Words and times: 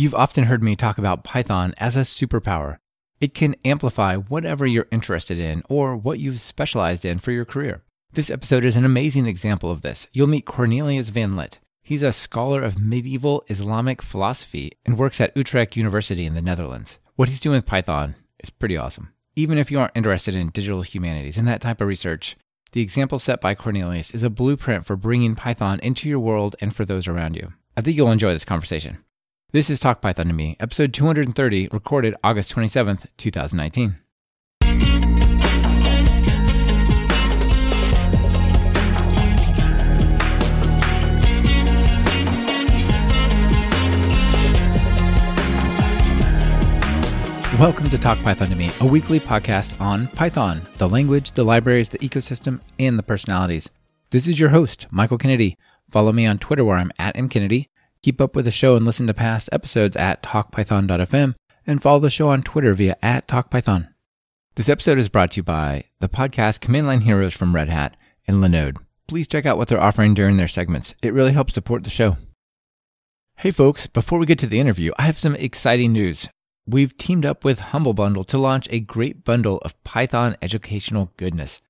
You've 0.00 0.14
often 0.14 0.44
heard 0.44 0.62
me 0.62 0.76
talk 0.76 0.96
about 0.96 1.24
Python 1.24 1.74
as 1.76 1.94
a 1.94 2.08
superpower. 2.08 2.78
It 3.20 3.34
can 3.34 3.54
amplify 3.66 4.16
whatever 4.16 4.66
you're 4.66 4.86
interested 4.90 5.38
in 5.38 5.62
or 5.68 5.94
what 5.94 6.18
you've 6.18 6.40
specialized 6.40 7.04
in 7.04 7.18
for 7.18 7.32
your 7.32 7.44
career. 7.44 7.82
This 8.10 8.30
episode 8.30 8.64
is 8.64 8.76
an 8.76 8.86
amazing 8.86 9.26
example 9.26 9.70
of 9.70 9.82
this. 9.82 10.06
You'll 10.14 10.26
meet 10.26 10.46
Cornelius 10.46 11.10
van 11.10 11.36
Lit. 11.36 11.58
He's 11.82 12.00
a 12.00 12.14
scholar 12.14 12.62
of 12.62 12.80
medieval 12.80 13.44
Islamic 13.48 14.00
philosophy 14.00 14.72
and 14.86 14.96
works 14.96 15.20
at 15.20 15.36
Utrecht 15.36 15.76
University 15.76 16.24
in 16.24 16.32
the 16.32 16.40
Netherlands. 16.40 16.98
What 17.16 17.28
he's 17.28 17.38
doing 17.38 17.56
with 17.56 17.66
Python 17.66 18.14
is 18.38 18.48
pretty 18.48 18.78
awesome. 18.78 19.12
Even 19.36 19.58
if 19.58 19.70
you 19.70 19.78
aren't 19.78 19.94
interested 19.94 20.34
in 20.34 20.48
digital 20.48 20.80
humanities 20.80 21.36
and 21.36 21.46
that 21.46 21.60
type 21.60 21.82
of 21.82 21.88
research, 21.88 22.38
the 22.72 22.80
example 22.80 23.18
set 23.18 23.38
by 23.38 23.54
Cornelius 23.54 24.12
is 24.12 24.22
a 24.22 24.30
blueprint 24.30 24.86
for 24.86 24.96
bringing 24.96 25.34
Python 25.34 25.78
into 25.80 26.08
your 26.08 26.20
world 26.20 26.56
and 26.58 26.74
for 26.74 26.86
those 26.86 27.06
around 27.06 27.36
you. 27.36 27.52
I 27.76 27.82
think 27.82 27.98
you'll 27.98 28.10
enjoy 28.10 28.32
this 28.32 28.46
conversation. 28.46 29.04
This 29.52 29.68
is 29.68 29.80
Talk 29.80 30.00
Python 30.00 30.28
to 30.28 30.32
Me, 30.32 30.56
episode 30.60 30.94
230, 30.94 31.70
recorded 31.72 32.14
August 32.22 32.54
27th, 32.54 33.06
2019. 33.16 33.96
Welcome 47.58 47.90
to 47.90 47.98
Talk 47.98 48.22
Python 48.22 48.50
to 48.50 48.54
Me, 48.54 48.70
a 48.78 48.86
weekly 48.86 49.18
podcast 49.18 49.80
on 49.80 50.06
Python, 50.06 50.62
the 50.78 50.88
language, 50.88 51.32
the 51.32 51.42
libraries, 51.42 51.88
the 51.88 51.98
ecosystem, 51.98 52.60
and 52.78 52.96
the 52.96 53.02
personalities. 53.02 53.68
This 54.10 54.28
is 54.28 54.38
your 54.38 54.50
host, 54.50 54.86
Michael 54.92 55.18
Kennedy. 55.18 55.56
Follow 55.90 56.12
me 56.12 56.24
on 56.24 56.38
Twitter 56.38 56.64
where 56.64 56.76
I'm 56.76 56.92
at 57.00 57.16
mkennedy 57.16 57.66
Keep 58.02 58.20
up 58.20 58.34
with 58.34 58.46
the 58.46 58.50
show 58.50 58.76
and 58.76 58.86
listen 58.86 59.06
to 59.06 59.14
past 59.14 59.50
episodes 59.52 59.94
at 59.94 60.22
talkpython.fm 60.22 61.34
and 61.66 61.82
follow 61.82 61.98
the 61.98 62.08
show 62.08 62.30
on 62.30 62.42
Twitter 62.42 62.72
via 62.72 62.96
at 63.02 63.28
talkpython. 63.28 63.88
This 64.54 64.70
episode 64.70 64.98
is 64.98 65.10
brought 65.10 65.32
to 65.32 65.36
you 65.38 65.42
by 65.42 65.84
the 66.00 66.08
podcast 66.08 66.60
Command 66.60 66.86
Line 66.86 67.02
Heroes 67.02 67.34
from 67.34 67.54
Red 67.54 67.68
Hat 67.68 67.98
and 68.26 68.38
Linode. 68.38 68.78
Please 69.06 69.28
check 69.28 69.44
out 69.44 69.58
what 69.58 69.68
they're 69.68 69.80
offering 69.80 70.14
during 70.14 70.38
their 70.38 70.48
segments. 70.48 70.94
It 71.02 71.12
really 71.12 71.32
helps 71.32 71.52
support 71.52 71.84
the 71.84 71.90
show. 71.90 72.16
Hey 73.36 73.50
folks, 73.50 73.86
before 73.86 74.18
we 74.18 74.26
get 74.26 74.38
to 74.38 74.46
the 74.46 74.60
interview, 74.60 74.92
I 74.98 75.02
have 75.02 75.18
some 75.18 75.36
exciting 75.36 75.92
news. 75.92 76.26
We've 76.66 76.96
teamed 76.96 77.26
up 77.26 77.44
with 77.44 77.60
Humble 77.60 77.94
Bundle 77.94 78.24
to 78.24 78.38
launch 78.38 78.66
a 78.70 78.80
great 78.80 79.24
bundle 79.24 79.58
of 79.58 79.82
Python 79.84 80.36
educational 80.40 81.12
goodness. 81.18 81.60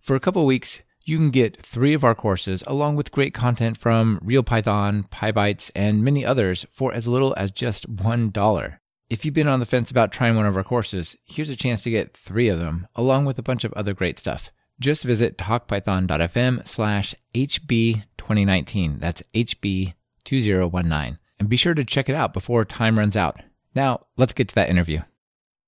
For 0.00 0.16
a 0.16 0.20
couple 0.20 0.44
weeks, 0.46 0.82
you 1.06 1.18
can 1.18 1.30
get 1.30 1.56
three 1.56 1.94
of 1.94 2.04
our 2.04 2.14
courses 2.14 2.64
along 2.66 2.96
with 2.96 3.12
great 3.12 3.32
content 3.32 3.78
from 3.78 4.20
RealPython, 4.24 5.08
PyBites, 5.08 5.70
and 5.74 6.02
many 6.02 6.26
others 6.26 6.66
for 6.70 6.92
as 6.92 7.06
little 7.06 7.32
as 7.36 7.52
just 7.52 7.94
$1. 7.94 8.76
If 9.08 9.24
you've 9.24 9.32
been 9.32 9.46
on 9.46 9.60
the 9.60 9.66
fence 9.66 9.92
about 9.92 10.10
trying 10.10 10.34
one 10.34 10.46
of 10.46 10.56
our 10.56 10.64
courses, 10.64 11.14
here's 11.24 11.48
a 11.48 11.54
chance 11.54 11.82
to 11.82 11.90
get 11.90 12.16
three 12.16 12.48
of 12.48 12.58
them 12.58 12.88
along 12.96 13.24
with 13.24 13.38
a 13.38 13.42
bunch 13.42 13.62
of 13.62 13.72
other 13.74 13.94
great 13.94 14.18
stuff. 14.18 14.50
Just 14.80 15.04
visit 15.04 15.38
talkpython.fm 15.38 16.66
slash 16.66 17.14
HB2019. 17.34 18.98
That's 18.98 19.22
HB2019. 19.32 21.18
And 21.38 21.48
be 21.48 21.56
sure 21.56 21.74
to 21.74 21.84
check 21.84 22.08
it 22.08 22.16
out 22.16 22.32
before 22.32 22.64
time 22.64 22.98
runs 22.98 23.16
out. 23.16 23.40
Now, 23.76 24.00
let's 24.16 24.32
get 24.32 24.48
to 24.48 24.54
that 24.56 24.70
interview. 24.70 25.02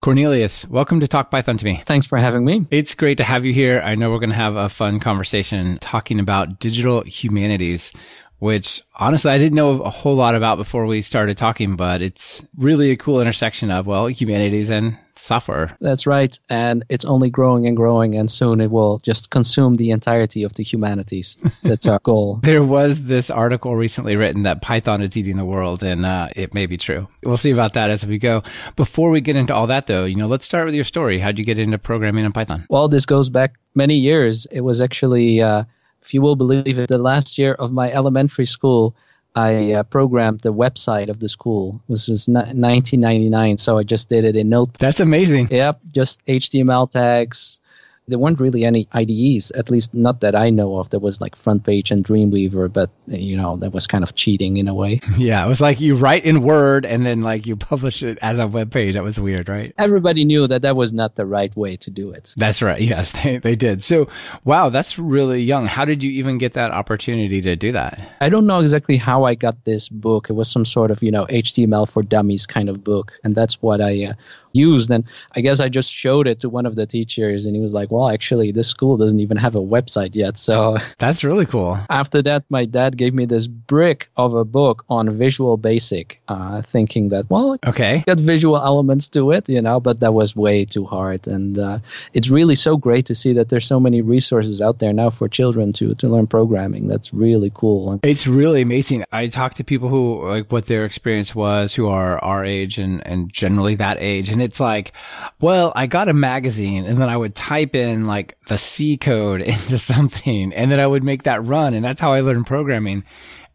Cornelius, 0.01 0.65
welcome 0.69 1.01
to 1.01 1.09
Talk 1.09 1.29
Python 1.29 1.59
to 1.59 1.65
me. 1.65 1.83
Thanks 1.85 2.07
for 2.07 2.19
having 2.19 2.45
me. 2.45 2.67
It's 2.71 2.95
great 2.95 3.19
to 3.19 3.25
have 3.25 3.45
you 3.45 3.53
here. 3.53 3.81
I 3.81 3.97
know 3.97 4.11
we're 4.11 4.21
going 4.21 4.31
to 4.31 4.37
have 4.37 4.55
a 4.55 4.69
fun 4.69 5.01
conversation 5.01 5.77
talking 5.81 6.21
about 6.21 6.61
digital 6.61 7.03
humanities, 7.03 7.93
which 8.39 8.81
honestly 8.95 9.33
I 9.33 9.39
didn't 9.39 9.57
know 9.57 9.83
a 9.83 9.91
whole 9.91 10.15
lot 10.15 10.37
about 10.37 10.57
before 10.57 10.87
we 10.87 11.03
started 11.03 11.37
talking, 11.37 11.75
but 11.75 12.01
it's 12.01 12.45
really 12.57 12.93
a 12.93 12.97
cool 12.97 13.21
intersection 13.21 13.73
of, 13.73 13.89
well, 13.89 14.07
humanities 14.07 14.71
and 14.71 14.97
software. 15.19 15.77
That's 15.81 16.07
right. 16.07 16.39
And 16.49 16.85
it's 16.89 17.05
only 17.05 17.31
growing 17.31 17.67
and 17.67 17.77
growing, 17.77 18.15
and 18.17 18.31
soon 18.31 18.61
it 18.61 18.71
will 18.71 18.99
just 18.99 19.31
consume 19.31 19.77
the 19.77 19.91
entirety 19.91 20.45
of 20.45 20.55
the 20.55 20.63
humanities. 20.63 21.39
That's 21.63 21.87
our 21.87 21.99
goal. 22.03 22.41
there 22.43 22.63
was 22.65 23.05
this 23.05 23.31
article 23.31 23.77
recently 23.77 24.17
written 24.17 24.45
that 24.45 24.63
Python 24.63 25.03
is 25.03 25.17
eating 25.17 25.37
the 25.37 25.45
world, 25.45 25.83
and 25.83 26.07
uh, 26.07 26.29
it 26.37 26.55
may 26.55 26.67
be 26.67 26.77
true. 26.77 27.09
We'll 27.25 27.37
see 27.37 27.51
about 27.51 27.75
that 27.75 27.91
as 27.91 28.07
we 28.07 28.19
go. 28.19 28.43
Before 28.77 29.11
we 29.11 29.21
get 29.21 29.37
into 29.37 29.55
all 29.55 29.67
that, 29.69 29.87
though, 29.87 30.05
you 30.05 30.17
know, 30.17 30.27
let's 30.27 30.45
start 30.47 30.67
with 30.67 30.75
your 30.75 30.85
story. 30.85 31.19
How'd 31.19 31.39
you 31.39 31.45
get 31.45 31.59
into 31.59 31.79
programming 31.79 32.25
in 32.25 32.33
Python? 32.33 32.67
Well, 32.71 32.89
this 32.89 33.07
goes 33.07 33.31
back 33.31 33.55
many 33.75 33.97
years. 33.97 34.47
It 34.51 34.61
was 34.61 34.81
actually, 34.81 35.41
uh, 35.43 35.65
if 36.03 36.15
you 36.15 36.23
will 36.23 36.37
believe 36.37 36.79
it, 36.79 36.89
the 36.89 36.99
last 36.99 37.39
year 37.39 37.55
of 37.55 37.73
my 37.73 37.91
elementary 37.93 38.47
school. 38.47 38.95
I 39.35 39.73
uh, 39.73 39.83
programmed 39.85 40.41
the 40.41 40.53
website 40.53 41.09
of 41.09 41.21
the 41.21 41.29
school. 41.29 41.81
This 41.89 42.09
was 42.09 42.29
1999, 42.29 43.59
so 43.59 43.79
I 43.79 43.83
just 43.85 44.09
did 44.09 44.25
it 44.25 44.37
in 44.37 44.49
Notepad. 44.49 44.81
That's 44.81 45.01
amazing. 45.01 45.49
Yep, 45.51 45.81
just 45.93 46.25
HTML 46.27 46.91
tags, 46.91 47.61
there 48.09 48.19
weren't 48.19 48.41
really 48.41 48.65
any 48.65 48.89
IDEs, 48.93 49.51
at 49.53 49.71
least 49.71 49.95
not 49.95 50.21
that 50.21 50.35
I 50.35 50.51
know 50.51 50.77
of. 50.77 50.91
There 50.91 51.01
was 51.01 51.21
like 51.21 51.37
FrontPage 51.37 51.91
and 51.91 52.05
Dreamweaver, 52.05 52.73
but 52.73 52.91
you 53.07 53.37
know 53.37 53.57
that 53.59 53.73
was 53.73 53.87
kind 53.87 54.03
of 54.03 54.15
cheating 54.15 54.57
in 54.57 54.69
a 54.69 54.75
way. 54.75 55.01
Yeah, 55.19 55.45
it 55.45 55.49
was 55.49 55.61
like 55.61 55.81
you 55.81 55.97
write 55.97 56.25
in 56.25 56.43
Word 56.43 56.87
and 56.87 57.05
then 57.05 57.23
like 57.23 57.45
you 57.45 57.57
publish 57.57 58.03
it 58.03 58.19
as 58.23 58.39
a 58.39 58.47
web 58.47 58.71
page. 58.71 58.95
That 58.95 59.03
was 59.03 59.19
weird, 59.19 59.49
right? 59.49 59.75
Everybody 59.77 60.25
knew 60.25 60.47
that 60.47 60.63
that 60.63 60.77
was 60.77 60.93
not 60.93 61.17
the 61.17 61.27
right 61.27 61.55
way 61.57 61.77
to 61.79 61.91
do 61.91 62.13
it. 62.13 62.33
That's 62.37 62.63
right. 62.63 62.81
Yes, 62.81 63.11
they 63.23 63.39
they 63.39 63.57
did. 63.57 63.83
So, 63.83 64.09
wow, 64.45 64.69
that's 64.69 64.99
really 64.99 65.43
young. 65.43 65.67
How 65.67 65.85
did 65.85 66.03
you 66.03 66.11
even 66.13 66.39
get 66.39 66.55
that 66.55 66.71
opportunity 66.71 67.41
to 67.41 67.57
do 67.57 67.73
that? 67.73 68.17
I 68.21 68.29
don't 68.29 68.47
know 68.47 68.61
exactly 68.61 68.97
how 68.97 69.25
I 69.25 69.35
got 69.35 69.65
this 69.65 69.89
book. 69.89 70.31
It 70.31 70.35
was 70.35 70.49
some 70.49 70.65
sort 70.65 70.91
of 70.91 71.03
you 71.03 71.11
know 71.11 71.27
HTML 71.27 71.91
for 71.91 72.03
Dummies 72.03 72.47
kind 72.47 72.69
of 72.69 72.85
book, 72.85 73.19
and 73.25 73.35
that's 73.35 73.61
what 73.61 73.81
I 73.81 74.05
uh, 74.05 74.13
used. 74.53 74.91
And 74.91 75.05
I 75.35 75.41
guess 75.41 75.61
I 75.61 75.69
just 75.69 75.93
showed 75.93 76.27
it 76.27 76.41
to 76.41 76.49
one 76.49 76.67
of 76.67 76.75
the 76.75 76.87
teachers, 76.87 77.47
and 77.47 77.55
he 77.55 77.61
was 77.61 77.75
like, 77.75 77.91
"Well, 77.91 78.09
actually, 78.09 78.53
this 78.53 78.69
school 78.69 78.97
doesn't 78.97 79.21
even 79.21 79.37
have 79.37 79.55
a 79.55 79.61
website 79.61 80.15
yet." 80.15 80.39
So 80.39 80.79
that's 80.99 81.25
really 81.25 81.47
cool. 81.47 81.79
After 81.89 82.23
that, 82.23 82.45
my 82.49 82.65
dad 82.65 82.97
gave 82.97 83.15
me 83.15 83.25
this 83.25 83.47
brick 83.47 84.11
of 84.17 84.35
a 84.35 84.45
book 84.45 84.85
on 84.89 85.17
Visual 85.17 85.57
Basic, 85.57 86.21
uh, 86.29 86.63
thinking 86.63 87.11
that 87.11 87.31
well, 87.31 87.59
okay, 87.67 88.05
got 88.07 88.21
visual 88.21 88.57
elements 88.57 89.09
to 89.09 89.33
it, 89.33 89.49
you 89.49 89.63
know, 89.63 89.81
but 89.81 90.01
that 90.01 90.13
was 90.13 90.35
way 90.35 90.65
too 90.65 90.85
hard. 90.85 91.27
And 91.27 91.59
uh, 91.59 91.79
it's 92.13 92.31
really 92.31 92.55
so 92.55 92.77
great 92.77 93.07
to 93.07 93.15
see 93.15 93.35
that 93.35 93.49
there's 93.49 93.67
so 93.67 93.81
many 93.81 94.01
resources 94.03 94.61
out 94.61 94.79
there 94.79 94.93
now 94.93 95.11
for 95.11 95.29
children 95.29 95.73
to 95.75 95.95
to 95.97 96.09
learn 96.09 96.27
programming. 96.27 96.89
That's 96.89 97.13
really 97.13 97.51
cool. 97.55 98.01
It's 98.03 98.27
really 98.27 98.63
amazing. 98.63 99.05
I 99.13 99.29
talk 99.29 99.55
to 99.55 99.65
people 99.65 99.89
who 99.89 100.27
like 100.27 100.51
what 100.51 100.67
their 100.67 100.85
experience 100.85 101.35
was, 101.35 101.75
who 101.75 101.89
are 101.89 102.23
our 102.23 102.45
age 102.45 102.79
and 102.79 103.07
and 103.07 103.33
generally 103.33 103.75
that 103.77 103.99
age, 104.01 104.31
and 104.31 104.38
it's 104.43 104.61
like, 104.61 104.93
well, 105.41 105.73
I 105.75 105.87
got 105.87 106.09
a 106.09 106.13
magazine 106.13 106.85
and 106.85 106.99
then 106.99 107.09
I 107.09 107.17
would 107.17 107.35
type 107.35 107.75
in 107.75 108.07
like 108.07 108.39
the 108.47 108.59
C 108.59 108.97
code 108.97 109.41
into 109.43 109.79
something 109.79 110.53
and 110.53 110.71
then 110.71 110.81
I 110.81 110.87
would 110.87 111.05
make 111.05 111.25
that 111.25 111.45
run. 111.45 111.75
And 111.75 111.85
that's 111.85 112.01
how 112.01 112.13
I 112.13 112.21
learned 112.21 112.47
programming. 112.47 113.05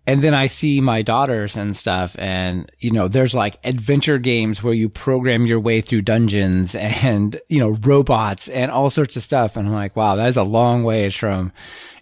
And 0.06 0.22
then 0.22 0.34
I 0.34 0.48
see 0.48 0.82
my 0.82 1.02
daughters 1.02 1.56
and 1.56 1.74
stuff 1.76 2.18
and, 2.20 2.70
you 2.80 2.92
know, 2.92 3.08
there's 3.08 3.34
like 3.34 3.58
adventure 3.64 4.18
games 4.18 4.62
where 4.62 4.74
you 4.74 4.90
program 4.90 5.46
your 5.46 5.62
way 5.62 5.80
through 5.80 6.02
dungeons 6.02 6.76
and, 6.76 7.40
you 7.48 7.60
know, 7.60 7.78
robots 7.82 8.50
and 8.50 8.70
all 8.70 8.90
sorts 8.90 9.16
of 9.16 9.24
stuff. 9.24 9.56
And 9.56 9.68
I'm 9.68 9.74
like, 9.74 9.96
wow, 9.96 10.16
that 10.18 10.28
is 10.28 10.38
a 10.38 10.44
long 10.44 10.84
ways 10.84 11.16
from, 11.16 11.54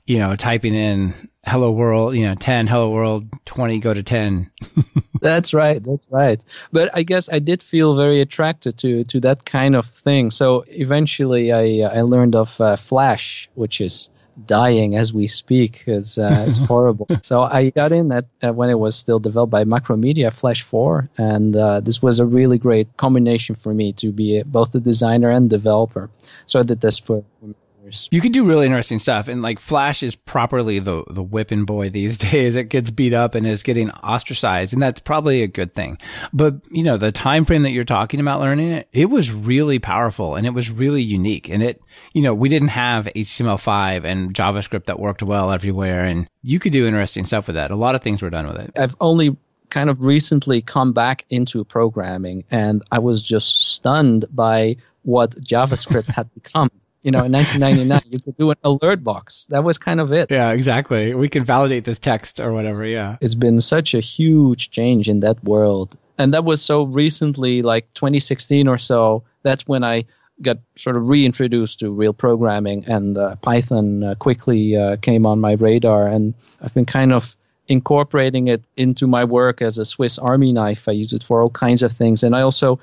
you 0.06 0.20
know, 0.20 0.36
typing 0.36 0.76
in 0.76 1.30
hello 1.46 1.72
world, 1.72 2.16
you 2.16 2.28
know, 2.28 2.36
10, 2.36 2.68
hello 2.68 2.92
world, 2.92 3.28
20, 3.46 3.80
go 3.80 3.94
to 3.94 4.04
10. 4.04 4.52
that's 5.22 5.54
right. 5.54 5.84
That's 5.84 6.08
right. 6.10 6.40
But 6.72 6.92
I 6.94 7.04
guess 7.04 7.30
I 7.32 7.40
did 7.40 7.64
feel 7.64 7.96
very 7.96 8.22
attracted 8.22 8.78
to, 8.80 9.04
to 9.06 9.20
that 9.22 9.46
kind 9.46 9.76
of 9.76 9.88
thing. 9.88 10.32
So 10.32 10.64
eventually 10.68 11.52
I, 11.52 11.86
uh, 11.86 11.98
I 11.98 12.02
learned 12.02 12.36
of 12.36 12.60
uh, 12.62 12.76
Flash, 12.76 13.50
which 13.56 13.82
is 13.82 14.10
dying 14.46 14.96
as 14.96 15.14
we 15.14 15.28
speak. 15.28 15.84
It's, 15.88 16.18
uh, 16.18 16.46
it's 16.48 16.58
horrible. 16.70 17.08
So 17.24 17.42
I 17.42 17.72
got 17.72 17.92
in 17.92 18.10
that 18.10 18.26
uh, 18.44 18.54
when 18.54 18.70
it 18.70 18.80
was 18.80 18.96
still 18.96 19.20
developed 19.20 19.52
by 19.52 19.64
Macromedia, 19.64 20.32
Flash 20.32 20.62
4. 20.62 21.10
And 21.18 21.56
uh, 21.56 21.80
this 21.80 22.02
was 22.02 22.20
a 22.20 22.26
really 22.26 22.60
great 22.60 22.98
combination 22.98 23.56
for 23.56 23.74
me 23.74 23.94
to 23.94 24.12
be 24.12 24.44
both 24.44 24.76
a 24.76 24.80
designer 24.80 25.32
and 25.32 25.50
developer. 25.50 26.10
So 26.46 26.60
I 26.60 26.64
did 26.64 26.82
this 26.82 27.00
for, 27.00 27.24
for 27.40 27.54
years. 27.92 28.10
You 28.12 28.22
can 28.22 28.32
do 28.32 28.46
really 28.46 28.66
interesting 28.66 29.00
stuff. 29.00 29.28
And 29.28 29.42
like 29.42 29.60
Flash 29.60 30.04
is 30.04 30.16
properly 30.16 30.80
the, 30.80 31.04
the 31.10 31.24
whipping 31.24 31.66
boy 31.66 31.90
these 31.90 32.18
days. 32.32 32.56
It 32.56 32.70
gets 32.70 32.92
beat 32.92 33.14
up 33.14 33.36
and 33.36 33.46
is 33.46 33.64
getting 33.64 33.92
ostracized. 33.92 34.74
And 34.74 34.82
that's 34.82 35.00
probably 35.00 35.44
a 35.44 35.48
good 35.48 35.72
thing. 35.72 35.98
But, 36.34 36.56
you 36.72 36.84
know, 36.84 36.98
the 36.98 37.12
time 37.12 37.46
frame 37.46 37.64
that 37.64 37.72
you're 37.72 37.84
talking 37.84 38.20
about 38.20 38.42
learning 38.42 38.72
it, 38.72 38.88
it 38.92 39.10
was 39.10 39.32
really 39.32 39.80
powerful 39.80 40.36
and 40.36 40.46
it 40.46 40.52
was 40.52 40.70
really 40.70 41.02
unique. 41.02 41.50
And 41.50 41.62
it, 41.64 41.82
you 42.14 42.22
know, 42.22 42.34
we 42.34 42.50
didn't 42.50 42.70
have 42.70 43.06
HTML5 43.06 44.06
and 44.06 44.34
JavaScript 44.34 44.86
that 44.86 45.00
worked 45.00 45.24
well 45.24 45.52
everywhere. 45.52 46.06
And 46.06 46.28
you 46.44 46.60
could 46.60 46.74
do 46.74 46.88
interesting 46.88 47.26
stuff 47.26 47.48
with 47.48 47.56
that. 47.56 47.72
A 47.72 47.76
lot 47.76 47.96
of 47.96 48.02
things 48.02 48.22
were 48.22 48.30
done 48.30 48.48
with 48.48 48.58
it. 48.58 48.72
I've 48.78 48.96
only 49.00 49.38
kind 49.70 49.90
of 49.90 50.02
recently 50.02 50.62
come 50.62 50.92
back 50.92 51.24
into 51.30 51.64
programming 51.64 52.44
and 52.52 52.84
I 52.92 53.00
was 53.00 53.22
just 53.22 53.74
stunned 53.74 54.26
by 54.30 54.76
what 55.04 55.32
JavaScript 55.32 56.10
had 56.16 56.32
become 56.34 56.70
you 57.04 57.12
know, 57.12 57.24
in 57.24 57.32
1999, 57.32 58.02
you 58.12 58.20
could 58.20 58.38
do 58.38 58.52
an 58.52 58.58
alert 58.64 59.04
box. 59.04 59.48
That 59.50 59.64
was 59.64 59.78
kind 59.78 60.00
of 60.00 60.12
it. 60.12 60.30
Yeah, 60.30 60.52
exactly. 60.52 61.16
We 61.16 61.30
can 61.30 61.44
validate 61.44 61.84
this 61.84 62.00
text 62.00 62.40
or 62.40 62.54
whatever. 62.54 62.86
Yeah. 62.86 63.18
It's 63.22 63.36
been 63.36 63.60
such 63.60 63.96
a 63.96 64.00
huge 64.00 64.70
change 64.70 65.10
in 65.10 65.22
that 65.22 65.44
world. 65.44 65.98
And 66.18 66.34
that 66.34 66.46
was 66.46 66.62
so 66.62 66.84
recently, 66.84 67.64
like 67.64 67.92
2016 67.96 68.68
or 68.68 68.78
so. 68.78 69.24
That's 69.42 69.68
when 69.68 69.84
I 69.84 70.06
got 70.42 70.60
sort 70.76 70.96
of 70.96 71.08
reintroduced 71.10 71.80
to 71.80 71.92
real 71.92 72.14
programming, 72.14 72.86
and 72.86 73.18
uh, 73.18 73.36
Python 73.38 74.04
uh, 74.04 74.16
quickly 74.16 74.76
uh, 74.76 74.98
came 74.98 75.26
on 75.26 75.40
my 75.40 75.54
radar. 75.54 76.08
And 76.08 76.36
I've 76.62 76.74
been 76.74 76.86
kind 76.86 77.14
of 77.14 77.36
incorporating 77.68 78.48
it 78.48 78.64
into 78.78 79.08
my 79.08 79.24
work 79.24 79.62
as 79.62 79.78
a 79.80 79.86
Swiss 79.86 80.20
Army 80.20 80.52
knife. 80.52 80.88
I 80.88 80.92
use 80.92 81.14
it 81.14 81.24
for 81.24 81.42
all 81.42 81.50
kinds 81.50 81.82
of 81.82 81.92
things, 81.94 82.24
and 82.24 82.36
I 82.36 82.42
also 82.42 82.80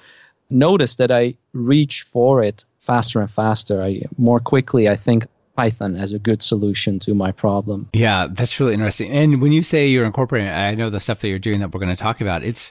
noticed 0.51 0.99
that 0.99 1.13
I 1.13 1.35
reach 1.53 2.03
for 2.03 2.43
it 2.43 2.65
faster 2.79 3.21
and 3.21 3.31
faster. 3.31 3.83
I 3.83 4.03
more 4.17 4.41
quickly. 4.41 4.89
I 4.89 4.97
think 4.97 5.27
Python 5.59 5.97
as 5.97 6.13
a 6.13 6.21
good 6.21 6.41
solution 6.41 7.01
to 7.01 7.15
my 7.15 7.33
problem. 7.33 7.91
Yeah, 7.93 8.29
that's 8.31 8.61
really 8.61 8.75
interesting. 8.75 9.11
And 9.11 9.43
when 9.43 9.51
you 9.51 9.65
say 9.65 9.89
you're 9.89 10.07
incorporating, 10.07 10.49
I 10.49 10.75
know 10.75 10.89
the 10.89 11.01
stuff 11.01 11.21
that 11.21 11.29
you're 11.29 11.41
doing 11.41 11.59
that 11.59 11.75
we're 11.75 11.81
going 11.81 11.95
to 11.95 12.01
talk 12.01 12.21
about. 12.21 12.45
It's 12.45 12.71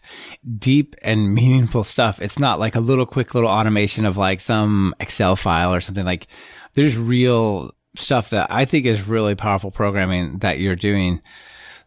deep 0.58 0.96
and 1.02 1.34
meaningful 1.34 1.84
stuff. 1.84 2.22
It's 2.22 2.40
not 2.40 2.60
like 2.60 2.76
a 2.76 2.80
little 2.80 3.06
quick 3.06 3.36
little 3.36 3.50
automation 3.50 4.06
of 4.06 4.16
like 4.16 4.40
some 4.40 4.96
Excel 5.02 5.36
file 5.36 5.74
or 5.74 5.82
something 5.82 6.06
like. 6.06 6.28
There's 6.76 6.98
real 6.98 7.76
stuff 7.96 8.30
that 8.30 8.48
I 8.52 8.64
think 8.64 8.86
is 8.86 9.06
really 9.06 9.36
powerful 9.36 9.72
programming 9.72 10.38
that 10.40 10.60
you're 10.60 10.76
doing. 10.76 11.22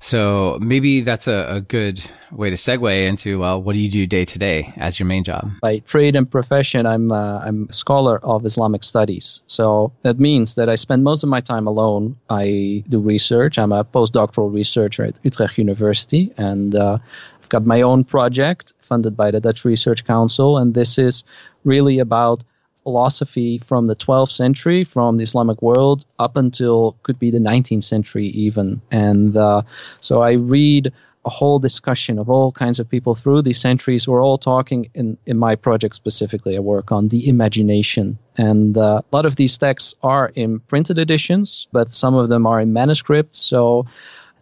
So 0.00 0.58
maybe 0.61 1.02
that's 1.02 1.29
a, 1.29 1.56
a, 1.56 1.61
good 1.61 2.02
way 2.32 2.49
to 2.49 2.56
segue 2.56 3.06
into 3.06 3.38
well, 3.38 3.62
what 3.62 3.75
do 3.75 3.79
you 3.81 3.91
do 3.91 4.06
day 4.06 4.25
to 4.25 4.38
day 4.38 4.73
as 4.79 4.99
your 4.99 5.06
main 5.06 5.25
job? 5.25 5.50
By 5.61 5.81
trade 5.81 6.17
and 6.17 6.29
profession, 6.29 6.87
I'm 6.87 7.12
uh, 7.12 7.38
I'm 7.38 7.67
a 7.69 7.73
scholar 7.73 8.19
of 8.19 8.47
Islamic 8.47 8.82
studies. 8.82 9.43
So 9.47 9.93
that 10.02 10.19
means 10.19 10.55
that 10.55 10.70
I 10.70 10.76
spend 10.76 11.05
most 11.05 11.23
of 11.23 11.29
my 11.29 11.41
time 11.41 11.67
alone. 11.67 12.17
I 12.31 12.82
do 12.88 13.00
research. 13.00 13.58
I'm 13.58 13.73
a 13.73 13.85
postdoctoral 13.85 14.52
researcher 14.52 15.05
at 15.05 15.20
Utrecht 15.23 15.58
University, 15.58 16.32
and 16.37 16.75
uh, 16.75 16.99
I've 17.43 17.49
got 17.50 17.67
my 17.67 17.82
own 17.82 18.05
project 18.05 18.73
funded 18.81 19.19
by 19.19 19.31
the 19.31 19.41
Dutch 19.41 19.67
Research 19.67 20.06
Council, 20.06 20.56
and 20.56 20.73
this 20.73 20.97
is 20.97 21.25
really 21.62 21.99
about 21.99 22.43
philosophy 22.82 23.59
from 23.59 23.87
the 23.87 23.97
12th 23.97 24.32
century, 24.32 24.85
from 24.85 25.17
the 25.17 25.23
Islamic 25.23 25.61
world 25.62 26.05
up 26.19 26.37
until 26.37 26.97
could 27.03 27.19
be 27.19 27.31
the 27.31 27.38
19th 27.38 27.85
century 27.85 28.27
even. 28.27 28.81
And 28.91 29.37
uh, 29.37 29.62
so 30.00 30.23
I 30.23 30.32
read 30.32 30.93
a 31.25 31.31
whole 31.31 31.59
discussion 31.59 32.19
of 32.19 32.31
all 32.31 32.50
kinds 32.50 32.81
of 32.81 32.88
people 32.88 33.15
through 33.15 33.43
these 33.43 33.61
centuries. 33.61 34.09
We're 34.09 34.23
all 34.23 34.38
talking 34.38 34.91
in, 34.94 35.19
in 35.27 35.37
my 35.37 35.56
project 35.56 35.94
specifically. 35.94 36.56
I 36.56 36.61
work 36.61 36.93
on 36.93 37.09
the 37.09 37.29
imagination. 37.29 38.19
And 38.38 38.77
uh, 38.77 39.03
a 39.12 39.17
lot 39.17 39.26
of 39.26 39.37
these 39.37 39.59
texts 39.59 39.94
are 40.03 40.31
in 40.35 40.61
printed 40.61 40.99
editions, 40.99 41.69
but 41.73 41.93
some 41.93 42.15
of 42.15 42.29
them 42.29 42.47
are 42.47 42.61
in 42.61 42.73
manuscripts. 42.73 43.38
So 43.38 43.87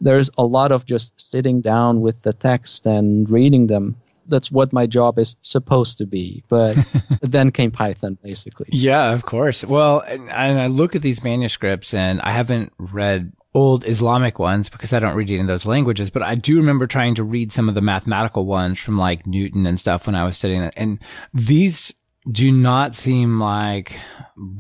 there's 0.01 0.31
a 0.39 0.45
lot 0.45 0.71
of 0.71 0.87
just 0.87 1.21
sitting 1.21 1.61
down 1.61 2.01
with 2.01 2.23
the 2.23 2.33
text 2.33 2.87
and 2.87 3.29
reading 3.29 3.67
them 3.67 3.97
that's 4.29 4.51
what 4.51 4.73
my 4.73 4.87
job 4.87 5.19
is 5.19 5.37
supposed 5.41 5.99
to 5.99 6.07
be. 6.07 6.45
But 6.49 6.77
then 7.23 7.51
came 7.51 7.71
Python, 7.71 8.19
basically. 8.23 8.69
Yeah, 8.71 9.13
of 9.13 9.25
course. 9.25 9.65
Well, 9.65 10.01
and, 10.01 10.29
and 10.31 10.61
I 10.61 10.67
look 10.67 10.95
at 10.95 11.03
these 11.03 11.23
manuscripts, 11.23 11.95
and 11.95 12.21
I 12.21 12.33
haven't 12.33 12.73
read 12.79 13.33
old 13.55 13.87
Islamic 13.87 14.39
ones 14.39 14.69
because 14.69 14.93
I 14.93 15.01
don't 15.01 15.17
read 15.17 15.31
in 15.31 15.47
those 15.47 15.67
languages, 15.67 16.11
but 16.11 16.23
I 16.23 16.35
do 16.35 16.57
remember 16.57 16.87
trying 16.87 17.15
to 17.17 17.25
read 17.25 17.51
some 17.51 17.69
of 17.69 17.75
the 17.75 17.81
mathematical 17.81 18.47
ones 18.47 18.79
from 18.79 18.99
like 18.99 19.27
Newton 19.27 19.67
and 19.67 19.81
stuff 19.81 20.07
when 20.07 20.15
I 20.15 20.25
was 20.25 20.37
studying 20.37 20.63
it. 20.63 20.75
And 20.77 20.99
these 21.33 21.95
do 22.31 22.53
not 22.53 22.95
seem 22.95 23.41
like 23.41 23.99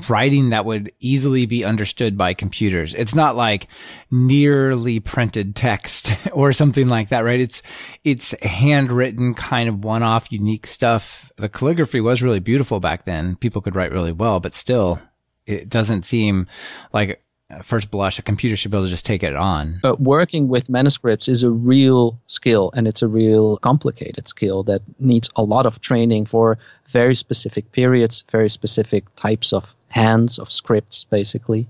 writing 0.08 0.50
that 0.50 0.64
would 0.64 0.92
easily 1.00 1.46
be 1.46 1.64
understood 1.64 2.16
by 2.16 2.34
computers. 2.34 2.94
It's 2.94 3.14
not 3.14 3.36
like 3.36 3.68
nearly 4.10 5.00
printed 5.00 5.54
text 5.54 6.10
or 6.32 6.52
something 6.52 6.88
like 6.88 7.10
that, 7.10 7.24
right? 7.24 7.40
It's, 7.40 7.62
it's 8.04 8.34
handwritten 8.42 9.34
kind 9.34 9.68
of 9.68 9.84
one 9.84 10.02
off 10.02 10.32
unique 10.32 10.66
stuff. 10.66 11.30
The 11.36 11.48
calligraphy 11.48 12.00
was 12.00 12.22
really 12.22 12.40
beautiful 12.40 12.80
back 12.80 13.04
then. 13.04 13.36
People 13.36 13.62
could 13.62 13.76
write 13.76 13.92
really 13.92 14.12
well, 14.12 14.40
but 14.40 14.54
still 14.54 15.00
it 15.46 15.68
doesn't 15.68 16.04
seem 16.04 16.46
like 16.92 17.22
first 17.62 17.90
blush, 17.90 18.18
a 18.18 18.22
computer 18.22 18.56
should 18.56 18.70
be 18.70 18.76
able 18.76 18.86
to 18.86 18.90
just 18.90 19.06
take 19.06 19.22
it 19.22 19.34
on. 19.34 19.78
But 19.82 20.00
working 20.00 20.48
with 20.48 20.68
manuscripts 20.68 21.28
is 21.28 21.44
a 21.44 21.50
real 21.50 22.20
skill, 22.26 22.70
and 22.74 22.86
it's 22.86 23.02
a 23.02 23.08
real 23.08 23.56
complicated 23.56 24.28
skill 24.28 24.64
that 24.64 24.82
needs 24.98 25.30
a 25.34 25.42
lot 25.42 25.66
of 25.66 25.80
training 25.80 26.26
for 26.26 26.58
very 26.88 27.14
specific 27.14 27.72
periods, 27.72 28.24
very 28.30 28.48
specific 28.48 29.04
types 29.16 29.52
of 29.52 29.74
hands 29.88 30.38
of 30.38 30.52
scripts, 30.52 31.04
basically. 31.04 31.68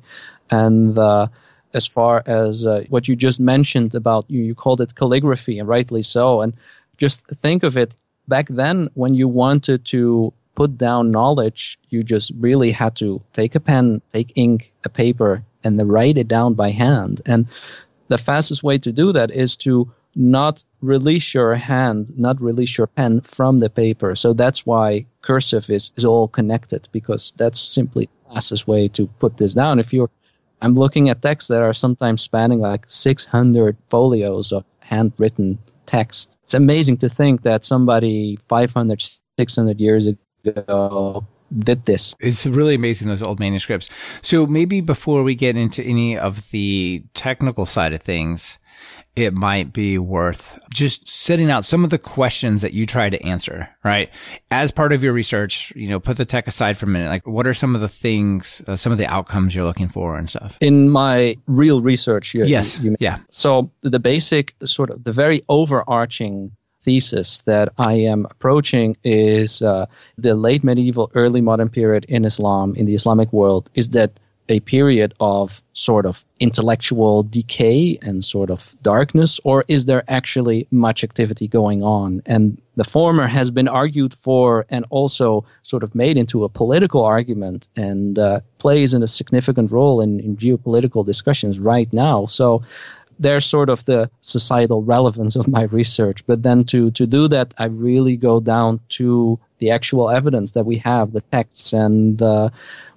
And 0.51 0.99
uh, 0.99 1.29
as 1.73 1.87
far 1.87 2.23
as 2.27 2.67
uh, 2.67 2.85
what 2.89 3.07
you 3.07 3.15
just 3.15 3.39
mentioned 3.39 3.95
about 3.95 4.25
you, 4.29 4.43
you 4.43 4.55
called 4.55 4.81
it 4.81 4.95
calligraphy, 4.95 5.59
and 5.59 5.69
rightly 5.69 6.03
so. 6.03 6.41
And 6.41 6.55
just 6.97 7.27
think 7.27 7.63
of 7.63 7.77
it 7.77 7.95
back 8.27 8.49
then 8.49 8.91
when 8.95 9.15
you 9.15 9.29
wanted 9.29 9.85
to 9.87 10.33
put 10.55 10.77
down 10.77 11.13
knowledge, 11.13 11.79
you 11.89 12.03
just 12.03 12.33
really 12.37 12.73
had 12.73 12.97
to 12.97 13.23
take 13.33 13.55
a 13.55 13.61
pen, 13.61 14.03
take 14.13 14.33
ink, 14.35 14.73
a 14.85 14.89
paper, 14.89 15.45
and 15.65 15.91
write 15.91 16.19
it 16.19 16.29
down 16.29 16.55
by 16.55 16.71
hand. 16.71 17.21
And 17.27 17.47
the 18.09 18.19
fastest 18.19 18.63
way 18.63 18.79
to 18.79 18.93
do 18.93 19.13
that 19.13 19.31
is 19.31 19.57
to 19.59 19.93
not 20.15 20.65
release 20.81 21.35
your 21.35 21.55
hand, 21.55 22.19
not 22.19 22.41
release 22.41 22.77
your 22.77 22.87
pen 22.87 23.21
from 23.21 23.59
the 23.59 23.71
paper. 23.71 24.15
So 24.15 24.33
that's 24.33 24.67
why 24.67 25.07
cursive 25.23 25.71
is, 25.71 25.93
is 25.97 26.05
all 26.05 26.29
connected 26.29 26.89
because 26.93 27.33
that's 27.37 27.61
simply 27.61 28.09
the 28.25 28.35
fastest 28.35 28.67
way 28.67 28.89
to 28.89 29.07
put 29.07 29.37
this 29.37 29.55
down. 29.55 29.79
If 29.79 29.93
you're 29.93 30.11
I'm 30.61 30.75
looking 30.75 31.09
at 31.09 31.23
texts 31.23 31.49
that 31.49 31.63
are 31.63 31.73
sometimes 31.73 32.23
spanning 32.23 32.59
like 32.59 32.85
600 32.89 33.77
folios 33.91 34.53
of 34.53 34.67
handwritten 34.81 35.59
text. 35.87 36.37
It's 36.43 36.55
amazing 36.55 36.99
to 36.99 37.09
think 37.09 37.43
that 37.43 37.65
somebody 37.65 38.39
500, 38.49 39.01
600 39.39 39.81
years 39.81 40.09
ago 40.45 41.27
did 41.57 41.85
this. 41.87 42.15
It's 42.21 42.47
really 42.47 42.75
amazing 42.75 43.09
those 43.09 43.23
old 43.23 43.41
manuscripts. 43.41 43.91
So 44.23 44.47
maybe 44.47 44.81
before 44.81 45.23
we 45.23 45.35
get 45.35 45.57
into 45.57 45.83
any 45.83 46.19
of 46.19 46.51
the 46.51 47.05
technical 47.15 47.67
side 47.67 47.93
of 47.93 48.03
things, 48.03 48.59
it 49.17 49.35
might 49.35 49.73
be 49.73 49.99
worth 49.99 50.57
just 50.73 51.09
setting 51.09 51.51
out 51.51 51.65
some 51.65 51.83
of 51.83 51.91
the 51.91 51.99
questions 51.99 52.63
that 52.63 52.73
you 52.73 52.87
try 52.87 53.11
to 53.11 53.21
answer, 53.25 53.69
right? 53.83 54.11
As 54.51 54.71
part 54.71 54.93
of 54.93 55.03
your 55.03 55.13
research, 55.13 55.73
you 55.75 55.89
know, 55.89 55.99
put 55.99 56.17
the 56.17 56.25
tech 56.25 56.47
aside 56.47 56.79
for 56.79 56.87
a 56.87 56.89
minute. 56.89 57.09
Like, 57.09 57.27
what 57.27 57.45
are 57.45 57.55
some 57.55 57.75
of 57.75 57.81
the 57.81 57.89
things, 57.89 58.63
uh, 58.69 58.77
some 58.77 58.93
of 58.93 58.99
the 58.99 59.07
outcomes 59.07 59.57
you're 59.57 59.65
looking 59.65 59.89
for 59.89 60.17
and 60.17 60.31
stuff? 60.31 60.57
In 60.61 60.91
my 60.91 61.37
real 61.47 61.81
research, 61.81 62.33
you, 62.33 62.45
yes, 62.45 62.79
you, 62.79 62.93
you 62.93 62.97
yeah. 63.01 63.19
So 63.31 63.73
the 63.81 63.99
basic, 63.99 64.55
sort 64.65 64.91
of, 64.91 65.03
the 65.03 65.13
very 65.13 65.43
overarching 65.49 66.53
thesis 66.83 67.43
that 67.43 67.73
I 67.79 67.95
am 67.95 68.27
approaching 68.31 68.97
is 69.05 69.63
uh, 69.63 69.87
the 70.17 70.35
late 70.35 70.65
medieval, 70.65 71.11
early 71.15 71.41
modern 71.41 71.69
period 71.69 72.07
in 72.09 72.25
Islam, 72.25 72.75
in 72.75 72.87
the 72.87 72.95
Islamic 72.95 73.33
world, 73.33 73.71
is 73.75 73.91
that 73.91 74.13
a 74.49 74.61
period 74.61 75.15
of 75.21 75.63
sort 75.75 76.07
of 76.07 76.25
intellectual 76.41 77.23
decay 77.23 77.99
and 78.01 78.25
sort 78.25 78.51
of 78.51 78.75
darkness, 78.83 79.41
or 79.45 79.65
is 79.69 79.85
there 79.85 80.03
actually 80.09 80.67
much 80.71 81.05
activity 81.05 81.49
going 81.49 81.83
on? 81.83 82.23
And 82.25 82.61
the 82.75 82.85
former 82.85 83.27
has 83.27 83.51
been 83.51 83.69
argued 83.69 84.15
for 84.15 84.65
and 84.71 84.87
also 84.89 85.45
sort 85.63 85.83
of 85.83 85.95
made 85.95 86.17
into 86.17 86.45
a 86.45 86.49
political 86.49 87.05
argument 87.05 87.69
and 87.77 88.19
uh, 88.19 88.41
plays 88.59 88.95
in 88.95 89.03
a 89.03 89.07
significant 89.07 89.71
role 89.71 90.01
in, 90.01 90.21
in 90.21 90.37
geopolitical 90.37 91.05
discussions 91.05 91.59
right 91.59 91.93
now. 91.93 92.27
So 92.27 92.63
there's 93.19 93.47
sort 93.47 93.71
of 93.71 93.85
the 93.85 94.11
societal 94.21 94.83
relevance 94.83 95.37
of 95.37 95.49
my 95.49 95.63
research. 95.65 96.27
But 96.27 96.43
then 96.43 96.65
to, 96.65 96.91
to 96.93 97.07
do 97.07 97.29
that, 97.29 97.55
I 97.59 97.67
really 97.67 98.17
go 98.17 98.41
down 98.41 98.81
to 98.91 99.39
the 99.59 99.71
actual 99.71 100.09
evidence 100.09 100.53
that 100.53 100.65
we 100.65 100.79
have, 100.79 101.13
the 101.13 101.21
texts, 101.21 101.73
and 101.73 102.21
uh, 102.23 102.51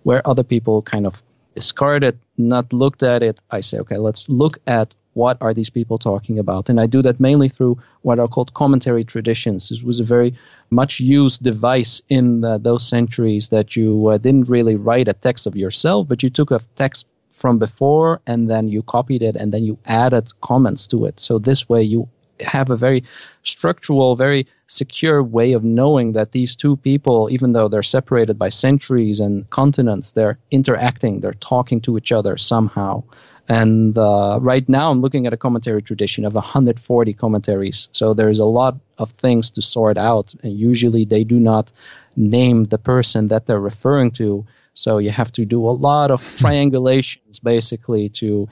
where 0.04 0.28
other 0.28 0.44
people 0.44 0.82
kind 0.82 1.06
of 1.06 1.22
discard 1.54 2.04
it, 2.04 2.18
not 2.38 2.72
looked 2.74 3.04
at 3.04 3.24
it. 3.24 3.40
I 3.50 3.62
say, 3.62 3.80
okay, 3.80 3.98
let's 3.98 4.30
look 4.30 4.60
at 4.68 4.96
what 5.14 5.38
are 5.42 5.54
these 5.54 5.70
people 5.70 5.98
talking 5.98 6.40
about, 6.40 6.70
and 6.70 6.80
I 6.80 6.86
do 6.86 7.02
that 7.02 7.20
mainly 7.20 7.50
through 7.50 7.80
what 8.02 8.20
are 8.20 8.30
called 8.30 8.54
commentary 8.54 9.04
traditions. 9.04 9.68
This 9.68 9.84
was 9.84 10.00
a 10.00 10.06
very 10.06 10.36
much 10.70 11.02
used 11.02 11.44
device 11.44 12.02
in 12.08 12.40
the, 12.40 12.58
those 12.58 12.88
centuries 12.88 13.50
that 13.50 13.76
you 13.76 14.08
uh, 14.08 14.18
didn't 14.18 14.48
really 14.48 14.78
write 14.78 15.10
a 15.10 15.14
text 15.14 15.48
of 15.48 15.58
yourself, 15.58 16.08
but 16.08 16.24
you 16.24 16.30
took 16.30 16.52
a 16.52 16.62
text 16.76 17.08
from 17.42 17.58
before 17.58 18.22
and 18.28 18.50
then 18.50 18.70
you 18.70 18.84
copied 18.84 19.24
it 19.24 19.36
and 19.36 19.52
then 19.52 19.64
you 19.64 19.78
added 19.86 20.32
comments 20.42 20.88
to 20.88 21.06
it. 21.06 21.20
So 21.20 21.40
this 21.40 21.68
way 21.68 21.84
you 21.84 22.08
have 22.40 22.70
a 22.70 22.78
very 22.78 23.04
structural, 23.44 24.16
very 24.16 24.48
secure 24.68 25.22
way 25.22 25.54
of 25.54 25.64
knowing 25.64 26.14
that 26.14 26.32
these 26.32 26.56
two 26.56 26.76
people, 26.78 27.30
even 27.32 27.54
though 27.54 27.68
they're 27.68 27.84
separated 27.84 28.38
by 28.38 28.50
centuries 28.50 29.20
and 29.20 29.50
continents, 29.50 30.12
they're 30.12 30.38
interacting, 30.50 31.20
they're 31.20 31.34
talking 31.34 31.82
to 31.82 31.98
each 31.98 32.12
other 32.12 32.38
somehow. 32.38 33.04
And 33.50 33.98
uh, 33.98 34.40
right 34.42 34.68
now, 34.70 34.92
I'm 34.92 35.02
looking 35.02 35.28
at 35.28 35.34
a 35.34 35.38
commentary 35.38 35.82
tradition 35.82 36.26
of 36.26 36.36
140 36.36 37.14
commentaries. 37.14 37.90
So 37.92 38.14
there's 38.14 38.40
a 38.40 38.46
lot 38.46 38.80
of 38.98 39.12
things 39.12 39.52
to 39.52 39.62
sort 39.62 39.98
out. 39.98 40.34
And 40.42 40.58
usually, 40.58 41.06
they 41.06 41.26
do 41.26 41.40
not 41.40 41.72
name 42.16 42.64
the 42.64 42.78
person 42.78 43.28
that 43.30 43.48
they're 43.48 43.60
referring 43.60 44.12
to. 44.12 44.46
So 44.74 44.98
you 44.98 45.12
have 45.12 45.32
to 45.34 45.46
do 45.46 45.66
a 45.68 45.72
lot 45.72 46.12
of 46.12 46.22
triangulations 46.38 47.42
basically 47.44 48.10
to 48.10 48.48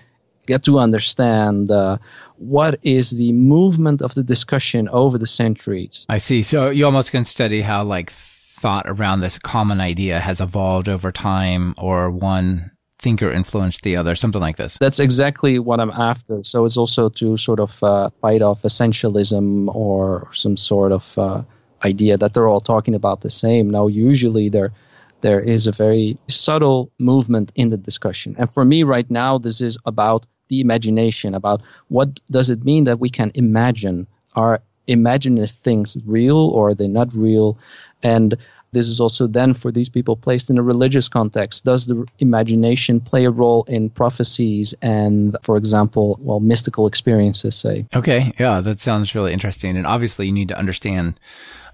get 0.45 0.63
to 0.65 0.79
understand 0.79 1.69
uh, 1.71 1.97
what 2.37 2.79
is 2.81 3.11
the 3.11 3.31
movement 3.31 4.01
of 4.01 4.13
the 4.15 4.23
discussion 4.23 4.89
over 4.89 5.17
the 5.17 5.27
centuries. 5.27 6.05
I 6.09 6.17
see. 6.17 6.41
So 6.43 6.71
you 6.71 6.85
almost 6.85 7.11
can 7.11 7.25
study 7.25 7.61
how 7.61 7.83
like 7.83 8.11
thought 8.11 8.85
around 8.87 9.21
this 9.21 9.39
common 9.39 9.79
idea 9.79 10.19
has 10.19 10.41
evolved 10.41 10.89
over 10.89 11.11
time 11.11 11.75
or 11.77 12.09
one 12.09 12.71
thinker 12.97 13.31
influenced 13.31 13.83
the 13.83 13.95
other, 13.95 14.15
something 14.15 14.41
like 14.41 14.57
this. 14.57 14.77
That's 14.77 14.99
exactly 14.99 15.57
what 15.59 15.79
I'm 15.79 15.91
after. 15.91 16.43
So 16.43 16.65
it's 16.65 16.75
also 16.75 17.09
to 17.09 17.37
sort 17.37 17.59
of 17.59 17.81
uh, 17.81 18.09
fight 18.19 18.41
off 18.41 18.63
essentialism 18.63 19.73
or 19.73 20.27
some 20.33 20.57
sort 20.57 20.91
of 20.91 21.17
uh, 21.17 21.43
idea 21.83 22.17
that 22.17 22.33
they're 22.33 22.47
all 22.47 22.59
talking 22.59 22.95
about 22.95 23.21
the 23.21 23.29
same. 23.29 23.69
Now, 23.69 23.87
usually 23.87 24.49
there 24.49 24.73
there 25.21 25.39
is 25.39 25.67
a 25.67 25.71
very 25.71 26.17
subtle 26.27 26.91
movement 26.99 27.51
in 27.55 27.69
the 27.69 27.77
discussion, 27.77 28.35
and 28.37 28.51
for 28.51 28.63
me 28.63 28.83
right 28.83 29.09
now, 29.09 29.37
this 29.37 29.61
is 29.61 29.77
about 29.85 30.25
the 30.49 30.61
imagination. 30.61 31.35
About 31.35 31.61
what 31.87 32.19
does 32.29 32.49
it 32.49 32.63
mean 32.63 32.85
that 32.85 32.99
we 32.99 33.09
can 33.09 33.31
imagine? 33.35 34.07
Are 34.35 34.61
imaginative 34.87 35.51
things 35.51 35.97
real 36.05 36.37
or 36.37 36.69
are 36.69 36.75
they 36.75 36.87
not 36.87 37.13
real? 37.13 37.57
And 38.03 38.35
this 38.71 38.87
is 38.87 38.99
also 38.99 39.27
then 39.27 39.53
for 39.53 39.71
these 39.71 39.89
people 39.89 40.15
placed 40.15 40.49
in 40.49 40.57
a 40.57 40.63
religious 40.63 41.09
context. 41.09 41.65
Does 41.65 41.87
the 41.87 42.05
imagination 42.19 42.99
play 42.99 43.25
a 43.25 43.31
role 43.31 43.63
in 43.63 43.89
prophecies 43.89 44.75
and, 44.81 45.35
for 45.41 45.57
example, 45.57 46.19
well, 46.21 46.39
mystical 46.39 46.85
experiences, 46.87 47.55
say? 47.55 47.85
Okay, 47.95 48.31
yeah, 48.39 48.61
that 48.61 48.79
sounds 48.79 49.15
really 49.15 49.33
interesting. 49.33 49.77
And 49.77 49.87
obviously, 49.87 50.27
you 50.27 50.33
need 50.33 50.49
to 50.49 50.57
understand 50.57 51.19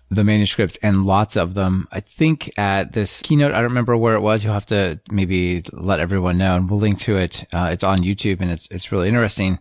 the 0.09 0.23
manuscripts 0.23 0.77
and 0.81 1.05
lots 1.05 1.35
of 1.35 1.53
them. 1.53 1.87
I 1.91 1.99
think 1.99 2.57
at 2.57 2.93
this 2.93 3.21
keynote, 3.21 3.51
I 3.51 3.55
don't 3.55 3.65
remember 3.65 3.97
where 3.97 4.15
it 4.15 4.21
was. 4.21 4.43
You'll 4.43 4.53
have 4.53 4.65
to 4.67 4.99
maybe 5.09 5.63
let 5.73 5.99
everyone 5.99 6.37
know, 6.37 6.55
and 6.55 6.69
we'll 6.69 6.79
link 6.79 6.99
to 7.01 7.17
it. 7.17 7.45
Uh, 7.53 7.69
it's 7.71 7.83
on 7.83 7.99
YouTube, 7.99 8.41
and 8.41 8.51
it's 8.51 8.67
it's 8.69 8.91
really 8.91 9.07
interesting. 9.07 9.59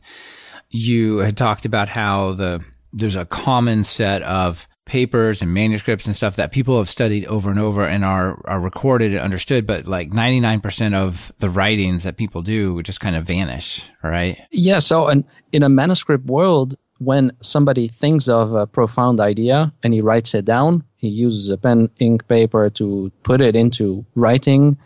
You 0.71 1.19
had 1.19 1.37
talked 1.37 1.65
about 1.65 1.89
how 1.89 2.35
the 2.35 2.65
there's 2.93 3.17
a 3.17 3.25
common 3.25 3.85
set 3.85 4.23
of 4.23 4.69
papers 4.85 5.41
and 5.41 5.55
manuscripts 5.55 6.07
and 6.07 6.15
stuff 6.15 6.37
that 6.37 6.53
people 6.53 6.79
have 6.79 6.91
studied 6.91 7.25
over 7.27 7.51
and 7.51 7.59
over 7.59 7.85
and 7.87 8.05
are, 8.05 8.41
are 8.45 8.61
recorded 8.61 9.13
and 9.13 9.21
understood, 9.21 9.67
but 9.67 9.87
like 9.87 10.11
99% 10.11 10.95
of 10.95 11.33
the 11.39 11.49
writings 11.49 12.05
that 12.05 12.17
people 12.17 12.43
do 12.43 12.83
just 12.83 13.01
kind 13.01 13.17
of 13.17 13.25
vanish, 13.25 13.89
right? 14.03 14.39
Yeah. 14.51 14.81
So 14.81 15.09
in, 15.09 15.27
in 15.53 15.63
a 15.63 15.69
manuscript 15.69 16.27
world, 16.27 16.77
when 17.05 17.33
somebody 17.41 17.89
thinks 17.89 18.29
of 18.29 18.55
a 18.55 18.67
profound 18.67 19.21
idea 19.21 19.73
and 19.83 19.93
he 19.93 20.01
writes 20.01 20.35
it 20.35 20.45
down, 20.45 20.85
he 20.97 21.09
uses 21.09 21.51
a 21.51 21.59
pen, 21.59 21.91
ink, 21.99 22.27
paper 22.29 22.71
to 22.71 23.13
put 23.23 23.41
it 23.41 23.57
into 23.57 24.05
writing. 24.15 24.79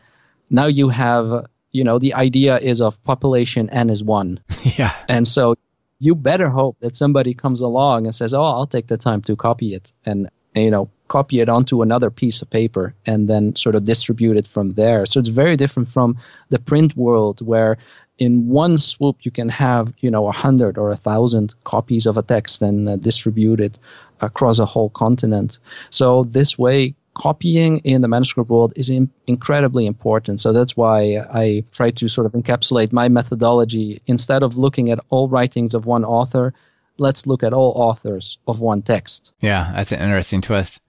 Now 0.50 0.66
you 0.66 0.88
have, 0.88 1.46
you 1.72 1.84
know, 1.84 1.98
the 1.98 2.14
idea 2.14 2.58
is 2.58 2.80
of 2.80 3.02
population 3.04 3.70
n 3.70 3.90
is 3.90 4.02
one. 4.02 4.40
Yeah. 4.78 4.94
And 5.08 5.26
so 5.26 5.56
you 5.98 6.14
better 6.14 6.48
hope 6.48 6.76
that 6.80 6.94
somebody 6.94 7.34
comes 7.34 7.60
along 7.60 8.06
and 8.06 8.14
says, 8.14 8.34
"Oh, 8.34 8.44
I'll 8.44 8.66
take 8.66 8.86
the 8.86 8.98
time 8.98 9.22
to 9.22 9.34
copy 9.34 9.74
it," 9.74 9.92
and 10.04 10.28
you 10.54 10.70
know, 10.70 10.90
copy 11.08 11.40
it 11.40 11.48
onto 11.48 11.82
another 11.82 12.10
piece 12.10 12.42
of 12.42 12.50
paper 12.50 12.94
and 13.06 13.28
then 13.28 13.56
sort 13.56 13.74
of 13.74 13.84
distribute 13.84 14.36
it 14.36 14.46
from 14.46 14.70
there. 14.70 15.06
So 15.06 15.20
it's 15.20 15.28
very 15.30 15.56
different 15.56 15.88
from 15.88 16.18
the 16.50 16.58
print 16.58 16.96
world 16.96 17.40
where 17.40 17.78
in 18.18 18.48
one 18.48 18.78
swoop 18.78 19.16
you 19.22 19.30
can 19.30 19.48
have 19.48 19.92
you 20.00 20.10
know 20.10 20.26
a 20.26 20.32
hundred 20.32 20.76
or 20.76 20.90
a 20.90 20.96
thousand 20.96 21.54
copies 21.64 22.06
of 22.06 22.16
a 22.16 22.22
text 22.22 22.62
and 22.62 22.88
uh, 22.88 22.96
distribute 22.96 23.60
it 23.60 23.78
across 24.20 24.58
a 24.58 24.66
whole 24.66 24.90
continent. 24.90 25.60
So 25.90 26.24
this 26.24 26.58
way, 26.58 26.94
copying 27.14 27.78
in 27.78 28.00
the 28.00 28.08
manuscript 28.08 28.50
world 28.50 28.72
is 28.76 28.90
in, 28.90 29.10
incredibly 29.26 29.86
important. 29.86 30.40
So 30.40 30.52
that's 30.52 30.76
why 30.76 31.18
I 31.18 31.64
try 31.72 31.90
to 31.90 32.08
sort 32.08 32.26
of 32.26 32.32
encapsulate 32.32 32.92
my 32.92 33.08
methodology. 33.08 34.02
Instead 34.06 34.42
of 34.42 34.58
looking 34.58 34.90
at 34.90 35.00
all 35.08 35.28
writings 35.28 35.74
of 35.74 35.86
one 35.86 36.04
author, 36.04 36.54
let's 36.96 37.26
look 37.26 37.42
at 37.42 37.52
all 37.52 37.72
authors 37.76 38.38
of 38.46 38.60
one 38.60 38.82
text. 38.82 39.34
Yeah, 39.40 39.72
that's 39.74 39.92
an 39.92 40.00
interesting 40.00 40.40
twist. 40.40 40.80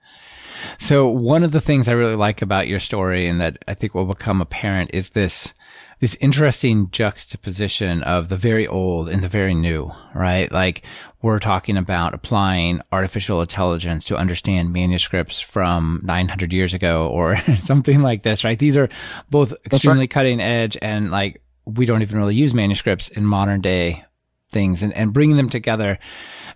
So 0.78 1.08
one 1.08 1.44
of 1.44 1.52
the 1.52 1.60
things 1.60 1.88
I 1.88 1.92
really 1.92 2.16
like 2.16 2.42
about 2.42 2.68
your 2.68 2.78
story 2.78 3.26
and 3.26 3.40
that 3.40 3.58
I 3.66 3.74
think 3.74 3.94
will 3.94 4.06
become 4.06 4.40
apparent 4.40 4.90
is 4.92 5.10
this 5.10 5.54
this 6.00 6.14
interesting 6.14 6.90
juxtaposition 6.90 8.02
of 8.02 8.30
the 8.30 8.36
very 8.36 8.66
old 8.66 9.10
and 9.10 9.22
the 9.22 9.28
very 9.28 9.54
new, 9.54 9.92
right? 10.14 10.50
Like 10.50 10.82
we're 11.20 11.38
talking 11.38 11.76
about 11.76 12.14
applying 12.14 12.80
artificial 12.90 13.42
intelligence 13.42 14.06
to 14.06 14.16
understand 14.16 14.72
manuscripts 14.72 15.40
from 15.40 16.00
900 16.02 16.54
years 16.54 16.72
ago 16.72 17.08
or 17.08 17.36
something 17.60 18.00
like 18.00 18.22
this, 18.22 18.44
right? 18.44 18.58
These 18.58 18.78
are 18.78 18.88
both 19.28 19.52
extremely 19.66 20.00
right. 20.00 20.10
cutting 20.10 20.40
edge 20.40 20.78
and 20.80 21.10
like 21.10 21.42
we 21.66 21.84
don't 21.84 22.02
even 22.02 22.18
really 22.18 22.34
use 22.34 22.54
manuscripts 22.54 23.08
in 23.10 23.24
modern 23.26 23.60
day 23.60 24.04
things 24.50 24.82
and, 24.82 24.92
and 24.92 25.12
bringing 25.12 25.36
them 25.36 25.48
together 25.48 25.98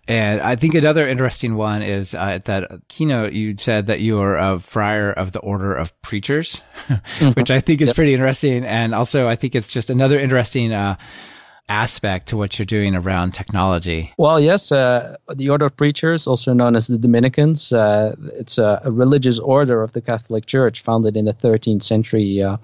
and 0.07 0.41
I 0.41 0.57
think 0.57 0.75
another 0.75 1.09
interesting 1.09 1.55
one 1.55 1.83
is 1.83 2.15
uh, 2.15 2.19
at 2.19 2.45
that 2.45 2.71
keynote, 2.89 3.33
you 3.33 3.57
said 3.57 3.87
that 3.87 4.01
you 4.01 4.21
are 4.21 4.37
a 4.37 4.59
friar 4.59 5.11
of 5.11 5.33
the 5.33 5.39
order 5.39 5.75
of 5.75 6.01
preachers, 6.03 6.61
mm-hmm. 6.89 7.29
which 7.41 7.51
I 7.51 7.61
think 7.61 7.81
is 7.81 7.89
yep. 7.89 7.97
pretty 7.97 8.13
interesting. 8.13 8.65
And 8.65 8.95
also, 8.95 9.27
I 9.27 9.37
think 9.37 9.55
it's 9.55 9.73
just 9.73 9.89
another 9.89 10.19
interesting, 10.19 10.73
uh, 10.73 10.97
aspect 11.67 12.29
to 12.29 12.37
what 12.37 12.59
you're 12.59 12.67
doing 12.67 12.95
around 12.95 13.33
technology? 13.33 14.13
Well, 14.19 14.39
yes, 14.39 14.71
uh, 14.71 15.17
the 15.35 15.49
Order 15.49 15.65
of 15.65 15.77
Preachers, 15.79 16.27
also 16.27 16.53
known 16.53 16.77
as 16.77 16.89
the 16.89 16.99
Dominicans, 16.99 17.73
uh, 17.73 18.15
it's 18.35 18.59
a, 18.59 18.83
a, 18.85 18.91
religious 18.91 19.39
order 19.39 19.83
of 19.83 19.95
the 19.95 20.03
Catholic 20.03 20.45
Church 20.45 20.83
founded 20.83 21.17
in 21.17 21.25
the 21.25 21.33
13th 21.33 21.83
century. 21.83 22.43
Uh, 22.43 22.59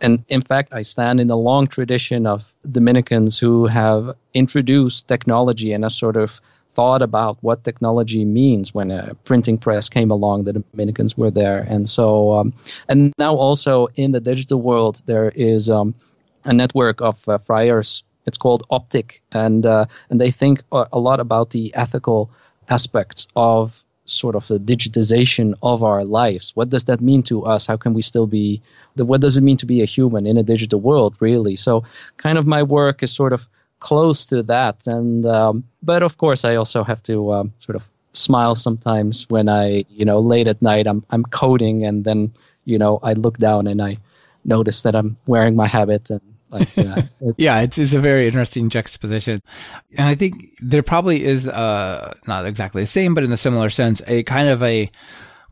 and 0.00 0.24
in 0.28 0.42
fact, 0.42 0.72
I 0.72 0.82
stand 0.82 1.20
in 1.20 1.30
a 1.30 1.36
long 1.36 1.66
tradition 1.66 2.26
of 2.26 2.52
Dominicans 2.68 3.38
who 3.38 3.66
have 3.66 4.16
introduced 4.34 5.08
technology 5.08 5.72
and 5.72 5.84
a 5.84 5.90
sort 5.90 6.16
of 6.16 6.40
thought 6.70 7.00
about 7.00 7.38
what 7.40 7.64
technology 7.64 8.24
means 8.24 8.74
when 8.74 8.90
a 8.90 9.14
printing 9.24 9.56
press 9.56 9.88
came 9.88 10.10
along. 10.10 10.44
The 10.44 10.52
Dominicans 10.52 11.16
were 11.16 11.30
there, 11.30 11.58
and 11.58 11.88
so 11.88 12.34
um, 12.34 12.52
and 12.88 13.12
now 13.18 13.34
also 13.34 13.88
in 13.96 14.12
the 14.12 14.20
digital 14.20 14.60
world 14.60 15.00
there 15.06 15.30
is 15.34 15.70
um, 15.70 15.94
a 16.44 16.52
network 16.52 17.00
of 17.00 17.26
uh, 17.28 17.38
friars. 17.38 18.04
It's 18.26 18.38
called 18.38 18.64
Optic, 18.70 19.22
and 19.32 19.64
uh, 19.64 19.86
and 20.10 20.20
they 20.20 20.30
think 20.30 20.62
a 20.70 20.98
lot 20.98 21.20
about 21.20 21.50
the 21.50 21.74
ethical 21.74 22.30
aspects 22.68 23.28
of 23.34 23.84
sort 24.06 24.34
of 24.34 24.46
the 24.46 24.58
digitization 24.58 25.54
of 25.62 25.82
our 25.82 26.04
lives. 26.04 26.54
What 26.54 26.70
does 26.70 26.84
that 26.84 27.00
mean 27.00 27.22
to 27.24 27.44
us? 27.44 27.66
How 27.66 27.76
can 27.76 27.92
we 27.92 28.02
still 28.02 28.26
be? 28.26 28.62
What 28.96 29.20
does 29.20 29.36
it 29.36 29.42
mean 29.42 29.58
to 29.58 29.66
be 29.66 29.82
a 29.82 29.84
human 29.84 30.26
in 30.26 30.38
a 30.38 30.42
digital 30.42 30.80
world? 30.80 31.16
Really. 31.20 31.56
So, 31.56 31.84
kind 32.16 32.38
of 32.38 32.46
my 32.46 32.62
work 32.62 33.02
is 33.02 33.12
sort 33.12 33.32
of 33.32 33.46
close 33.78 34.26
to 34.26 34.42
that. 34.44 34.86
And 34.86 35.26
um, 35.26 35.64
but 35.82 36.02
of 36.02 36.16
course, 36.16 36.44
I 36.44 36.56
also 36.56 36.84
have 36.84 37.02
to 37.04 37.32
um, 37.32 37.52
sort 37.58 37.76
of 37.76 37.86
smile 38.12 38.54
sometimes 38.54 39.26
when 39.28 39.48
I, 39.48 39.84
you 39.90 40.04
know, 40.04 40.20
late 40.20 40.48
at 40.48 40.62
night 40.62 40.86
I'm 40.86 41.04
I'm 41.10 41.24
coding, 41.24 41.84
and 41.84 42.04
then 42.04 42.34
you 42.64 42.78
know 42.78 42.98
I 43.02 43.12
look 43.12 43.38
down 43.38 43.66
and 43.66 43.82
I 43.82 43.98
notice 44.44 44.82
that 44.82 44.94
I'm 44.94 45.16
wearing 45.26 45.56
my 45.56 45.66
habit 45.66 46.10
and. 46.10 46.22
Like, 46.58 47.06
yeah, 47.36 47.60
it's, 47.60 47.78
it's 47.78 47.94
a 47.94 48.00
very 48.00 48.26
interesting 48.26 48.68
juxtaposition. 48.68 49.42
And 49.96 50.08
I 50.08 50.14
think 50.14 50.56
there 50.60 50.82
probably 50.82 51.24
is, 51.24 51.46
uh, 51.48 52.14
not 52.26 52.46
exactly 52.46 52.82
the 52.82 52.86
same, 52.86 53.14
but 53.14 53.24
in 53.24 53.32
a 53.32 53.36
similar 53.36 53.70
sense, 53.70 54.02
a 54.06 54.22
kind 54.24 54.48
of 54.48 54.62
a 54.62 54.90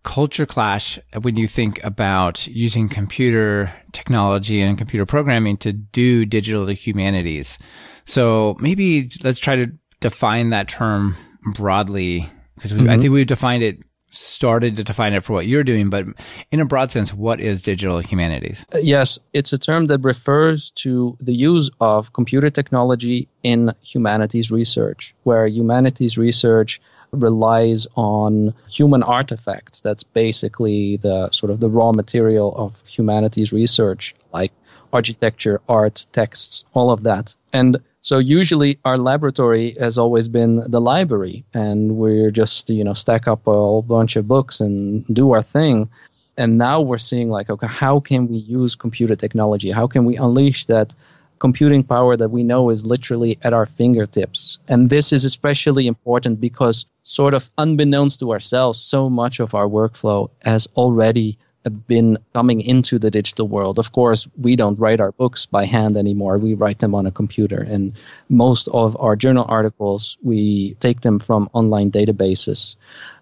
culture 0.04 0.46
clash 0.46 0.98
when 1.22 1.36
you 1.36 1.48
think 1.48 1.82
about 1.82 2.46
using 2.46 2.88
computer 2.88 3.72
technology 3.92 4.60
and 4.60 4.78
computer 4.78 5.06
programming 5.06 5.56
to 5.56 5.72
do 5.72 6.24
digital 6.24 6.66
humanities. 6.68 7.58
So 8.04 8.56
maybe 8.60 9.10
let's 9.22 9.38
try 9.38 9.56
to 9.56 9.72
define 10.00 10.50
that 10.50 10.68
term 10.68 11.16
broadly 11.54 12.28
because 12.54 12.72
mm-hmm. 12.72 12.90
I 12.90 12.98
think 12.98 13.12
we've 13.12 13.26
defined 13.26 13.62
it 13.62 13.78
started 14.14 14.76
to 14.76 14.84
define 14.84 15.12
it 15.12 15.24
for 15.24 15.32
what 15.32 15.46
you're 15.46 15.64
doing, 15.64 15.90
but 15.90 16.06
in 16.50 16.60
a 16.60 16.64
broad 16.64 16.90
sense, 16.90 17.12
what 17.12 17.40
is 17.40 17.62
digital 17.62 17.98
humanities? 17.98 18.64
Uh, 18.74 18.78
yes, 18.78 19.18
it's 19.32 19.52
a 19.52 19.58
term 19.58 19.86
that 19.86 20.00
refers 20.04 20.70
to 20.72 21.16
the 21.20 21.34
use 21.34 21.70
of 21.80 22.12
computer 22.12 22.50
technology 22.50 23.28
in 23.42 23.74
humanities 23.82 24.50
research, 24.50 25.14
where 25.24 25.46
humanities 25.46 26.16
research 26.16 26.80
relies 27.10 27.86
on 27.94 28.54
human 28.68 29.02
artifacts. 29.02 29.80
That's 29.80 30.02
basically 30.02 30.96
the 30.96 31.30
sort 31.30 31.50
of 31.50 31.60
the 31.60 31.68
raw 31.68 31.92
material 31.92 32.54
of 32.56 32.86
humanities 32.86 33.52
research, 33.52 34.14
like 34.32 34.52
architecture, 34.92 35.60
art, 35.68 36.06
texts, 36.12 36.64
all 36.72 36.90
of 36.90 37.04
that. 37.04 37.34
And 37.52 37.78
so 38.04 38.18
usually 38.18 38.78
our 38.84 38.98
laboratory 38.98 39.76
has 39.80 39.96
always 39.96 40.28
been 40.28 40.56
the 40.70 40.80
library, 40.80 41.46
and 41.54 41.96
we're 41.96 42.30
just 42.30 42.68
you 42.68 42.84
know 42.84 42.92
stack 42.92 43.26
up 43.26 43.46
a 43.46 43.52
whole 43.52 43.80
bunch 43.80 44.16
of 44.16 44.28
books 44.28 44.60
and 44.60 45.06
do 45.06 45.32
our 45.32 45.42
thing. 45.42 45.88
And 46.36 46.58
now 46.58 46.82
we're 46.82 46.98
seeing 46.98 47.30
like, 47.30 47.48
okay, 47.48 47.66
how 47.66 48.00
can 48.00 48.28
we 48.28 48.36
use 48.36 48.74
computer 48.74 49.16
technology? 49.16 49.70
How 49.70 49.86
can 49.86 50.04
we 50.04 50.16
unleash 50.16 50.66
that 50.66 50.94
computing 51.38 51.82
power 51.82 52.14
that 52.14 52.28
we 52.28 52.42
know 52.42 52.68
is 52.68 52.84
literally 52.84 53.38
at 53.40 53.54
our 53.54 53.64
fingertips? 53.64 54.58
And 54.68 54.90
this 54.90 55.12
is 55.14 55.24
especially 55.24 55.86
important 55.86 56.42
because, 56.42 56.84
sort 57.04 57.32
of 57.32 57.48
unbeknownst 57.56 58.20
to 58.20 58.32
ourselves, 58.32 58.78
so 58.80 59.08
much 59.08 59.40
of 59.40 59.54
our 59.54 59.66
workflow 59.66 60.28
has 60.42 60.68
already 60.76 61.38
been 61.70 62.18
coming 62.32 62.60
into 62.60 62.98
the 62.98 63.10
digital 63.10 63.48
world. 63.48 63.78
Of 63.78 63.92
course, 63.92 64.28
we 64.36 64.56
don't 64.56 64.78
write 64.78 65.00
our 65.00 65.12
books 65.12 65.46
by 65.46 65.64
hand 65.64 65.96
anymore. 65.96 66.38
We 66.38 66.54
write 66.54 66.78
them 66.78 66.94
on 66.94 67.06
a 67.06 67.10
computer. 67.10 67.62
And 67.62 67.92
most 68.28 68.68
of 68.68 68.96
our 69.00 69.16
journal 69.16 69.46
articles, 69.48 70.18
we 70.22 70.74
take 70.80 71.00
them 71.00 71.18
from 71.18 71.48
online 71.52 71.90
databases. 71.90 72.76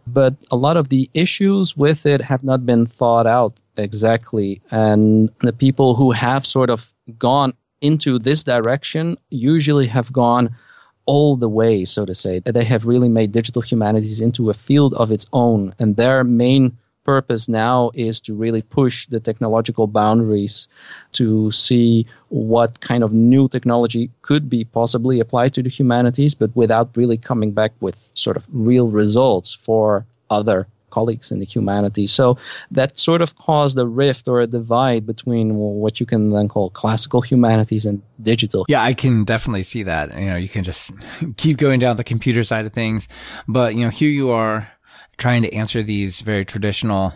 But 0.06 0.34
a 0.50 0.56
lot 0.56 0.76
of 0.76 0.88
the 0.88 1.08
issues 1.14 1.76
with 1.76 2.06
it 2.06 2.20
have 2.20 2.42
not 2.42 2.66
been 2.66 2.86
thought 2.86 3.26
out 3.26 3.60
exactly. 3.76 4.60
And 4.70 5.30
the 5.40 5.52
people 5.52 5.94
who 5.94 6.10
have 6.10 6.44
sort 6.44 6.70
of 6.70 6.92
gone 7.18 7.54
into 7.80 8.18
this 8.18 8.44
direction 8.44 9.18
usually 9.30 9.86
have 9.88 10.12
gone 10.12 10.56
all 11.04 11.36
the 11.36 11.48
way, 11.48 11.84
so 11.84 12.04
to 12.04 12.14
say. 12.14 12.40
They 12.40 12.64
have 12.64 12.86
really 12.86 13.08
made 13.08 13.32
digital 13.32 13.62
humanities 13.62 14.20
into 14.20 14.50
a 14.50 14.54
field 14.54 14.94
of 14.94 15.10
its 15.10 15.26
own, 15.32 15.74
and 15.78 15.96
their 15.96 16.22
main 16.22 16.78
purpose 17.04 17.48
now 17.48 17.90
is 17.94 18.20
to 18.22 18.34
really 18.34 18.62
push 18.62 19.06
the 19.06 19.20
technological 19.20 19.86
boundaries 19.86 20.68
to 21.12 21.50
see 21.50 22.06
what 22.28 22.80
kind 22.80 23.02
of 23.02 23.12
new 23.12 23.48
technology 23.48 24.10
could 24.22 24.48
be 24.48 24.64
possibly 24.64 25.20
applied 25.20 25.54
to 25.54 25.62
the 25.62 25.70
humanities, 25.70 26.34
but 26.34 26.54
without 26.54 26.96
really 26.96 27.18
coming 27.18 27.52
back 27.52 27.72
with 27.80 27.96
sort 28.14 28.36
of 28.36 28.46
real 28.52 28.88
results 28.88 29.52
for 29.52 30.06
other 30.30 30.66
colleagues 30.92 31.32
in 31.32 31.40
the 31.40 31.44
humanities. 31.44 32.12
So 32.12 32.38
that 32.70 32.98
sort 32.98 33.22
of 33.22 33.34
caused 33.34 33.78
a 33.78 33.86
rift 33.86 34.28
or 34.28 34.40
a 34.40 34.46
divide 34.46 35.06
between 35.06 35.54
what 35.54 35.98
you 35.98 36.06
can 36.06 36.30
then 36.30 36.48
call 36.48 36.70
classical 36.70 37.22
humanities 37.22 37.86
and 37.86 38.02
digital. 38.22 38.66
Yeah, 38.68 38.82
I 38.82 38.94
can 38.94 39.24
definitely 39.24 39.64
see 39.64 39.84
that. 39.84 40.16
You 40.16 40.26
know, 40.26 40.36
you 40.36 40.48
can 40.48 40.62
just 40.62 40.92
keep 41.36 41.56
going 41.56 41.80
down 41.80 41.96
the 41.96 42.04
computer 42.04 42.44
side 42.44 42.66
of 42.66 42.72
things, 42.72 43.08
but 43.48 43.74
you 43.74 43.84
know, 43.84 43.90
here 43.90 44.10
you 44.10 44.30
are 44.30 44.70
trying 45.18 45.42
to 45.42 45.54
answer 45.54 45.82
these 45.82 46.20
very 46.20 46.44
traditional 46.44 47.12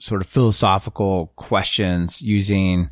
sort 0.00 0.20
of 0.20 0.28
philosophical 0.28 1.32
questions 1.36 2.22
using 2.22 2.88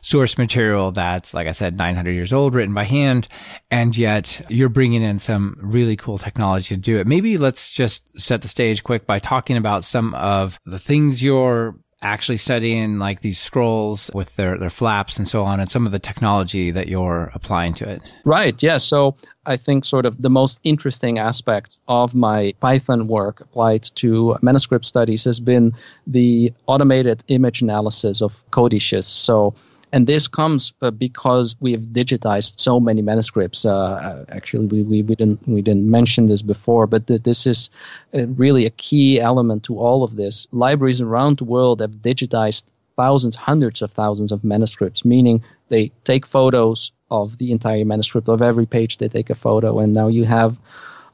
source 0.00 0.36
material 0.36 0.90
that's, 0.90 1.32
like 1.32 1.46
I 1.46 1.52
said, 1.52 1.76
900 1.76 2.10
years 2.10 2.32
old, 2.32 2.54
written 2.54 2.74
by 2.74 2.84
hand. 2.84 3.28
And 3.70 3.96
yet 3.96 4.44
you're 4.48 4.68
bringing 4.68 5.02
in 5.02 5.18
some 5.18 5.56
really 5.60 5.96
cool 5.96 6.18
technology 6.18 6.74
to 6.74 6.80
do 6.80 6.98
it. 6.98 7.06
Maybe 7.06 7.38
let's 7.38 7.70
just 7.70 8.18
set 8.18 8.42
the 8.42 8.48
stage 8.48 8.82
quick 8.82 9.06
by 9.06 9.18
talking 9.18 9.56
about 9.56 9.84
some 9.84 10.14
of 10.14 10.58
the 10.66 10.78
things 10.78 11.22
you're 11.22 11.76
actually 12.00 12.36
studying 12.36 12.98
like 12.98 13.20
these 13.20 13.38
scrolls 13.38 14.10
with 14.14 14.34
their, 14.36 14.56
their 14.56 14.70
flaps 14.70 15.16
and 15.16 15.26
so 15.26 15.42
on 15.44 15.58
and 15.58 15.70
some 15.70 15.84
of 15.84 15.92
the 15.92 15.98
technology 15.98 16.70
that 16.70 16.86
you're 16.86 17.30
applying 17.34 17.74
to 17.74 17.88
it. 17.88 18.02
Right. 18.24 18.60
Yeah. 18.62 18.76
So 18.76 19.16
I 19.44 19.56
think 19.56 19.84
sort 19.84 20.06
of 20.06 20.20
the 20.20 20.30
most 20.30 20.60
interesting 20.62 21.18
aspect 21.18 21.78
of 21.88 22.14
my 22.14 22.54
Python 22.60 23.08
work 23.08 23.40
applied 23.40 23.82
to 23.96 24.36
manuscript 24.42 24.84
studies 24.84 25.24
has 25.24 25.40
been 25.40 25.72
the 26.06 26.52
automated 26.66 27.24
image 27.28 27.62
analysis 27.62 28.22
of 28.22 28.32
codices. 28.50 29.06
So 29.06 29.54
and 29.92 30.06
this 30.06 30.28
comes 30.28 30.72
uh, 30.82 30.90
because 30.90 31.56
we 31.60 31.72
have 31.72 31.82
digitized 31.82 32.60
so 32.60 32.78
many 32.78 33.02
manuscripts. 33.02 33.64
Uh, 33.64 33.72
uh, 33.72 34.24
actually, 34.28 34.66
we, 34.66 34.82
we, 34.82 35.02
we, 35.02 35.14
didn't 35.14 35.46
we 35.48 35.62
didn't 35.62 35.90
mention 35.90 36.26
this 36.26 36.42
before, 36.42 36.86
but 36.86 37.06
th- 37.06 37.22
this 37.22 37.46
is 37.46 37.70
uh, 38.14 38.26
really 38.26 38.66
a 38.66 38.70
key 38.70 39.20
element 39.20 39.64
to 39.64 39.78
all 39.78 40.04
of 40.04 40.14
this. 40.14 40.46
Libraries 40.52 41.00
around 41.00 41.38
the 41.38 41.44
world 41.44 41.80
have 41.80 41.92
digitized 41.92 42.64
thousands, 42.96 43.36
hundreds 43.36 43.80
of 43.80 43.92
thousands 43.92 44.32
of 44.32 44.44
manuscripts, 44.44 45.04
meaning 45.04 45.42
they 45.68 45.90
take 46.04 46.26
photos 46.26 46.92
of 47.10 47.38
the 47.38 47.52
entire 47.52 47.84
manuscript 47.84 48.28
of 48.28 48.42
every 48.42 48.66
page. 48.66 48.98
They 48.98 49.08
take 49.08 49.30
a 49.30 49.34
photo, 49.34 49.78
and 49.78 49.94
now 49.94 50.08
you 50.08 50.24
have 50.24 50.58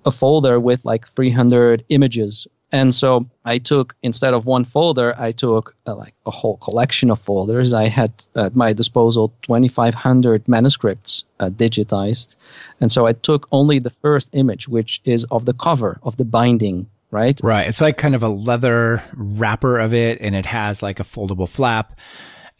a 0.04 0.10
folder 0.10 0.58
with 0.58 0.84
like 0.84 1.06
300 1.08 1.84
images 1.88 2.46
and 2.74 2.92
so 2.92 3.26
I 3.44 3.58
took 3.58 3.94
instead 4.02 4.34
of 4.34 4.46
one 4.46 4.64
folder, 4.64 5.14
I 5.16 5.30
took 5.30 5.76
uh, 5.86 5.94
like 5.94 6.14
a 6.26 6.32
whole 6.32 6.56
collection 6.56 7.08
of 7.08 7.20
folders. 7.20 7.72
I 7.72 7.86
had 7.86 8.12
at 8.34 8.56
my 8.56 8.72
disposal 8.72 9.32
2,500 9.42 10.48
manuscripts 10.48 11.24
uh, 11.38 11.50
digitized, 11.50 12.34
and 12.80 12.90
so 12.90 13.06
I 13.06 13.12
took 13.12 13.46
only 13.52 13.78
the 13.78 13.90
first 13.90 14.30
image, 14.32 14.66
which 14.66 15.00
is 15.04 15.22
of 15.30 15.44
the 15.44 15.54
cover 15.54 16.00
of 16.02 16.16
the 16.16 16.24
binding. 16.24 16.88
Right. 17.12 17.40
Right. 17.44 17.68
It's 17.68 17.80
like 17.80 17.96
kind 17.96 18.16
of 18.16 18.24
a 18.24 18.28
leather 18.28 19.04
wrapper 19.14 19.78
of 19.78 19.94
it, 19.94 20.20
and 20.20 20.34
it 20.34 20.46
has 20.46 20.82
like 20.82 20.98
a 20.98 21.04
foldable 21.04 21.48
flap. 21.48 21.96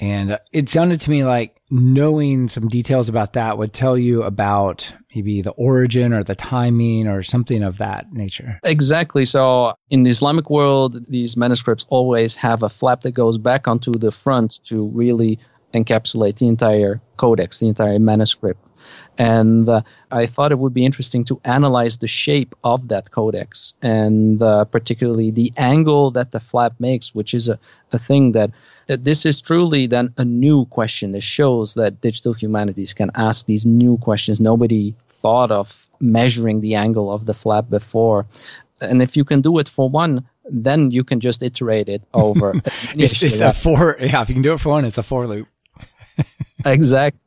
And 0.05 0.37
it 0.53 0.69
sounded 0.69 1.01
to 1.03 1.11
me 1.11 1.25
like 1.25 1.57
knowing 1.71 2.49
some 2.49 2.69
details 2.69 3.09
about 3.09 3.33
that 3.33 3.57
would 3.57 3.73
tell 3.73 3.97
you 3.97 4.23
about 4.23 4.93
maybe 5.15 5.41
the 5.41 5.53
origin 5.53 6.13
or 6.13 6.23
the 6.23 6.35
timing 6.35 7.09
or 7.09 7.23
something 7.23 7.63
of 7.63 7.79
that 7.79 8.13
nature. 8.13 8.61
Exactly. 8.65 9.25
So 9.25 9.75
in 9.89 10.03
the 10.03 10.11
Islamic 10.11 10.51
world, 10.51 11.07
these 11.09 11.39
manuscripts 11.39 11.87
always 11.89 12.37
have 12.37 12.63
a 12.63 12.69
flap 12.69 13.01
that 13.03 13.13
goes 13.13 13.39
back 13.39 13.67
onto 13.67 13.93
the 13.93 14.13
front 14.13 14.63
to 14.65 14.89
really 14.89 15.39
encapsulate 15.73 16.37
the 16.37 16.49
entire 16.49 17.01
codex, 17.17 17.61
the 17.61 17.69
entire 17.69 17.99
manuscript. 17.99 18.71
And 19.17 19.69
uh, 19.69 19.83
I 20.11 20.27
thought 20.27 20.53
it 20.53 20.59
would 20.59 20.75
be 20.75 20.85
interesting 20.85 21.25
to 21.25 21.41
analyze 21.45 21.99
the 21.99 22.07
shape 22.07 22.55
of 22.63 22.89
that 22.89 23.11
codex 23.11 23.75
and 23.81 24.41
uh, 24.43 24.67
particularly 24.67 25.31
the 25.31 25.53
angle 25.57 26.11
that 26.13 26.31
the 26.31 26.41
flap 26.41 26.75
makes, 26.79 27.15
which 27.15 27.33
is 27.33 27.49
a, 27.49 27.59
a 27.91 27.99
thing 27.99 28.33
that 28.33 28.51
this 28.87 29.27
is 29.27 29.41
truly 29.41 29.87
then 29.87 30.13
a 30.19 30.25
new 30.25 30.67
question. 30.67 31.15
It 31.15 31.23
shows 31.23 31.75
that 31.75 32.01
digital 32.01 32.33
humanities 32.33 32.95
can 32.95 33.11
ask 33.15 33.47
these 33.47 33.65
new 33.65 33.99
questions. 33.99 34.41
Nobody 34.41 34.95
thought 35.09 35.51
of 35.51 35.87
measuring 36.01 36.61
the 36.61 36.75
angle 36.75 37.11
of 37.11 37.27
the 37.27 37.35
flap 37.35 37.71
before. 37.71 38.27
And 38.81 39.03
if 39.03 39.17
you 39.17 39.25
can 39.25 39.41
do 39.41 39.59
it 39.59 39.69
for 39.69 39.89
one, 39.89 40.27
then 40.45 40.91
you 40.91 41.05
can 41.05 41.21
just 41.21 41.43
iterate 41.43 41.89
it 41.89 42.03
over. 42.13 42.55
it's, 42.97 43.23
it's 43.23 43.41
a 43.41 43.53
for, 43.53 43.97
yeah, 43.99 44.21
if 44.23 44.29
you 44.29 44.35
can 44.35 44.43
do 44.43 44.53
it 44.53 44.61
for 44.61 44.71
one, 44.71 44.85
it's 44.85 44.99
a 44.99 45.03
for 45.03 45.27
loop. 45.27 45.49
exactly 46.65 47.24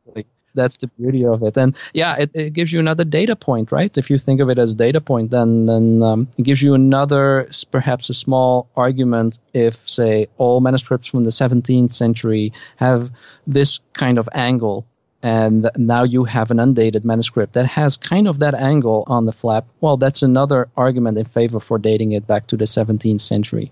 that's 0.57 0.77
the 0.77 0.87
beauty 0.87 1.25
of 1.25 1.43
it. 1.43 1.55
And 1.55 1.75
yeah, 1.93 2.17
it, 2.17 2.31
it 2.33 2.53
gives 2.53 2.73
you 2.73 2.79
another 2.79 3.05
data 3.05 3.35
point, 3.35 3.71
right? 3.71 3.97
If 3.97 4.09
you 4.09 4.17
think 4.17 4.41
of 4.41 4.49
it 4.49 4.59
as 4.59 4.75
data 4.75 4.99
point, 4.99 5.31
then 5.31 5.65
then 5.67 6.03
um, 6.03 6.27
it 6.37 6.43
gives 6.43 6.61
you 6.61 6.73
another, 6.73 7.49
perhaps 7.71 8.09
a 8.09 8.13
small 8.13 8.69
argument. 8.75 9.39
If 9.53 9.89
say 9.89 10.27
all 10.37 10.59
manuscripts 10.59 11.07
from 11.07 11.23
the 11.23 11.29
17th 11.29 11.93
century 11.93 12.51
have 12.75 13.11
this 13.45 13.79
kind 13.93 14.17
of 14.17 14.27
angle 14.33 14.85
and 15.23 15.69
now 15.75 16.03
you 16.03 16.25
have 16.25 16.51
an 16.51 16.59
undated 16.59 17.03
manuscript 17.03 17.53
that 17.53 17.65
has 17.65 17.97
kind 17.97 18.27
of 18.27 18.39
that 18.39 18.53
angle 18.53 19.03
on 19.07 19.25
the 19.25 19.31
flap, 19.31 19.65
well, 19.81 19.97
that's 19.97 20.21
another 20.21 20.69
argument 20.75 21.17
in 21.17 21.25
favor 21.25 21.59
for 21.59 21.79
dating 21.79 22.11
it 22.11 22.27
back 22.27 22.47
to 22.47 22.57
the 22.57 22.65
17th 22.65 23.21
century. 23.21 23.71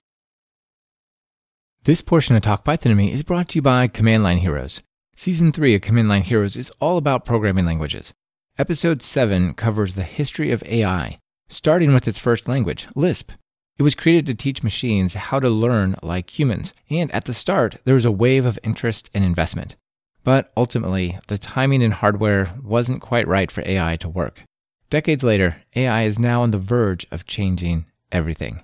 This 1.84 2.02
portion 2.02 2.36
of 2.36 2.42
Talk 2.42 2.64
Python 2.64 2.90
to 2.90 2.96
Me 2.96 3.12
is 3.12 3.22
brought 3.22 3.50
to 3.50 3.60
you 3.60 3.62
by 3.62 3.88
Command 3.88 4.24
Line 4.24 4.40
Heroes. 4.40 4.82
Season 5.18 5.54
3 5.54 5.76
of 5.76 5.82
Command 5.82 6.10
Line 6.10 6.24
Heroes 6.24 6.58
is 6.58 6.72
all 6.82 6.98
about 6.98 7.24
programming 7.24 7.66
languages. 7.66 8.14
Episode 8.58 9.02
7 9.02 9.54
covers 9.54 9.94
the 9.94 10.04
history 10.04 10.52
of 10.52 10.62
AI, 10.64 11.20
starting 11.48 11.94
with 11.94 12.06
its 12.06 12.20
first 12.20 12.50
language, 12.50 12.88
Lisp. 12.96 13.32
It 13.80 13.84
was 13.84 13.96
created 13.96 14.28
to 14.28 14.36
teach 14.36 14.62
machines 14.62 15.14
how 15.14 15.40
to 15.40 15.50
learn 15.50 15.96
like 16.04 16.38
humans, 16.38 16.74
and 16.90 17.10
at 17.12 17.26
the 17.26 17.34
start, 17.34 17.78
there 17.86 17.96
was 17.96 18.04
a 18.04 18.12
wave 18.12 18.46
of 18.46 18.60
interest 18.62 19.10
and 19.14 19.24
investment. 19.24 19.78
But 20.26 20.52
ultimately, 20.58 21.18
the 21.28 21.38
timing 21.38 21.82
and 21.82 21.94
hardware 21.94 22.54
wasn't 22.62 23.02
quite 23.02 23.28
right 23.28 23.50
for 23.50 23.64
AI 23.66 23.96
to 23.98 24.10
work. 24.10 24.44
Decades 24.90 25.24
later, 25.24 25.64
AI 25.78 26.04
is 26.04 26.20
now 26.20 26.42
on 26.42 26.52
the 26.52 26.58
verge 26.58 27.08
of 27.10 27.26
changing 27.26 27.86
everything. 28.12 28.64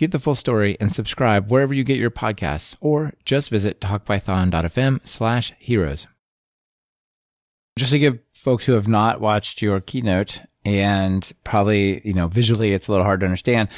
Get 0.00 0.12
the 0.12 0.18
full 0.18 0.34
story 0.34 0.78
and 0.80 0.90
subscribe 0.90 1.50
wherever 1.50 1.74
you 1.74 1.84
get 1.84 1.98
your 1.98 2.10
podcasts, 2.10 2.74
or 2.80 3.12
just 3.26 3.50
visit 3.50 3.82
talkpython.fm 3.82 5.06
slash 5.06 5.52
heroes. 5.58 6.06
Just 7.76 7.90
to 7.90 7.98
give 7.98 8.18
folks 8.32 8.64
who 8.64 8.72
have 8.72 8.88
not 8.88 9.20
watched 9.20 9.60
your 9.60 9.78
keynote 9.78 10.40
and 10.64 11.30
probably, 11.44 12.00
you 12.02 12.14
know, 12.14 12.28
visually 12.28 12.72
it's 12.72 12.88
a 12.88 12.92
little 12.92 13.04
hard 13.04 13.20
to 13.20 13.26
understand, 13.26 13.68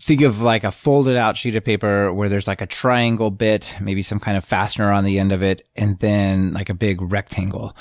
think 0.00 0.22
of 0.22 0.40
like 0.40 0.64
a 0.64 0.70
folded 0.70 1.18
out 1.18 1.36
sheet 1.36 1.54
of 1.54 1.64
paper 1.64 2.14
where 2.14 2.30
there's 2.30 2.48
like 2.48 2.62
a 2.62 2.66
triangle 2.66 3.30
bit, 3.30 3.76
maybe 3.78 4.00
some 4.00 4.20
kind 4.20 4.38
of 4.38 4.46
fastener 4.46 4.90
on 4.90 5.04
the 5.04 5.18
end 5.18 5.32
of 5.32 5.42
it, 5.42 5.68
and 5.76 5.98
then 5.98 6.54
like 6.54 6.70
a 6.70 6.74
big 6.74 7.02
rectangle. 7.02 7.76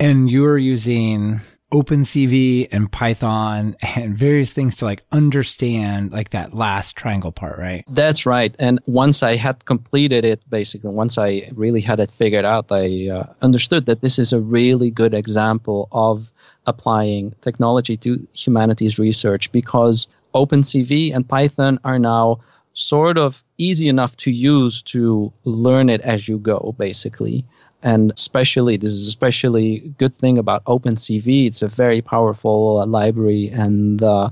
And 0.00 0.28
you're 0.28 0.58
using 0.58 1.40
OpenCV 1.70 2.68
and 2.72 2.90
Python 2.90 3.76
and 3.96 4.16
various 4.16 4.52
things 4.52 4.76
to 4.76 4.84
like 4.84 5.04
understand 5.12 6.12
like 6.12 6.30
that 6.30 6.54
last 6.54 6.96
triangle 6.96 7.32
part, 7.32 7.58
right? 7.58 7.84
That's 7.88 8.26
right. 8.26 8.54
And 8.58 8.80
once 8.86 9.22
I 9.22 9.36
had 9.36 9.64
completed 9.64 10.24
it, 10.24 10.40
basically, 10.48 10.90
once 10.90 11.18
I 11.18 11.50
really 11.54 11.80
had 11.80 12.00
it 12.00 12.10
figured 12.10 12.44
out, 12.44 12.70
I 12.70 13.08
uh, 13.08 13.32
understood 13.42 13.86
that 13.86 14.00
this 14.00 14.18
is 14.18 14.32
a 14.32 14.40
really 14.40 14.90
good 14.90 15.14
example 15.14 15.88
of 15.92 16.30
applying 16.66 17.34
technology 17.40 17.96
to 17.96 18.26
humanities 18.34 18.98
research 18.98 19.52
because 19.52 20.08
OpenCV 20.34 21.14
and 21.14 21.28
Python 21.28 21.78
are 21.84 21.98
now 21.98 22.40
sort 22.74 23.18
of 23.18 23.42
easy 23.56 23.88
enough 23.88 24.16
to 24.16 24.30
use 24.30 24.82
to 24.82 25.32
learn 25.44 25.88
it 25.88 26.00
as 26.00 26.28
you 26.28 26.38
go, 26.38 26.74
basically. 26.78 27.44
And 27.82 28.12
especially, 28.16 28.76
this 28.76 28.92
is 28.92 29.08
especially 29.08 29.94
good 29.98 30.16
thing 30.16 30.38
about 30.38 30.64
OpenCV. 30.64 31.46
It's 31.46 31.62
a 31.62 31.68
very 31.68 32.02
powerful 32.02 32.80
uh, 32.80 32.86
library, 32.86 33.48
and 33.48 34.02
uh, 34.02 34.30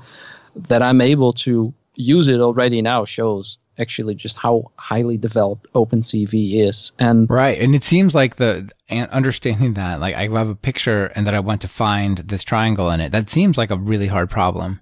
that 0.57 0.83
I'm 0.83 1.01
able 1.01 1.33
to 1.35 1.73
use 1.95 2.29
it 2.29 2.41
already 2.41 2.83
now 2.83 3.05
shows 3.05 3.59
actually 3.79 4.15
just 4.15 4.37
how 4.37 4.71
highly 4.77 5.17
developed 5.17 5.73
OpenCV 5.75 6.67
is. 6.67 6.93
And 6.99 7.29
right, 7.31 7.59
and 7.61 7.75
it 7.75 7.85
seems 7.85 8.15
like 8.15 8.37
the 8.37 8.71
understanding 8.91 9.75
that, 9.75 10.01
like 10.01 10.15
I 10.15 10.29
have 10.29 10.51
a 10.51 10.55
picture 10.55 11.07
and 11.07 11.27
that 11.27 11.35
I 11.35 11.41
want 11.41 11.61
to 11.63 11.69
find 11.69 12.19
this 12.19 12.43
triangle 12.43 12.91
in 12.91 13.01
it. 13.01 13.13
That 13.13 13.31
seems 13.31 13.59
like 13.59 13.71
a 13.71 13.77
really 13.77 14.09
hard 14.09 14.31
problem, 14.31 14.81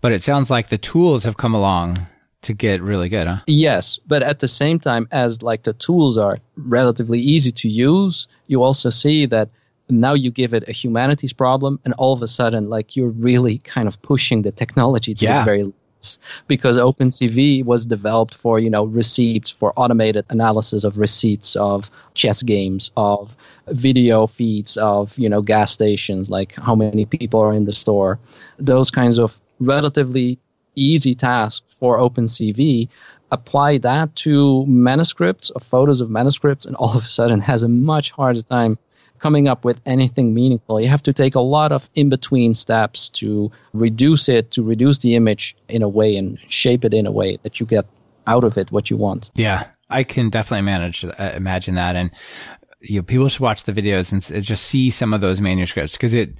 but 0.00 0.12
it 0.12 0.22
sounds 0.22 0.50
like 0.50 0.68
the 0.68 0.78
tools 0.78 1.24
have 1.24 1.36
come 1.36 1.54
along 1.54 2.06
to 2.42 2.54
get 2.54 2.82
really 2.82 3.08
good, 3.08 3.26
huh? 3.26 3.38
Yes, 3.46 3.98
but 4.06 4.22
at 4.22 4.40
the 4.40 4.48
same 4.48 4.78
time 4.78 5.08
as 5.10 5.42
like 5.42 5.62
the 5.62 5.72
tools 5.72 6.18
are 6.18 6.38
relatively 6.56 7.20
easy 7.20 7.52
to 7.52 7.68
use, 7.68 8.28
you 8.46 8.62
also 8.62 8.90
see 8.90 9.26
that 9.26 9.50
now 9.88 10.14
you 10.14 10.30
give 10.30 10.54
it 10.54 10.68
a 10.68 10.72
humanities 10.72 11.32
problem 11.32 11.78
and 11.84 11.94
all 11.94 12.12
of 12.12 12.22
a 12.22 12.28
sudden 12.28 12.68
like 12.68 12.96
you're 12.96 13.08
really 13.08 13.58
kind 13.58 13.88
of 13.88 14.00
pushing 14.00 14.42
the 14.42 14.52
technology 14.52 15.14
to 15.14 15.24
yeah. 15.24 15.36
its 15.36 15.44
very 15.44 15.62
limits 15.64 16.18
because 16.48 16.78
OpenCV 16.78 17.64
was 17.64 17.86
developed 17.86 18.36
for, 18.36 18.58
you 18.58 18.70
know, 18.70 18.84
receipts, 18.84 19.50
for 19.50 19.72
automated 19.76 20.24
analysis 20.30 20.84
of 20.84 20.98
receipts 20.98 21.54
of 21.56 21.90
chess 22.14 22.42
games, 22.42 22.90
of 22.96 23.36
video 23.68 24.26
feeds 24.26 24.76
of, 24.76 25.16
you 25.18 25.28
know, 25.28 25.42
gas 25.42 25.70
stations, 25.70 26.30
like 26.30 26.54
how 26.54 26.74
many 26.74 27.04
people 27.06 27.40
are 27.40 27.52
in 27.52 27.64
the 27.64 27.72
store. 27.72 28.18
Those 28.58 28.90
kinds 28.90 29.18
of 29.18 29.38
relatively 29.60 30.38
easy 30.74 31.14
task 31.14 31.64
for 31.68 31.98
OpenCV 31.98 32.88
apply 33.32 33.78
that 33.78 34.14
to 34.14 34.64
manuscripts 34.66 35.50
of 35.50 35.62
photos 35.62 36.00
of 36.00 36.10
manuscripts 36.10 36.66
and 36.66 36.76
all 36.80 36.90
of 36.90 37.04
a 37.04 37.08
sudden 37.08 37.40
has 37.40 37.62
a 37.62 37.68
much 37.68 38.10
harder 38.10 38.42
time 38.42 38.78
coming 39.18 39.46
up 39.48 39.64
with 39.64 39.80
anything 39.86 40.34
meaningful. 40.34 40.80
You 40.80 40.88
have 40.88 41.04
to 41.04 41.12
take 41.12 41.36
a 41.36 41.40
lot 41.40 41.72
of 41.72 41.88
in 41.94 42.08
between 42.08 42.54
steps 42.54 43.08
to 43.10 43.52
reduce 43.72 44.28
it, 44.28 44.50
to 44.52 44.62
reduce 44.62 44.98
the 44.98 45.14
image 45.14 45.56
in 45.68 45.82
a 45.82 45.88
way 45.88 46.16
and 46.16 46.38
shape 46.48 46.84
it 46.84 46.92
in 46.92 47.06
a 47.06 47.12
way 47.12 47.38
that 47.42 47.60
you 47.60 47.66
get 47.66 47.86
out 48.26 48.44
of 48.44 48.58
it 48.58 48.70
what 48.72 48.90
you 48.90 48.96
want. 48.96 49.30
Yeah, 49.34 49.68
I 49.88 50.02
can 50.02 50.28
definitely 50.28 50.62
manage 50.62 51.04
uh, 51.04 51.32
imagine 51.34 51.76
that, 51.76 51.94
and 51.94 52.10
you 52.80 52.96
know, 52.96 53.02
people 53.02 53.28
should 53.28 53.40
watch 53.40 53.62
the 53.62 53.72
videos 53.72 54.12
and 54.12 54.44
just 54.44 54.64
see 54.64 54.90
some 54.90 55.14
of 55.14 55.20
those 55.20 55.40
manuscripts 55.40 55.92
because 55.92 56.14
it, 56.14 56.34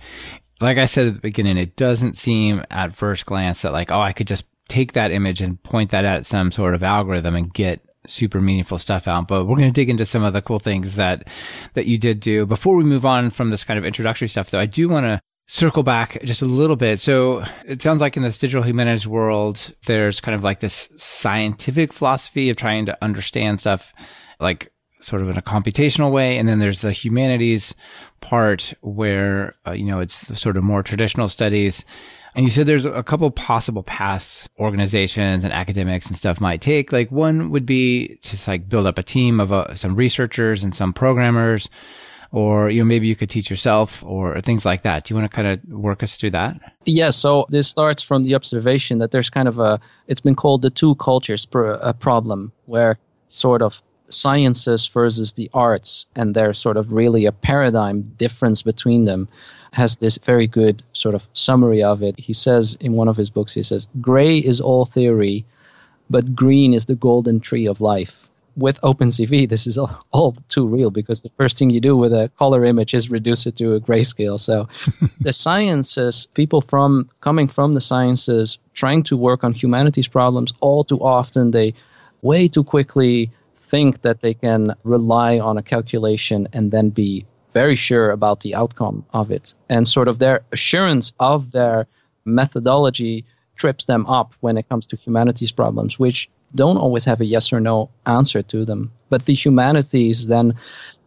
like 0.62 0.78
I 0.78 0.86
said 0.86 1.06
at 1.06 1.14
the 1.14 1.20
beginning, 1.20 1.58
it 1.58 1.76
doesn't 1.76 2.16
seem 2.16 2.64
at 2.70 2.94
first 2.94 3.26
glance 3.26 3.62
that 3.62 3.72
like, 3.72 3.90
oh, 3.90 4.00
I 4.00 4.12
could 4.12 4.26
just 4.26 4.44
take 4.68 4.92
that 4.92 5.10
image 5.10 5.40
and 5.40 5.62
point 5.62 5.90
that 5.90 6.04
at 6.04 6.26
some 6.26 6.52
sort 6.52 6.74
of 6.74 6.82
algorithm 6.82 7.34
and 7.34 7.52
get 7.52 7.80
super 8.06 8.40
meaningful 8.40 8.78
stuff 8.78 9.06
out, 9.06 9.28
but 9.28 9.44
we're 9.44 9.56
going 9.56 9.68
to 9.68 9.72
dig 9.72 9.90
into 9.90 10.06
some 10.06 10.24
of 10.24 10.32
the 10.32 10.42
cool 10.42 10.58
things 10.58 10.96
that, 10.96 11.28
that 11.74 11.86
you 11.86 11.98
did 11.98 12.20
do. 12.20 12.46
Before 12.46 12.76
we 12.76 12.84
move 12.84 13.06
on 13.06 13.30
from 13.30 13.50
this 13.50 13.64
kind 13.64 13.78
of 13.78 13.84
introductory 13.84 14.28
stuff, 14.28 14.50
though, 14.50 14.58
I 14.58 14.66
do 14.66 14.88
want 14.88 15.04
to 15.04 15.20
circle 15.46 15.82
back 15.82 16.22
just 16.24 16.42
a 16.42 16.46
little 16.46 16.76
bit. 16.76 16.98
So 16.98 17.44
it 17.64 17.82
sounds 17.82 18.00
like 18.00 18.16
in 18.16 18.22
this 18.22 18.38
digital 18.38 18.62
humanities 18.64 19.06
world, 19.06 19.74
there's 19.86 20.20
kind 20.20 20.34
of 20.34 20.42
like 20.42 20.60
this 20.60 20.88
scientific 20.96 21.92
philosophy 21.92 22.50
of 22.50 22.56
trying 22.56 22.86
to 22.86 22.98
understand 23.02 23.60
stuff 23.60 23.92
like 24.40 24.72
sort 25.02 25.22
of 25.22 25.28
in 25.28 25.36
a 25.36 25.42
computational 25.42 26.10
way. 26.10 26.38
And 26.38 26.48
then 26.48 26.58
there's 26.58 26.80
the 26.80 26.92
humanities 26.92 27.74
part 28.20 28.72
where, 28.80 29.54
uh, 29.66 29.72
you 29.72 29.84
know, 29.84 30.00
it's 30.00 30.38
sort 30.38 30.56
of 30.56 30.64
more 30.64 30.82
traditional 30.82 31.28
studies 31.28 31.84
and 32.34 32.44
you 32.44 32.50
said 32.50 32.66
there's 32.66 32.86
a 32.86 33.02
couple 33.02 33.30
possible 33.30 33.82
paths 33.82 34.48
organizations 34.58 35.44
and 35.44 35.52
academics 35.52 36.06
and 36.06 36.16
stuff 36.16 36.40
might 36.40 36.62
take. 36.62 36.92
Like 36.92 37.10
one 37.10 37.50
would 37.50 37.66
be 37.66 38.16
to 38.22 38.50
like 38.50 38.68
build 38.68 38.86
up 38.86 38.98
a 38.98 39.02
team 39.02 39.38
of 39.38 39.52
uh, 39.52 39.74
some 39.74 39.94
researchers 39.94 40.64
and 40.64 40.74
some 40.74 40.94
programmers, 40.94 41.68
or 42.30 42.70
you 42.70 42.80
know 42.80 42.86
maybe 42.86 43.06
you 43.06 43.16
could 43.16 43.28
teach 43.28 43.50
yourself 43.50 44.02
or 44.02 44.40
things 44.40 44.64
like 44.64 44.82
that. 44.82 45.04
Do 45.04 45.12
you 45.12 45.20
want 45.20 45.30
to 45.30 45.34
kind 45.34 45.48
of 45.48 45.64
work 45.68 46.02
us 46.02 46.16
through 46.16 46.30
that? 46.30 46.58
Yeah. 46.86 47.10
So 47.10 47.46
this 47.50 47.68
starts 47.68 48.02
from 48.02 48.24
the 48.24 48.34
observation 48.34 48.98
that 48.98 49.10
there's 49.10 49.28
kind 49.28 49.48
of 49.48 49.58
a 49.58 49.78
it's 50.06 50.22
been 50.22 50.36
called 50.36 50.62
the 50.62 50.70
two 50.70 50.94
cultures 50.94 51.44
pr- 51.44 51.74
problem 52.00 52.52
where 52.64 52.98
sort 53.28 53.60
of 53.60 53.82
sciences 54.12 54.86
versus 54.86 55.32
the 55.32 55.50
arts 55.52 56.06
and 56.14 56.34
there's 56.34 56.58
sort 56.58 56.76
of 56.76 56.92
really 56.92 57.26
a 57.26 57.32
paradigm 57.32 58.02
difference 58.02 58.62
between 58.62 59.04
them 59.04 59.28
has 59.72 59.96
this 59.96 60.18
very 60.18 60.46
good 60.46 60.82
sort 60.92 61.14
of 61.14 61.28
summary 61.32 61.82
of 61.82 62.02
it. 62.02 62.18
He 62.18 62.32
says 62.32 62.76
in 62.80 62.92
one 62.92 63.08
of 63.08 63.16
his 63.16 63.30
books, 63.30 63.54
he 63.54 63.62
says, 63.62 63.88
Gray 64.00 64.36
is 64.38 64.60
all 64.60 64.84
theory, 64.84 65.44
but 66.10 66.34
green 66.34 66.74
is 66.74 66.86
the 66.86 66.94
golden 66.94 67.40
tree 67.40 67.66
of 67.66 67.80
life. 67.80 68.28
With 68.54 68.78
OpenCV, 68.82 69.48
this 69.48 69.66
is 69.66 69.78
all, 69.78 69.98
all 70.10 70.36
too 70.48 70.66
real 70.66 70.90
because 70.90 71.22
the 71.22 71.30
first 71.30 71.58
thing 71.58 71.70
you 71.70 71.80
do 71.80 71.96
with 71.96 72.12
a 72.12 72.30
color 72.36 72.64
image 72.64 72.92
is 72.92 73.10
reduce 73.10 73.46
it 73.46 73.56
to 73.56 73.74
a 73.74 73.80
grayscale. 73.80 74.38
So 74.38 74.68
the 75.20 75.32
sciences, 75.32 76.28
people 76.34 76.60
from 76.60 77.08
coming 77.20 77.48
from 77.48 77.72
the 77.72 77.80
sciences, 77.80 78.58
trying 78.74 79.04
to 79.04 79.16
work 79.16 79.42
on 79.42 79.54
humanities 79.54 80.08
problems, 80.08 80.52
all 80.60 80.84
too 80.84 80.98
often 80.98 81.50
they 81.50 81.72
way 82.20 82.46
too 82.46 82.62
quickly 82.62 83.30
think 83.72 84.02
that 84.02 84.20
they 84.20 84.34
can 84.34 84.74
rely 84.84 85.38
on 85.38 85.56
a 85.56 85.62
calculation 85.62 86.46
and 86.52 86.70
then 86.70 86.90
be 86.90 87.24
very 87.54 87.74
sure 87.74 88.10
about 88.10 88.40
the 88.40 88.54
outcome 88.54 89.06
of 89.10 89.30
it. 89.30 89.54
And 89.66 89.88
sort 89.88 90.08
of 90.08 90.18
their 90.18 90.42
assurance 90.52 91.14
of 91.18 91.50
their 91.50 91.86
methodology 92.22 93.24
trips 93.56 93.86
them 93.86 94.04
up 94.06 94.34
when 94.40 94.58
it 94.58 94.68
comes 94.68 94.84
to 94.86 94.96
humanities 94.96 95.52
problems, 95.52 95.98
which 95.98 96.28
don't 96.54 96.76
always 96.76 97.06
have 97.06 97.22
a 97.22 97.24
yes 97.24 97.50
or 97.50 97.60
no 97.60 97.88
answer 98.04 98.42
to 98.42 98.66
them. 98.66 98.92
But 99.08 99.24
the 99.24 99.34
humanities, 99.34 100.26
then, 100.26 100.56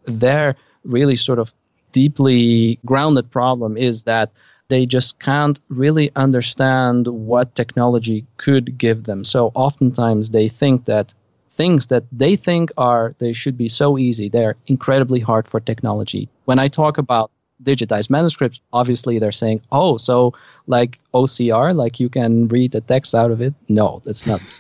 their 0.06 0.56
really 0.84 1.18
sort 1.18 1.38
of 1.38 1.54
deeply 1.92 2.80
grounded 2.84 3.30
problem 3.30 3.78
is 3.78 4.04
that 4.04 4.32
they 4.70 4.88
just 4.88 5.20
can't 5.20 5.60
really 5.70 6.10
understand 6.16 7.06
what 7.06 7.54
technology 7.54 8.26
could 8.38 8.76
give 8.76 9.04
them. 9.04 9.24
So 9.24 9.52
oftentimes 9.54 10.32
they 10.32 10.48
think 10.48 10.86
that 10.86 11.14
things 11.56 11.88
that 11.88 12.04
they 12.12 12.36
think 12.36 12.72
are 12.78 13.16
they 13.20 13.34
should 13.34 13.58
be 13.58 13.68
so 13.68 13.98
easy. 13.98 14.30
They're 14.30 14.56
incredibly 14.68 15.20
hard 15.20 15.48
for 15.48 15.60
technology. 15.60 16.30
When 16.46 16.60
i 16.60 16.68
talk 16.68 16.98
about 16.98 17.32
digitized 17.64 18.10
manuscripts 18.10 18.60
obviously 18.74 19.18
they're 19.18 19.32
saying 19.32 19.62
oh 19.72 19.98
so 19.98 20.34
like 20.68 21.00
ocr 21.14 21.76
like 21.76 22.00
you 22.00 22.10
can 22.10 22.48
read 22.48 22.72
the 22.72 22.82
text 22.82 23.16
out 23.16 23.32
of 23.32 23.42
it? 23.42 23.54
No 23.70 24.02
that's 24.04 24.26
not. 24.26 24.42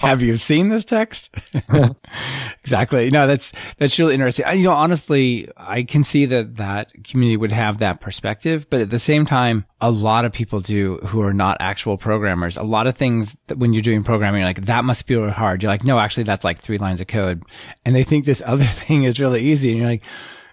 Have 0.00 0.20
you 0.20 0.36
seen 0.36 0.68
this 0.68 0.84
text? 0.84 1.34
Exactly. 2.62 3.10
No 3.10 3.26
that's 3.26 3.52
that's 3.78 3.98
really 3.98 4.14
interesting. 4.14 4.44
You 4.52 4.64
know 4.64 4.72
honestly 4.72 5.48
i 5.56 5.82
can 5.82 6.04
see 6.04 6.26
that 6.26 6.56
that 6.56 6.92
community 7.04 7.36
would 7.36 7.52
have 7.52 7.78
that 7.78 8.00
perspective 8.00 8.68
but 8.68 8.82
at 8.82 8.90
the 8.90 8.98
same 8.98 9.24
time 9.24 9.64
a 9.80 9.90
lot 9.90 10.24
of 10.24 10.32
people 10.32 10.60
do 10.60 10.98
who 11.06 11.22
are 11.22 11.32
not 11.32 11.56
actual 11.60 11.96
programmers. 11.96 12.56
A 12.58 12.62
lot 12.62 12.86
of 12.86 12.96
things 12.96 13.36
that 13.46 13.58
when 13.58 13.72
you're 13.72 13.82
doing 13.82 14.04
programming 14.04 14.42
like 14.44 14.66
that 14.66 14.84
must 14.84 15.06
be 15.06 15.16
really 15.16 15.30
hard. 15.30 15.62
You're 15.62 15.72
like 15.72 15.84
no 15.84 15.98
actually 15.98 16.24
that's 16.24 16.44
like 16.44 16.58
three 16.58 16.78
lines 16.78 17.00
of 17.00 17.06
code. 17.06 17.42
And 17.84 17.96
they 17.96 18.04
think 18.04 18.24
this 18.26 18.42
other 18.44 18.64
thing 18.80 19.04
is 19.04 19.18
really 19.18 19.40
easy 19.40 19.70
and 19.70 19.78
you're 19.78 19.88
like 19.88 20.04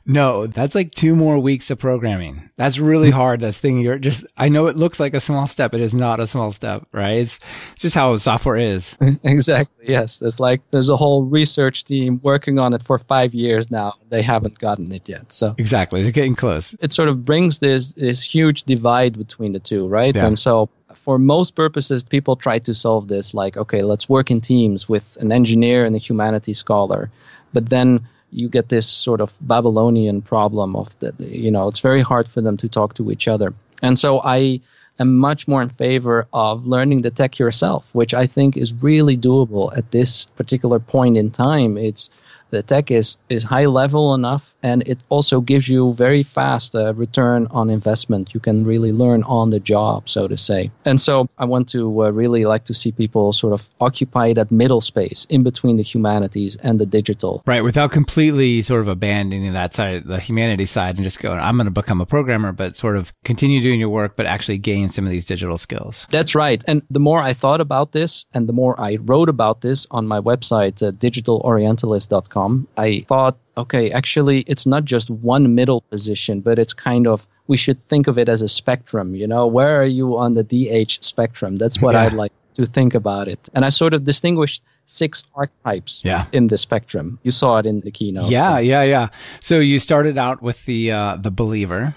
no, 0.07 0.47
that's 0.47 0.73
like 0.73 0.93
two 0.93 1.15
more 1.15 1.37
weeks 1.37 1.69
of 1.69 1.79
programming. 1.79 2.49
That's 2.55 2.79
really 2.79 3.09
hmm. 3.09 3.17
hard. 3.17 3.41
That's 3.41 3.59
thing 3.59 3.81
you're 3.81 3.99
just, 3.99 4.25
I 4.37 4.47
know 4.47 4.67
it 4.67 4.77
looks 4.77 4.99
like 4.99 5.13
a 5.13 5.19
small 5.19 5.47
step. 5.47 5.73
It 5.73 5.81
is 5.81 5.93
not 5.93 6.21
a 6.21 6.25
small 6.25 6.53
step, 6.53 6.87
right? 6.93 7.17
It's, 7.17 7.39
it's 7.73 7.81
just 7.81 7.95
how 7.95 8.15
software 8.17 8.55
is. 8.55 8.95
Exactly. 9.23 9.89
Yes. 9.89 10.19
There's 10.19 10.39
like, 10.39 10.61
there's 10.71 10.89
a 10.89 10.95
whole 10.95 11.23
research 11.23 11.83
team 11.83 12.19
working 12.23 12.59
on 12.59 12.73
it 12.73 12.83
for 12.83 12.97
five 12.97 13.33
years 13.33 13.69
now. 13.69 13.95
They 14.09 14.21
haven't 14.21 14.57
gotten 14.59 14.91
it 14.93 15.09
yet. 15.09 15.31
So 15.33 15.53
exactly. 15.57 16.01
They're 16.01 16.11
getting 16.11 16.35
close. 16.35 16.73
It 16.79 16.93
sort 16.93 17.09
of 17.09 17.25
brings 17.25 17.59
this, 17.59 17.93
this 17.93 18.21
huge 18.21 18.63
divide 18.63 19.17
between 19.17 19.51
the 19.51 19.59
two, 19.59 19.87
right? 19.87 20.15
Yeah. 20.15 20.27
And 20.27 20.39
so 20.39 20.69
for 20.95 21.19
most 21.19 21.55
purposes, 21.55 22.03
people 22.03 22.35
try 22.35 22.59
to 22.59 22.73
solve 22.73 23.07
this 23.07 23.33
like, 23.33 23.57
okay, 23.57 23.81
let's 23.81 24.07
work 24.07 24.31
in 24.31 24.39
teams 24.39 24.87
with 24.87 25.17
an 25.19 25.31
engineer 25.31 25.83
and 25.83 25.95
a 25.95 25.99
humanities 25.99 26.59
scholar. 26.59 27.11
But 27.53 27.69
then 27.69 28.07
you 28.31 28.49
get 28.49 28.69
this 28.69 28.87
sort 28.87 29.21
of 29.21 29.33
Babylonian 29.39 30.21
problem 30.21 30.75
of 30.75 30.97
that, 30.99 31.19
you 31.19 31.51
know, 31.51 31.67
it's 31.67 31.79
very 31.79 32.01
hard 32.01 32.27
for 32.27 32.41
them 32.41 32.57
to 32.57 32.69
talk 32.69 32.95
to 32.95 33.11
each 33.11 33.27
other. 33.27 33.53
And 33.81 33.97
so 33.97 34.19
I 34.21 34.61
am 34.99 35.17
much 35.17 35.47
more 35.47 35.61
in 35.61 35.69
favor 35.69 36.27
of 36.33 36.67
learning 36.67 37.01
the 37.01 37.11
tech 37.11 37.39
yourself, 37.39 37.87
which 37.93 38.13
I 38.13 38.27
think 38.27 38.57
is 38.57 38.73
really 38.73 39.17
doable 39.17 39.75
at 39.75 39.91
this 39.91 40.25
particular 40.25 40.79
point 40.79 41.17
in 41.17 41.31
time. 41.31 41.77
It's 41.77 42.09
the 42.49 42.63
tech 42.63 42.91
is, 42.91 43.17
is 43.29 43.43
high 43.43 43.65
level 43.65 44.13
enough 44.13 44.55
and 44.63 44.83
it 44.87 44.99
also 45.09 45.41
gives 45.41 45.67
you 45.67 45.93
very 45.93 46.23
fast 46.23 46.75
uh, 46.75 46.93
return 46.93 47.47
on 47.51 47.69
investment. 47.69 48.33
You 48.33 48.39
can 48.39 48.63
really 48.63 48.91
learn 48.91 49.23
on 49.23 49.49
the 49.49 49.59
job, 49.59 50.09
so 50.09 50.27
to 50.27 50.37
say. 50.37 50.71
And 50.85 50.99
so 50.99 51.27
I 51.37 51.45
want 51.45 51.69
to 51.69 52.03
uh, 52.03 52.09
really 52.09 52.45
like 52.45 52.65
to 52.65 52.73
see 52.73 52.91
people 52.91 53.33
sort 53.33 53.53
of 53.53 53.69
occupy 53.79 54.33
that 54.33 54.51
middle 54.51 54.81
space 54.81 55.25
in 55.29 55.43
between 55.43 55.77
the 55.77 55.83
humanities 55.83 56.55
and 56.55 56.79
the 56.79 56.85
digital. 56.85 57.43
Right, 57.45 57.63
without 57.63 57.91
completely 57.91 58.61
sort 58.61 58.81
of 58.81 58.87
abandoning 58.87 59.53
that 59.53 59.73
side, 59.73 60.05
the 60.05 60.19
humanities 60.19 60.71
side, 60.71 60.95
and 60.95 61.03
just 61.03 61.19
going, 61.19 61.39
I'm 61.39 61.57
going 61.57 61.65
to 61.65 61.71
become 61.71 62.01
a 62.01 62.05
programmer, 62.05 62.51
but 62.51 62.75
sort 62.75 62.97
of 62.97 63.13
continue 63.23 63.61
doing 63.61 63.79
your 63.79 63.89
work, 63.89 64.15
but 64.15 64.25
actually 64.25 64.57
gain 64.57 64.89
some 64.89 65.05
of 65.05 65.11
these 65.11 65.25
digital 65.25 65.57
skills. 65.57 66.07
That's 66.09 66.35
right. 66.35 66.63
And 66.67 66.81
the 66.89 66.99
more 66.99 67.21
I 67.21 67.33
thought 67.33 67.61
about 67.61 67.91
this 67.91 68.25
and 68.33 68.47
the 68.47 68.53
more 68.53 68.79
I 68.79 68.97
wrote 69.01 69.29
about 69.29 69.61
this 69.61 69.87
on 69.91 70.07
my 70.07 70.19
website, 70.19 70.85
uh, 70.85 70.91
digitalorientalist.com, 70.91 72.36
I 72.77 73.05
thought, 73.07 73.37
okay, 73.55 73.91
actually, 73.91 74.39
it's 74.41 74.65
not 74.65 74.83
just 74.85 75.09
one 75.09 75.55
middle 75.55 75.81
position, 75.81 76.41
but 76.41 76.59
it's 76.59 76.73
kind 76.73 77.07
of 77.07 77.25
we 77.47 77.57
should 77.57 77.79
think 77.79 78.07
of 78.07 78.17
it 78.17 78.27
as 78.29 78.41
a 78.41 78.47
spectrum. 78.47 79.15
You 79.15 79.27
know, 79.27 79.47
where 79.47 79.81
are 79.81 79.85
you 79.99 80.17
on 80.17 80.33
the 80.33 80.43
DH 80.43 81.03
spectrum? 81.03 81.55
That's 81.55 81.81
what 81.81 81.93
Yeah. 81.95 82.03
I'd 82.03 82.13
like 82.13 82.33
to 82.55 82.65
think 82.65 82.95
about 82.95 83.27
it. 83.27 83.39
And 83.53 83.63
I 83.63 83.69
sort 83.69 83.93
of 83.93 84.03
distinguished 84.03 84.61
six 84.85 85.23
archetypes 85.35 86.01
Yeah. 86.05 86.25
in 86.31 86.47
the 86.47 86.57
spectrum. 86.57 87.19
You 87.23 87.31
saw 87.31 87.57
it 87.59 87.65
in 87.65 87.79
the 87.79 87.91
keynote. 87.91 88.29
Yeah, 88.31 88.59
yeah, 88.59 88.83
yeah. 88.83 89.07
So 89.41 89.59
you 89.59 89.79
started 89.79 90.17
out 90.17 90.41
with 90.41 90.63
the 90.65 90.91
uh, 90.91 91.15
the 91.17 91.31
believer, 91.31 91.93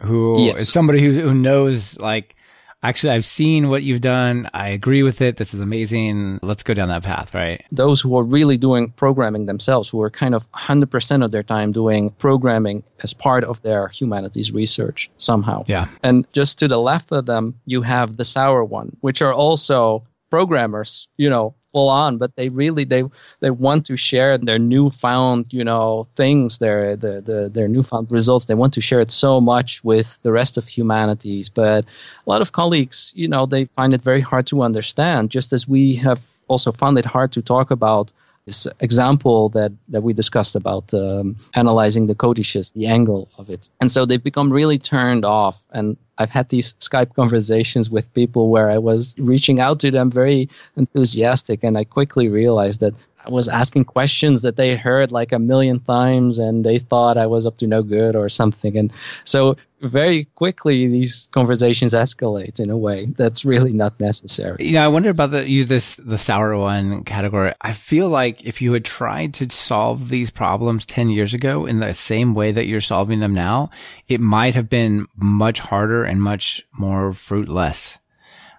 who 0.00 0.36
is 0.36 0.60
Yes. 0.60 0.68
somebody 0.68 1.00
who 1.04 1.12
who 1.20 1.34
knows 1.34 1.98
like. 2.00 2.34
Actually, 2.82 3.14
I've 3.14 3.24
seen 3.24 3.70
what 3.70 3.82
you've 3.82 4.00
done. 4.00 4.48
I 4.54 4.68
agree 4.68 5.02
with 5.02 5.20
it. 5.20 5.36
This 5.36 5.52
is 5.52 5.60
amazing. 5.60 6.38
Let's 6.42 6.62
go 6.62 6.74
down 6.74 6.88
that 6.88 7.02
path, 7.02 7.34
right? 7.34 7.64
those 7.72 8.00
who 8.00 8.16
are 8.16 8.22
really 8.22 8.56
doing 8.56 8.90
programming 8.90 9.46
themselves, 9.46 9.88
who 9.88 10.00
are 10.02 10.10
kind 10.10 10.34
of 10.34 10.50
100% 10.52 11.24
of 11.24 11.30
their 11.30 11.42
time 11.42 11.72
doing 11.72 12.10
programming 12.10 12.84
as 13.02 13.14
part 13.14 13.44
of 13.44 13.60
their 13.62 13.88
humanities 13.88 14.52
research 14.52 15.10
somehow. 15.18 15.64
Yeah. 15.66 15.88
And 16.02 16.26
just 16.32 16.58
to 16.60 16.68
the 16.68 16.78
left 16.78 17.12
of 17.12 17.26
them, 17.26 17.60
you 17.66 17.82
have 17.82 18.16
the 18.16 18.24
sour 18.24 18.64
one, 18.64 18.96
which 19.00 19.22
are 19.22 19.32
also 19.32 20.04
programmers, 20.30 21.08
you 21.16 21.30
know, 21.30 21.54
full 21.72 21.88
on, 21.88 22.18
but 22.18 22.34
they 22.36 22.48
really 22.48 22.84
they 22.84 23.04
they 23.40 23.50
want 23.50 23.86
to 23.86 23.96
share 23.96 24.38
their 24.38 24.58
newfound, 24.58 25.52
you 25.52 25.64
know, 25.64 26.06
things, 26.14 26.58
their 26.58 26.96
the, 26.96 27.20
the 27.20 27.50
their 27.52 27.68
newfound 27.68 28.10
results. 28.12 28.46
They 28.46 28.54
want 28.54 28.74
to 28.74 28.80
share 28.80 29.00
it 29.00 29.10
so 29.10 29.40
much 29.40 29.82
with 29.84 30.22
the 30.22 30.32
rest 30.32 30.56
of 30.56 30.66
humanities. 30.66 31.48
But 31.50 31.84
a 31.84 32.30
lot 32.30 32.42
of 32.42 32.52
colleagues, 32.52 33.12
you 33.14 33.28
know, 33.28 33.46
they 33.46 33.64
find 33.64 33.94
it 33.94 34.02
very 34.02 34.20
hard 34.20 34.46
to 34.48 34.62
understand, 34.62 35.30
just 35.30 35.52
as 35.52 35.68
we 35.68 35.96
have 35.96 36.24
also 36.48 36.72
found 36.72 36.98
it 36.98 37.06
hard 37.06 37.32
to 37.32 37.42
talk 37.42 37.70
about 37.70 38.12
this 38.48 38.66
example 38.80 39.50
that, 39.50 39.72
that 39.88 40.02
we 40.02 40.14
discussed 40.14 40.56
about 40.56 40.94
um, 40.94 41.36
analyzing 41.54 42.06
the 42.06 42.14
codices, 42.14 42.70
the 42.70 42.86
angle 42.86 43.28
of 43.36 43.50
it. 43.50 43.68
And 43.78 43.92
so 43.92 44.06
they've 44.06 44.22
become 44.22 44.50
really 44.50 44.78
turned 44.78 45.26
off. 45.26 45.62
And 45.70 45.98
I've 46.16 46.30
had 46.30 46.48
these 46.48 46.72
Skype 46.80 47.14
conversations 47.14 47.90
with 47.90 48.12
people 48.14 48.48
where 48.48 48.70
I 48.70 48.78
was 48.78 49.14
reaching 49.18 49.60
out 49.60 49.80
to 49.80 49.90
them 49.90 50.10
very 50.10 50.48
enthusiastic, 50.76 51.62
and 51.62 51.76
I 51.76 51.84
quickly 51.84 52.28
realized 52.28 52.80
that 52.80 52.94
was 53.26 53.48
asking 53.48 53.84
questions 53.84 54.42
that 54.42 54.56
they 54.56 54.76
heard 54.76 55.12
like 55.12 55.32
a 55.32 55.38
million 55.38 55.80
times 55.80 56.38
and 56.38 56.64
they 56.64 56.78
thought 56.78 57.18
I 57.18 57.26
was 57.26 57.46
up 57.46 57.56
to 57.58 57.66
no 57.66 57.82
good 57.82 58.16
or 58.16 58.28
something. 58.28 58.76
And 58.76 58.92
so 59.24 59.56
very 59.80 60.24
quickly 60.34 60.88
these 60.88 61.28
conversations 61.32 61.94
escalate 61.94 62.60
in 62.60 62.70
a 62.70 62.76
way 62.76 63.06
that's 63.06 63.44
really 63.44 63.72
not 63.72 63.98
necessary. 64.00 64.56
You 64.60 64.74
know, 64.74 64.84
I 64.84 64.88
wonder 64.88 65.10
about 65.10 65.30
the 65.30 65.48
you 65.48 65.64
this 65.64 65.96
the 65.96 66.18
sour 66.18 66.56
one 66.56 67.04
category. 67.04 67.52
I 67.60 67.72
feel 67.72 68.08
like 68.08 68.44
if 68.44 68.62
you 68.62 68.72
had 68.72 68.84
tried 68.84 69.34
to 69.34 69.50
solve 69.50 70.08
these 70.08 70.30
problems 70.30 70.84
10 70.86 71.10
years 71.10 71.34
ago 71.34 71.66
in 71.66 71.80
the 71.80 71.94
same 71.94 72.34
way 72.34 72.52
that 72.52 72.66
you're 72.66 72.80
solving 72.80 73.20
them 73.20 73.34
now, 73.34 73.70
it 74.08 74.20
might 74.20 74.54
have 74.54 74.68
been 74.68 75.06
much 75.16 75.60
harder 75.60 76.04
and 76.04 76.22
much 76.22 76.64
more 76.72 77.12
fruitless. 77.12 77.98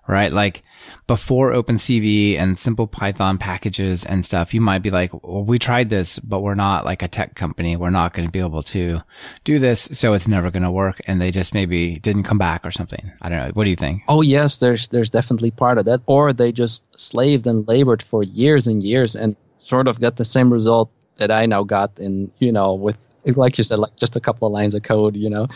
Right? 0.09 0.33
Like 0.33 0.63
before 1.05 1.51
OpenCV 1.51 2.35
and 2.39 2.57
simple 2.57 2.87
Python 2.87 3.37
packages 3.37 4.03
and 4.03 4.25
stuff, 4.25 4.55
you 4.55 4.59
might 4.59 4.79
be 4.79 4.89
like, 4.89 5.13
well, 5.23 5.43
we 5.43 5.59
tried 5.59 5.91
this, 5.91 6.17
but 6.17 6.39
we're 6.39 6.55
not 6.55 6.83
like 6.83 7.03
a 7.03 7.07
tech 7.07 7.35
company. 7.35 7.75
We're 7.75 7.91
not 7.91 8.13
going 8.13 8.27
to 8.27 8.31
be 8.31 8.39
able 8.39 8.63
to 8.63 9.03
do 9.43 9.59
this. 9.59 9.87
So 9.93 10.13
it's 10.13 10.27
never 10.27 10.49
going 10.49 10.63
to 10.63 10.71
work. 10.71 10.99
And 11.05 11.21
they 11.21 11.29
just 11.29 11.53
maybe 11.53 11.99
didn't 11.99 12.23
come 12.23 12.39
back 12.39 12.65
or 12.65 12.71
something. 12.71 13.11
I 13.21 13.29
don't 13.29 13.37
know. 13.37 13.51
What 13.53 13.65
do 13.65 13.69
you 13.69 13.75
think? 13.75 14.01
Oh 14.07 14.21
yes, 14.21 14.57
there's 14.57 14.87
there's 14.87 15.11
definitely 15.11 15.51
part 15.51 15.77
of 15.77 15.85
that. 15.85 16.01
Or 16.07 16.33
they 16.33 16.51
just 16.51 16.83
slaved 16.99 17.45
and 17.45 17.67
labored 17.67 18.01
for 18.01 18.23
years 18.23 18.65
and 18.65 18.81
years 18.81 19.15
and 19.15 19.35
sort 19.59 19.87
of 19.87 20.01
got 20.01 20.15
the 20.15 20.25
same 20.25 20.51
result 20.51 20.89
that 21.17 21.29
I 21.29 21.45
now 21.45 21.63
got 21.63 21.99
in 21.99 22.31
you 22.39 22.51
know 22.51 22.73
with 22.73 22.97
like 23.25 23.57
you 23.57 23.63
said 23.63 23.77
like 23.79 23.95
just 23.95 24.15
a 24.15 24.19
couple 24.19 24.47
of 24.47 24.53
lines 24.53 24.75
of 24.75 24.83
code. 24.83 25.15
You 25.15 25.29
know, 25.29 25.47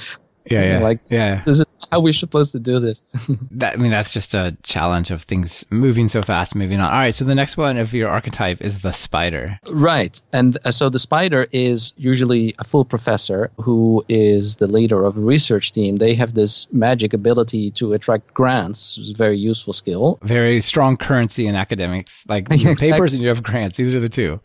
Yeah. 0.45 0.63
Yeah. 0.63 0.79
like 0.79 0.99
yeah. 1.09 1.43
this 1.45 1.59
is 1.59 1.65
how 1.93 1.99
we're 1.99 2.11
supposed 2.11 2.51
to 2.53 2.59
do 2.59 2.79
this. 2.79 3.15
That, 3.51 3.73
I 3.73 3.77
mean, 3.77 3.91
that's 3.91 4.13
just 4.13 4.33
a 4.33 4.57
challenge 4.63 5.11
of 5.11 5.23
things 5.23 5.63
moving 5.69 6.09
so 6.09 6.23
fast, 6.23 6.55
moving 6.55 6.79
on. 6.79 6.91
All 6.91 6.97
right. 6.97 7.13
So 7.13 7.23
the 7.23 7.35
next 7.35 7.55
one 7.55 7.77
of 7.77 7.93
your 7.93 8.09
archetype 8.09 8.61
is 8.61 8.81
the 8.81 8.91
spider. 8.91 9.45
Right. 9.69 10.19
And 10.31 10.57
uh, 10.65 10.71
so 10.71 10.89
the 10.89 10.97
spider 10.97 11.45
is 11.51 11.93
usually 11.95 12.55
a 12.57 12.63
full 12.63 12.83
professor 12.83 13.51
who 13.61 14.03
is 14.09 14.55
the 14.55 14.65
leader 14.65 15.03
of 15.03 15.17
a 15.17 15.19
research 15.19 15.71
team. 15.71 15.97
They 15.97 16.15
have 16.15 16.33
this 16.33 16.67
magic 16.71 17.13
ability 17.13 17.71
to 17.71 17.93
attract 17.93 18.33
grants, 18.33 18.97
which 18.97 19.07
is 19.07 19.13
a 19.13 19.17
very 19.17 19.37
useful 19.37 19.73
skill. 19.73 20.17
Very 20.23 20.61
strong 20.61 20.97
currency 20.97 21.45
in 21.45 21.55
academics, 21.55 22.25
like 22.27 22.47
exactly. 22.51 22.91
papers 22.91 23.13
and 23.13 23.21
you 23.21 23.29
have 23.29 23.43
grants. 23.43 23.77
These 23.77 23.93
are 23.93 23.99
the 23.99 24.09
two. 24.09 24.39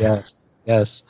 Yes. 0.00 0.52
Yes. 0.64 1.04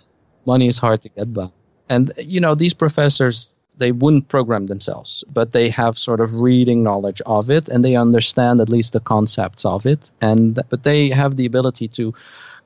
Money 0.46 0.68
is 0.68 0.78
hard 0.78 1.00
to 1.02 1.08
get 1.08 1.32
by. 1.32 1.48
And, 1.88 2.12
you 2.18 2.40
know, 2.40 2.54
these 2.54 2.74
professors, 2.74 3.51
they 3.76 3.92
wouldn't 3.92 4.28
program 4.28 4.66
themselves, 4.66 5.24
but 5.32 5.52
they 5.52 5.70
have 5.70 5.98
sort 5.98 6.20
of 6.20 6.34
reading 6.34 6.82
knowledge 6.82 7.22
of 7.24 7.50
it 7.50 7.68
and 7.68 7.84
they 7.84 7.96
understand 7.96 8.60
at 8.60 8.68
least 8.68 8.92
the 8.92 9.00
concepts 9.00 9.64
of 9.64 9.86
it. 9.86 10.10
And, 10.20 10.54
but 10.68 10.82
they 10.82 11.10
have 11.10 11.36
the 11.36 11.46
ability 11.46 11.88
to 11.88 12.14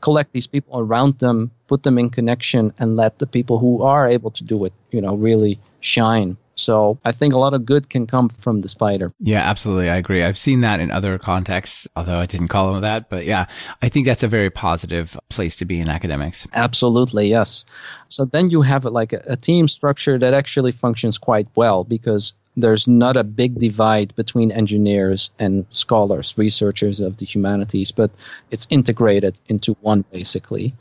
collect 0.01 0.33
these 0.33 0.47
people 0.47 0.79
around 0.79 1.19
them, 1.19 1.51
put 1.69 1.83
them 1.83 1.99
in 1.99 2.11
connection, 2.11 2.73
and 2.79 2.97
let 2.97 3.19
the 3.19 3.27
people 3.27 3.59
who 3.59 3.83
are 3.83 4.07
able 4.07 4.31
to 4.33 4.45
do 4.45 4.65
it, 4.65 4.73
you 4.91 5.01
know, 5.01 5.17
really 5.17 5.59
shine. 5.81 6.37
So 6.57 6.99
I 7.05 7.13
think 7.13 7.35
a 7.35 7.39
lot 7.39 7.55
of 7.55 7.67
good 7.67 7.89
can 7.89 8.07
come 8.07 8.31
from 8.31 8.63
the 8.63 8.69
spider. 8.69 9.13
Yeah, 9.21 9.41
absolutely. 9.41 9.91
I 9.91 9.97
agree. 9.97 10.25
I've 10.25 10.39
seen 10.39 10.63
that 10.63 10.81
in 10.81 10.91
other 10.91 11.19
contexts, 11.19 11.87
although 11.95 12.19
I 12.19 12.27
didn't 12.27 12.49
call 12.49 12.73
them 12.73 12.83
that. 12.83 13.11
But 13.11 13.27
yeah, 13.27 13.47
I 13.83 13.91
think 13.91 14.07
that's 14.07 14.23
a 14.23 14.29
very 14.29 14.51
positive 14.51 15.19
place 15.29 15.57
to 15.57 15.67
be 15.67 15.79
in 15.79 15.89
academics. 15.91 16.47
Absolutely, 16.53 17.29
yes. 17.29 17.67
So 18.09 18.25
then 18.25 18.49
you 18.49 18.63
have 18.63 18.85
like 18.87 19.13
a, 19.13 19.23
a 19.27 19.37
team 19.37 19.69
structure 19.69 20.19
that 20.19 20.33
actually 20.33 20.73
functions 20.73 21.19
quite 21.19 21.47
well 21.55 21.85
because 21.85 22.33
there's 22.57 22.89
not 22.89 23.19
a 23.19 23.25
big 23.25 23.59
divide 23.59 24.15
between 24.17 24.51
engineers 24.51 25.31
and 25.39 25.67
scholars, 25.69 26.35
researchers 26.39 27.01
of 27.01 27.19
the 27.19 27.27
humanities, 27.27 27.93
but 27.93 28.11
it's 28.51 28.67
integrated 28.71 29.39
into 29.47 29.77
one 29.83 30.05
basically. 30.11 30.75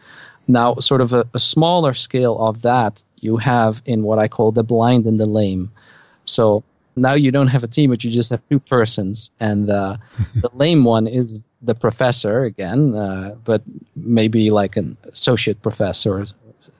Now, 0.48 0.76
sort 0.76 1.02
of 1.02 1.14
a, 1.14 1.28
a 1.34 1.40
smaller 1.40 1.94
scale 1.94 2.38
of 2.40 2.62
that, 2.62 3.04
you 3.20 3.38
have 3.38 3.82
in 3.86 4.04
what 4.04 4.20
I 4.20 4.28
call 4.28 4.52
the 4.52 4.64
blind 4.64 5.06
and 5.06 5.20
the 5.20 5.26
lame. 5.26 5.72
So 6.26 6.64
now 6.96 7.14
you 7.14 7.32
don't 7.32 7.48
have 7.48 7.64
a 7.64 7.68
team, 7.68 7.90
but 7.90 8.04
you 8.04 8.12
just 8.12 8.30
have 8.30 8.48
two 8.50 8.60
persons, 8.60 9.32
and 9.40 9.70
uh, 9.70 9.98
the 10.36 10.50
lame 10.54 10.84
one 10.84 11.08
is 11.08 11.48
the 11.62 11.76
professor 11.76 12.44
again, 12.44 12.96
uh, 12.96 13.36
but 13.44 13.64
maybe 13.96 14.50
like 14.50 14.78
an 14.78 14.98
associate 15.04 15.62
professor, 15.62 16.26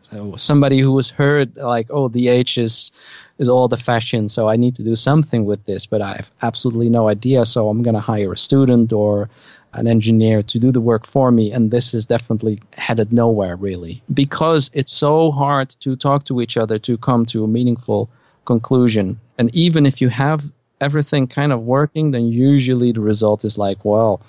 so 0.10 0.36
somebody 0.38 0.82
who 0.82 0.96
has 0.98 1.10
heard 1.10 1.56
like, 1.58 1.88
oh, 1.90 2.10
DH 2.10 2.58
is 2.58 2.92
is 3.38 3.50
all 3.50 3.68
the 3.68 3.78
fashion, 3.78 4.30
so 4.30 4.48
I 4.48 4.56
need 4.56 4.76
to 4.76 4.84
do 4.84 4.96
something 4.96 5.44
with 5.44 5.66
this, 5.66 5.88
but 5.88 6.02
I 6.02 6.16
have 6.16 6.32
absolutely 6.42 6.90
no 6.90 7.10
idea, 7.10 7.46
so 7.46 7.68
I'm 7.68 7.82
going 7.82 7.96
to 7.96 8.02
hire 8.02 8.32
a 8.32 8.38
student 8.38 8.94
or 8.94 9.30
an 9.76 9.88
engineer 9.88 10.42
to 10.42 10.60
do 10.60 10.72
the 10.72 10.82
work 10.82 11.06
for 11.06 11.32
me, 11.32 11.52
and 11.52 11.70
this 11.70 11.94
is 11.94 12.06
definitely 12.06 12.60
headed 12.74 13.12
nowhere 13.12 13.56
really 13.56 14.02
because 14.14 14.72
it's 14.74 14.92
so 14.92 15.32
hard 15.32 15.70
to 15.82 15.96
talk 15.96 16.24
to 16.26 16.42
each 16.42 16.58
other 16.58 16.80
to 16.80 16.98
come 16.98 17.26
to 17.26 17.44
a 17.44 17.48
meaningful 17.48 18.10
conclusion. 18.46 19.20
And 19.38 19.54
even 19.54 19.86
if 19.86 20.02
you 20.02 20.10
have 20.10 20.44
everything 20.80 21.28
kind 21.28 21.52
of 21.52 21.62
working, 21.62 22.12
then 22.12 22.28
usually 22.28 22.92
the 22.92 23.02
result 23.02 23.46
is 23.46 23.58
like, 23.58 23.84
well, 23.84 24.22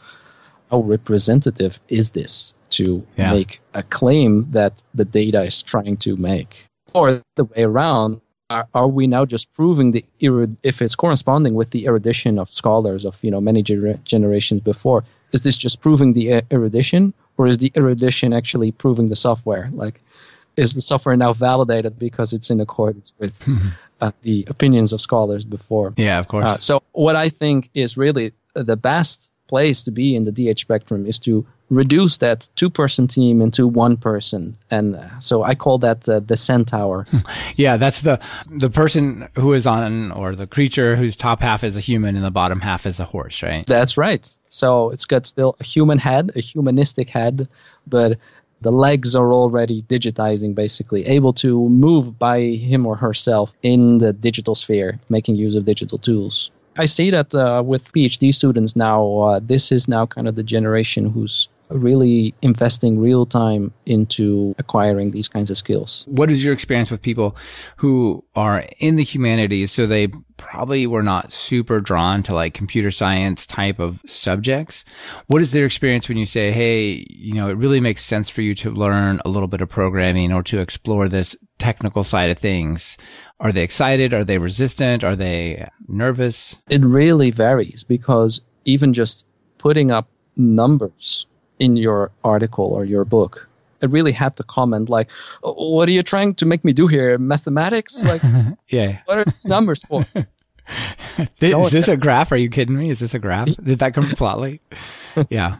how 0.70 0.80
representative 0.80 1.80
is 1.88 2.10
this 2.10 2.54
to 2.70 3.06
Yeah. 3.16 3.30
make 3.30 3.60
a 3.72 3.82
claim 3.82 4.50
that 4.50 4.82
the 4.94 5.04
data 5.04 5.42
is 5.44 5.62
trying 5.62 5.96
to 5.98 6.16
make? 6.16 6.66
Or 6.92 7.22
the 7.36 7.44
way 7.44 7.62
around, 7.62 8.20
are, 8.50 8.66
are 8.74 8.88
we 8.88 9.06
now 9.06 9.24
just 9.24 9.52
proving 9.52 9.90
the 9.90 10.04
if 10.62 10.82
it's 10.82 10.94
corresponding 10.94 11.54
with 11.54 11.70
the 11.70 11.86
erudition 11.86 12.38
of 12.38 12.48
scholars 12.48 13.04
of 13.04 13.18
you 13.22 13.30
know 13.30 13.40
many 13.40 13.62
gener- 13.62 14.02
generations 14.04 14.60
before? 14.60 15.04
Is 15.32 15.40
this 15.40 15.56
just 15.56 15.80
proving 15.80 16.12
the 16.12 16.42
erudition, 16.50 17.14
or 17.36 17.46
is 17.46 17.58
the 17.58 17.72
erudition 17.76 18.32
actually 18.32 18.72
proving 18.72 19.06
the 19.06 19.16
software? 19.16 19.68
Like, 19.72 19.98
is 20.56 20.72
the 20.72 20.80
software 20.80 21.16
now 21.16 21.32
validated 21.32 21.98
because 21.98 22.32
it's 22.32 22.50
in 22.50 22.60
accordance 22.60 23.12
with 23.18 23.34
uh, 24.00 24.12
the 24.22 24.46
opinions 24.48 24.92
of 24.92 25.00
scholars 25.00 25.44
before? 25.44 25.92
Yeah, 25.96 26.18
of 26.18 26.28
course. 26.28 26.44
Uh, 26.44 26.58
so 26.58 26.82
what 26.92 27.16
I 27.16 27.28
think 27.28 27.70
is 27.74 27.96
really 27.96 28.32
the 28.54 28.76
best 28.76 29.32
place 29.46 29.84
to 29.84 29.90
be 29.90 30.14
in 30.14 30.22
the 30.22 30.32
DH 30.32 30.60
spectrum 30.60 31.06
is 31.06 31.18
to 31.20 31.46
reduce 31.70 32.18
that 32.18 32.48
two-person 32.54 33.08
team 33.08 33.40
into 33.40 33.66
one 33.66 33.96
person, 33.96 34.56
and 34.70 34.96
uh, 34.96 35.18
so 35.18 35.42
I 35.42 35.54
call 35.54 35.78
that 35.78 36.08
uh, 36.08 36.20
the 36.20 36.36
centaur. 36.36 37.06
yeah, 37.56 37.76
that's 37.76 38.02
the 38.02 38.20
the 38.48 38.70
person 38.70 39.28
who 39.34 39.52
is 39.52 39.66
on 39.66 40.12
or 40.12 40.34
the 40.34 40.46
creature 40.46 40.96
whose 40.96 41.16
top 41.16 41.40
half 41.40 41.64
is 41.64 41.76
a 41.76 41.80
human 41.80 42.16
and 42.16 42.24
the 42.24 42.30
bottom 42.30 42.60
half 42.60 42.86
is 42.86 43.00
a 43.00 43.04
horse, 43.04 43.42
right? 43.42 43.66
That's 43.66 43.96
right. 43.96 44.28
So 44.48 44.90
it's 44.90 45.06
got 45.06 45.26
still 45.26 45.56
a 45.60 45.64
human 45.64 45.98
head, 45.98 46.32
a 46.36 46.40
humanistic 46.40 47.10
head, 47.10 47.48
but 47.86 48.18
the 48.60 48.72
legs 48.72 49.14
are 49.14 49.32
already 49.32 49.82
digitizing, 49.82 50.54
basically 50.54 51.06
able 51.06 51.32
to 51.34 51.68
move 51.68 52.18
by 52.18 52.40
him 52.40 52.86
or 52.86 52.96
herself 52.96 53.52
in 53.62 53.98
the 53.98 54.12
digital 54.12 54.54
sphere, 54.54 54.98
making 55.08 55.36
use 55.36 55.54
of 55.54 55.64
digital 55.64 55.98
tools. 55.98 56.50
I 56.78 56.84
see 56.84 57.10
that 57.10 57.34
uh, 57.34 57.62
with 57.64 57.92
PhD 57.92 58.34
students 58.34 58.76
now. 58.76 59.18
Uh, 59.18 59.40
this 59.42 59.72
is 59.72 59.88
now 59.88 60.06
kind 60.06 60.28
of 60.28 60.34
the 60.34 60.42
generation 60.42 61.10
who's 61.10 61.48
really 61.68 62.34
investing 62.42 62.98
real 62.98 63.26
time 63.26 63.72
into 63.84 64.54
acquiring 64.58 65.10
these 65.10 65.28
kinds 65.28 65.50
of 65.50 65.56
skills. 65.56 66.04
What 66.08 66.30
is 66.30 66.44
your 66.44 66.52
experience 66.52 66.90
with 66.90 67.02
people 67.02 67.36
who 67.76 68.24
are 68.34 68.64
in 68.78 68.96
the 68.96 69.04
humanities? 69.04 69.72
So 69.72 69.86
they 69.86 70.08
probably 70.36 70.86
were 70.86 71.02
not 71.02 71.32
super 71.32 71.80
drawn 71.80 72.22
to 72.24 72.34
like 72.34 72.54
computer 72.54 72.90
science 72.90 73.46
type 73.46 73.78
of 73.78 74.00
subjects. 74.06 74.84
What 75.26 75.42
is 75.42 75.52
their 75.52 75.66
experience 75.66 76.08
when 76.08 76.18
you 76.18 76.26
say, 76.26 76.52
Hey, 76.52 77.06
you 77.08 77.34
know, 77.34 77.48
it 77.48 77.56
really 77.56 77.80
makes 77.80 78.04
sense 78.04 78.28
for 78.28 78.42
you 78.42 78.54
to 78.56 78.70
learn 78.70 79.20
a 79.24 79.28
little 79.28 79.48
bit 79.48 79.60
of 79.60 79.68
programming 79.68 80.32
or 80.32 80.42
to 80.44 80.60
explore 80.60 81.08
this 81.08 81.36
technical 81.58 82.04
side 82.04 82.30
of 82.30 82.38
things? 82.38 82.96
Are 83.40 83.52
they 83.52 83.62
excited? 83.62 84.14
Are 84.14 84.24
they 84.24 84.38
resistant? 84.38 85.04
Are 85.04 85.16
they 85.16 85.68
nervous? 85.88 86.56
It 86.68 86.84
really 86.84 87.30
varies 87.30 87.84
because 87.84 88.40
even 88.64 88.92
just 88.92 89.24
putting 89.58 89.90
up 89.90 90.08
numbers 90.36 91.26
in 91.58 91.76
your 91.76 92.10
article 92.22 92.66
or 92.66 92.84
your 92.84 93.04
book 93.04 93.48
I 93.82 93.86
really 93.86 94.12
had 94.12 94.36
to 94.36 94.42
comment 94.42 94.88
like, 94.88 95.10
"What 95.42 95.88
are 95.88 95.92
you 95.92 96.02
trying 96.02 96.34
to 96.36 96.46
make 96.46 96.64
me 96.64 96.72
do 96.72 96.86
here? 96.86 97.18
Mathematics? 97.18 98.02
Like, 98.02 98.22
yeah, 98.68 98.98
what 99.04 99.18
are 99.18 99.24
these 99.24 99.46
numbers 99.46 99.84
for?" 99.84 100.06
this, 101.38 101.52
is 101.52 101.72
this 101.72 101.88
a 101.96 101.96
graph? 101.96 102.32
Are 102.32 102.36
you 102.36 102.50
kidding 102.50 102.76
me? 102.76 102.90
Is 102.90 103.00
this 103.00 103.14
a 103.14 103.18
graph? 103.18 103.48
Did 103.62 103.78
that 103.80 103.94
come 103.94 104.06
from 104.06 104.16
Plotly? 104.16 104.60
yeah. 105.30 105.58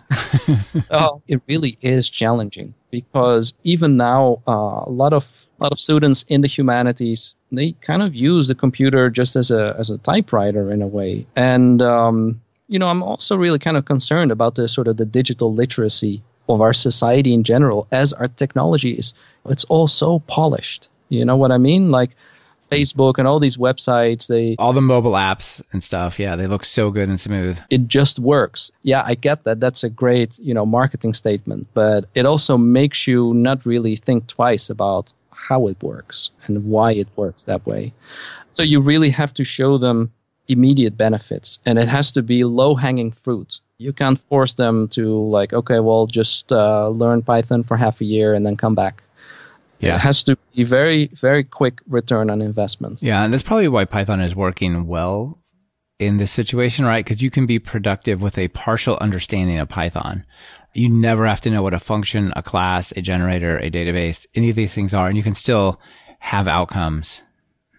so 0.80 1.22
it 1.28 1.40
really 1.46 1.78
is 1.80 2.10
challenging 2.10 2.74
because 2.90 3.54
even 3.64 3.96
now, 3.96 4.42
uh, 4.46 4.84
a 4.86 4.90
lot 4.90 5.12
of 5.12 5.28
a 5.58 5.62
lot 5.62 5.72
of 5.72 5.78
students 5.78 6.24
in 6.28 6.42
the 6.42 6.48
humanities 6.48 7.34
they 7.52 7.72
kind 7.72 8.02
of 8.02 8.14
use 8.14 8.48
the 8.48 8.54
computer 8.54 9.08
just 9.08 9.36
as 9.36 9.50
a 9.50 9.74
as 9.78 9.90
a 9.90 9.98
typewriter 9.98 10.72
in 10.72 10.82
a 10.82 10.86
way, 10.86 11.26
and 11.36 11.80
um, 11.82 12.40
you 12.68 12.78
know, 12.78 12.88
I'm 12.88 13.02
also 13.02 13.36
really 13.36 13.58
kind 13.58 13.76
of 13.76 13.84
concerned 13.84 14.32
about 14.32 14.54
the 14.54 14.68
sort 14.68 14.88
of 14.88 14.96
the 14.96 15.04
digital 15.04 15.52
literacy 15.52 16.22
of 16.48 16.60
our 16.60 16.72
society 16.72 17.34
in 17.34 17.44
general 17.44 17.86
as 17.90 18.12
our 18.12 18.28
technology 18.28 18.92
is. 18.92 19.14
It's 19.44 19.64
all 19.64 19.86
so 19.86 20.18
polished. 20.20 20.88
You 21.08 21.24
know 21.24 21.36
what 21.36 21.52
I 21.52 21.58
mean? 21.58 21.90
Like 21.90 22.16
Facebook 22.70 23.18
and 23.18 23.28
all 23.28 23.38
these 23.38 23.56
websites, 23.56 24.26
they 24.26 24.56
all 24.58 24.72
the 24.72 24.80
mobile 24.80 25.12
apps 25.12 25.62
and 25.72 25.82
stuff. 25.82 26.18
Yeah, 26.18 26.36
they 26.36 26.46
look 26.46 26.64
so 26.64 26.90
good 26.90 27.08
and 27.08 27.18
smooth. 27.18 27.58
It 27.70 27.86
just 27.86 28.18
works. 28.18 28.72
Yeah, 28.82 29.02
I 29.04 29.14
get 29.14 29.44
that. 29.44 29.60
That's 29.60 29.84
a 29.84 29.90
great, 29.90 30.38
you 30.38 30.54
know, 30.54 30.66
marketing 30.66 31.14
statement, 31.14 31.68
but 31.74 32.06
it 32.14 32.26
also 32.26 32.58
makes 32.58 33.06
you 33.06 33.34
not 33.34 33.66
really 33.66 33.96
think 33.96 34.26
twice 34.26 34.70
about 34.70 35.12
how 35.30 35.68
it 35.68 35.80
works 35.82 36.30
and 36.46 36.64
why 36.64 36.92
it 36.92 37.08
works 37.14 37.44
that 37.44 37.64
way. 37.66 37.92
So 38.50 38.62
you 38.62 38.80
really 38.80 39.10
have 39.10 39.34
to 39.34 39.44
show 39.44 39.78
them 39.78 40.12
immediate 40.48 40.96
benefits 40.96 41.58
and 41.66 41.78
it 41.78 41.88
has 41.88 42.12
to 42.12 42.22
be 42.22 42.44
low 42.44 42.74
hanging 42.74 43.12
fruit. 43.12 43.60
You 43.78 43.92
can't 43.92 44.18
force 44.18 44.54
them 44.54 44.88
to 44.88 45.18
like 45.28 45.52
okay 45.52 45.80
well 45.80 46.06
just 46.06 46.52
uh, 46.52 46.88
learn 46.88 47.22
python 47.22 47.62
for 47.62 47.76
half 47.76 48.00
a 48.00 48.04
year 48.04 48.34
and 48.34 48.44
then 48.46 48.56
come 48.56 48.74
back. 48.74 49.02
Yeah. 49.80 49.96
it 49.96 49.98
has 49.98 50.24
to 50.24 50.38
be 50.54 50.64
very 50.64 51.08
very 51.08 51.44
quick 51.44 51.80
return 51.88 52.30
on 52.30 52.40
investment. 52.40 53.02
Yeah 53.02 53.22
and 53.22 53.32
that's 53.32 53.42
probably 53.42 53.68
why 53.68 53.84
python 53.84 54.20
is 54.20 54.34
working 54.34 54.86
well 54.86 55.38
in 55.98 56.18
this 56.18 56.30
situation 56.30 56.84
right? 56.84 57.04
Because 57.04 57.22
you 57.22 57.30
can 57.30 57.46
be 57.46 57.58
productive 57.58 58.22
with 58.22 58.38
a 58.38 58.48
partial 58.48 58.96
understanding 59.00 59.58
of 59.58 59.68
python. 59.68 60.24
You 60.74 60.90
never 60.90 61.26
have 61.26 61.40
to 61.42 61.50
know 61.50 61.62
what 61.62 61.74
a 61.74 61.78
function 61.78 62.32
a 62.36 62.42
class 62.42 62.92
a 62.96 63.02
generator 63.02 63.58
a 63.58 63.70
database 63.70 64.26
any 64.34 64.50
of 64.50 64.56
these 64.56 64.74
things 64.74 64.94
are 64.94 65.08
and 65.08 65.16
you 65.16 65.22
can 65.22 65.34
still 65.34 65.80
have 66.20 66.48
outcomes 66.48 67.22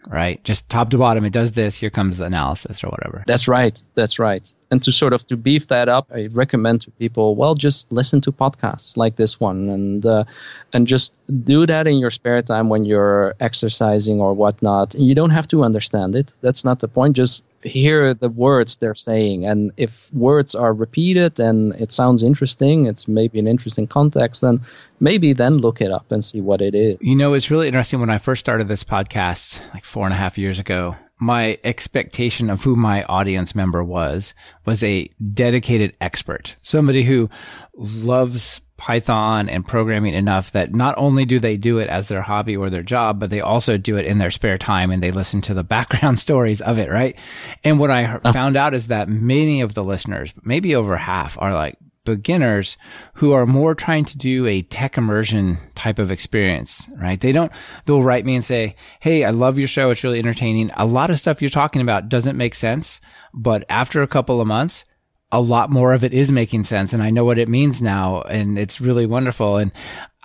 right? 0.10 0.44
Just 0.44 0.68
top 0.70 0.90
to 0.92 0.98
bottom, 0.98 1.26
it 1.26 1.34
does 1.34 1.52
this. 1.54 1.76
Here 1.76 1.90
comes 1.90 2.18
the 2.18 2.26
analysis 2.26 2.84
or 2.84 2.90
whatever. 2.90 3.24
That's 3.28 3.48
right. 3.48 3.82
That's 3.96 4.20
right. 4.20 4.52
And 4.70 4.82
to 4.84 4.92
sort 4.92 5.14
of 5.14 5.26
to 5.28 5.38
beef 5.38 5.68
that 5.68 5.88
up, 5.88 6.08
I 6.14 6.28
recommend 6.32 6.82
to 6.82 6.92
people, 6.92 7.36
well, 7.36 7.56
just 7.56 7.92
listen 7.92 8.20
to 8.22 8.32
podcasts 8.32 8.98
like 8.98 9.16
this 9.16 9.40
one, 9.40 9.70
and 9.70 10.06
uh, 10.06 10.26
and 10.74 10.86
just 10.88 11.14
do 11.44 11.66
that 11.66 11.88
in 11.88 11.98
your 11.98 12.10
spare 12.10 12.42
time 12.42 12.68
when 12.70 12.84
you're 12.84 13.34
exercising 13.40 14.20
or 14.20 14.34
whatnot. 14.34 14.94
You 14.96 15.16
don't 15.16 15.30
have 15.30 15.48
to 15.50 15.64
understand 15.64 16.16
it. 16.16 16.34
That's 16.42 16.66
not 16.66 16.80
the 16.80 16.90
point. 16.90 17.16
Just 17.16 17.44
hear 17.64 18.14
the 18.14 18.30
words 18.30 18.76
they're 18.76 18.96
saying, 18.96 19.46
and 19.46 19.72
if 19.78 20.12
words 20.14 20.56
are 20.56 20.74
repeated 20.74 21.40
and 21.40 21.74
it 21.76 21.92
sounds 21.92 22.24
interesting, 22.24 22.86
it's 22.86 23.08
maybe 23.08 23.40
an 23.40 23.48
interesting 23.48 23.88
context. 23.88 24.42
Then 24.42 24.62
maybe 25.00 25.34
then 25.34 25.58
look 25.58 25.82
it 25.82 25.92
up 25.92 26.12
and 26.12 26.24
see 26.24 26.42
what 26.42 26.62
it 26.62 26.76
is. 26.76 26.98
You 27.02 27.16
know, 27.16 27.34
it's 27.34 27.52
really 27.52 27.68
interesting. 27.68 28.00
When 28.00 28.10
I 28.10 28.18
first 28.18 28.40
started 28.40 28.68
this 28.68 28.84
podcast, 28.84 29.62
like 29.74 29.86
four 29.86 30.06
and 30.06 30.14
a 30.14 30.18
half 30.18 30.38
years 30.38 30.60
ago, 30.60 30.96
my 31.20 31.58
expectation 31.64 32.50
of 32.50 32.64
who 32.64 32.76
my 32.76 33.04
audience 33.04 33.56
member 33.56 33.84
was 33.84 34.34
was 34.66 34.84
a 34.84 35.10
dedicated 35.34 35.96
expert, 36.00 36.56
somebody 36.62 37.04
who 37.04 37.30
loves 37.74 38.62
Python 38.78 39.50
and 39.50 39.68
programming 39.68 40.14
enough 40.14 40.52
that 40.52 40.74
not 40.74 40.96
only 40.98 41.26
do 41.26 41.40
they 41.40 41.58
do 41.58 41.80
it 41.80 41.90
as 41.90 42.08
their 42.08 42.22
hobby 42.22 42.56
or 42.56 42.70
their 42.70 42.84
job, 42.84 43.20
but 43.20 43.32
they 43.32 43.42
also 43.42 43.76
do 43.76 43.98
it 43.98 44.06
in 44.06 44.20
their 44.20 44.30
spare 44.30 44.58
time 44.58 44.92
and 44.92 45.02
they 45.02 45.12
listen 45.12 45.42
to 45.42 45.54
the 45.54 45.64
background 45.78 46.20
stories 46.20 46.62
of 46.62 46.78
it, 46.78 46.90
right? 46.90 47.18
And 47.64 47.80
what 47.80 47.92
I 47.92 48.20
oh. 48.24 48.32
found 48.32 48.56
out 48.56 48.74
is 48.74 48.88
that 48.88 49.10
many 49.10 49.62
of 49.62 49.74
the 49.74 49.84
listeners, 49.84 50.34
maybe 50.44 50.76
over 50.76 50.96
half, 50.96 51.38
are 51.42 51.54
like, 51.54 51.78
beginners 52.08 52.78
who 53.16 53.34
are 53.34 53.46
more 53.46 53.76
trying 53.76 54.06
to 54.06 54.18
do 54.18 54.48
a 54.48 54.62
tech 54.64 54.98
immersion 54.98 55.58
type 55.76 56.00
of 56.00 56.10
experience, 56.10 56.88
right? 56.98 57.20
They 57.20 57.32
don't, 57.32 57.52
they'll 57.86 58.04
write 58.04 58.26
me 58.26 58.36
and 58.36 58.44
say, 58.44 58.76
Hey, 59.00 59.24
I 59.24 59.30
love 59.32 59.60
your 59.60 59.68
show. 59.68 59.92
It's 59.92 60.04
really 60.04 60.20
entertaining. 60.20 60.72
A 60.76 60.86
lot 60.86 61.10
of 61.10 61.20
stuff 61.20 61.42
you're 61.42 61.52
talking 61.52 61.82
about 61.82 62.10
doesn't 62.10 62.38
make 62.38 62.56
sense, 62.56 63.02
but 63.34 63.64
after 63.70 64.02
a 64.02 64.08
couple 64.08 64.42
of 64.42 64.48
months, 64.48 64.86
a 65.32 65.42
lot 65.42 65.70
more 65.70 65.92
of 65.92 66.06
it 66.06 66.14
is 66.14 66.32
making 66.32 66.64
sense 66.64 66.94
and 66.94 67.04
I 67.04 67.10
know 67.10 67.26
what 67.26 67.38
it 67.38 67.50
means 67.50 67.82
now 67.82 68.22
and 68.22 68.58
it's 68.58 68.80
really 68.80 69.06
wonderful. 69.06 69.58
And 69.58 69.74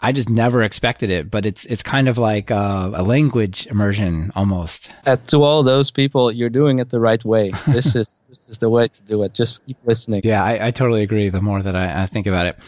I 0.03 0.11
just 0.11 0.29
never 0.29 0.63
expected 0.63 1.11
it, 1.11 1.31
but 1.31 1.47
it's 1.47 1.65
it's 1.67 1.83
kind 1.83 2.09
of 2.09 2.19
like 2.19 2.51
uh, 2.51 2.91
a 2.93 3.05
language 3.05 3.67
immersion 3.69 4.33
almost. 4.35 4.91
Uh, 5.07 5.17
to 5.29 5.45
all 5.45 5.63
those 5.63 5.93
people, 5.93 6.33
you're 6.33 6.51
doing 6.51 6.81
it 6.81 6.91
the 6.91 6.99
right 6.99 7.25
way. 7.25 7.53
This 7.69 7.95
is 7.95 8.25
this 8.29 8.49
is 8.49 8.59
the 8.59 8.69
way 8.69 8.89
to 8.89 9.03
do 9.03 9.23
it. 9.23 9.33
Just 9.33 9.65
keep 9.65 9.79
listening. 9.85 10.23
Yeah, 10.25 10.43
I, 10.43 10.67
I 10.67 10.71
totally 10.73 11.03
agree. 11.03 11.29
The 11.29 11.41
more 11.41 11.63
that 11.63 11.77
I, 11.77 12.03
I 12.03 12.07
think 12.07 12.27
about 12.27 12.47
it. 12.47 12.59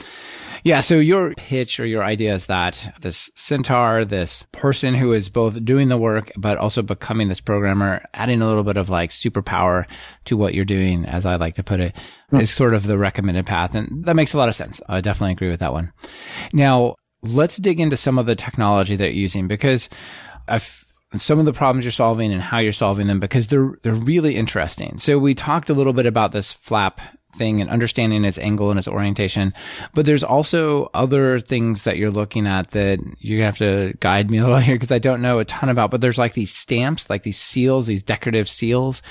Yeah, 0.62 0.80
so 0.80 0.96
your 0.96 1.34
pitch 1.34 1.78
or 1.78 1.84
your 1.84 2.02
idea 2.02 2.32
is 2.32 2.46
that 2.46 2.94
this 3.02 3.30
centaur, 3.34 4.06
this 4.06 4.46
person 4.50 4.94
who 4.94 5.12
is 5.12 5.28
both 5.28 5.62
doing 5.62 5.88
the 5.88 5.98
work 5.98 6.32
but 6.38 6.56
also 6.56 6.80
becoming 6.80 7.28
this 7.28 7.40
programmer, 7.40 8.02
adding 8.14 8.40
a 8.40 8.46
little 8.46 8.62
bit 8.62 8.78
of 8.78 8.88
like 8.88 9.10
superpower 9.10 9.84
to 10.24 10.38
what 10.38 10.54
you're 10.54 10.64
doing, 10.64 11.04
as 11.04 11.26
I 11.26 11.36
like 11.36 11.56
to 11.56 11.62
put 11.62 11.80
it, 11.80 11.94
mm. 12.32 12.40
is 12.40 12.50
sort 12.50 12.72
of 12.72 12.86
the 12.86 12.96
recommended 12.96 13.44
path. 13.44 13.74
And 13.74 14.06
that 14.06 14.16
makes 14.16 14.32
a 14.32 14.38
lot 14.38 14.48
of 14.48 14.54
sense. 14.54 14.80
I 14.88 15.02
definitely 15.02 15.32
agree 15.32 15.50
with 15.50 15.60
that 15.60 15.74
one. 15.74 15.92
Now, 16.54 16.94
let's 17.24 17.56
dig 17.56 17.80
into 17.80 17.96
some 17.96 18.18
of 18.18 18.26
the 18.26 18.34
technology 18.34 18.96
that 18.96 19.06
you're 19.06 19.14
using 19.14 19.48
because 19.48 19.88
I've, 20.48 20.84
some 21.16 21.38
of 21.38 21.46
the 21.46 21.52
problems 21.52 21.84
you're 21.84 21.92
solving 21.92 22.32
and 22.32 22.42
how 22.42 22.58
you're 22.58 22.72
solving 22.72 23.06
them 23.06 23.20
because 23.20 23.48
they're 23.48 23.78
they're 23.82 23.94
really 23.94 24.37
interesting. 24.37 24.98
So 24.98 25.18
we 25.18 25.34
talked 25.34 25.70
a 25.70 25.74
little 25.74 25.92
bit 25.92 26.06
about 26.06 26.32
this 26.32 26.52
flap 26.52 27.00
thing 27.34 27.60
and 27.60 27.70
understanding 27.70 28.24
its 28.24 28.38
angle 28.38 28.70
and 28.70 28.78
its 28.78 28.88
orientation. 28.88 29.52
But 29.92 30.06
there's 30.06 30.24
also 30.24 30.90
other 30.94 31.40
things 31.40 31.84
that 31.84 31.96
you're 31.96 32.10
looking 32.10 32.46
at 32.46 32.70
that 32.72 33.00
you 33.18 33.42
have 33.42 33.58
to 33.58 33.94
guide 34.00 34.30
me 34.30 34.38
a 34.38 34.42
little 34.42 34.58
here 34.60 34.76
because 34.76 34.92
I 34.92 34.98
don't 34.98 35.22
know 35.22 35.38
a 35.38 35.44
ton 35.44 35.68
about. 35.68 35.90
But 35.90 36.00
there's 36.00 36.18
like 36.18 36.34
these 36.34 36.54
stamps, 36.54 37.10
like 37.10 37.22
these 37.22 37.38
seals, 37.38 37.86
these 37.86 38.02
decorative 38.02 38.48
seals, 38.48 39.02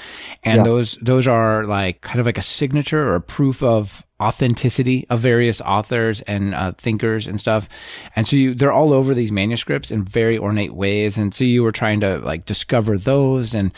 and 0.44 0.58
yeah. 0.58 0.64
those 0.64 0.98
those 1.02 1.28
are 1.28 1.66
like 1.66 2.02
kind 2.02 2.20
of 2.20 2.26
like 2.26 2.38
a 2.38 2.44
signature 2.44 3.08
or 3.08 3.16
a 3.16 3.22
proof 3.22 3.62
of 3.62 4.06
authenticity 4.24 5.06
of 5.10 5.20
various 5.20 5.60
authors 5.62 6.22
and 6.22 6.56
uh, 6.56 6.72
thinkers 6.78 7.28
and 7.28 7.40
stuff. 7.40 7.68
And 8.16 8.26
so 8.26 8.38
you, 8.38 8.54
they're 8.54 8.72
all 8.72 8.94
over 8.94 9.14
these 9.14 9.32
manuscripts 9.32 9.92
in 9.92 10.06
very 10.06 10.38
ornate 10.38 10.74
ways. 10.74 11.18
And 11.18 11.34
so 11.34 11.44
you 11.44 11.62
were 11.62 11.74
trying 11.74 12.00
to 12.02 12.20
like 12.20 12.46
discover 12.46 12.98
those 12.98 13.54
and 13.54 13.74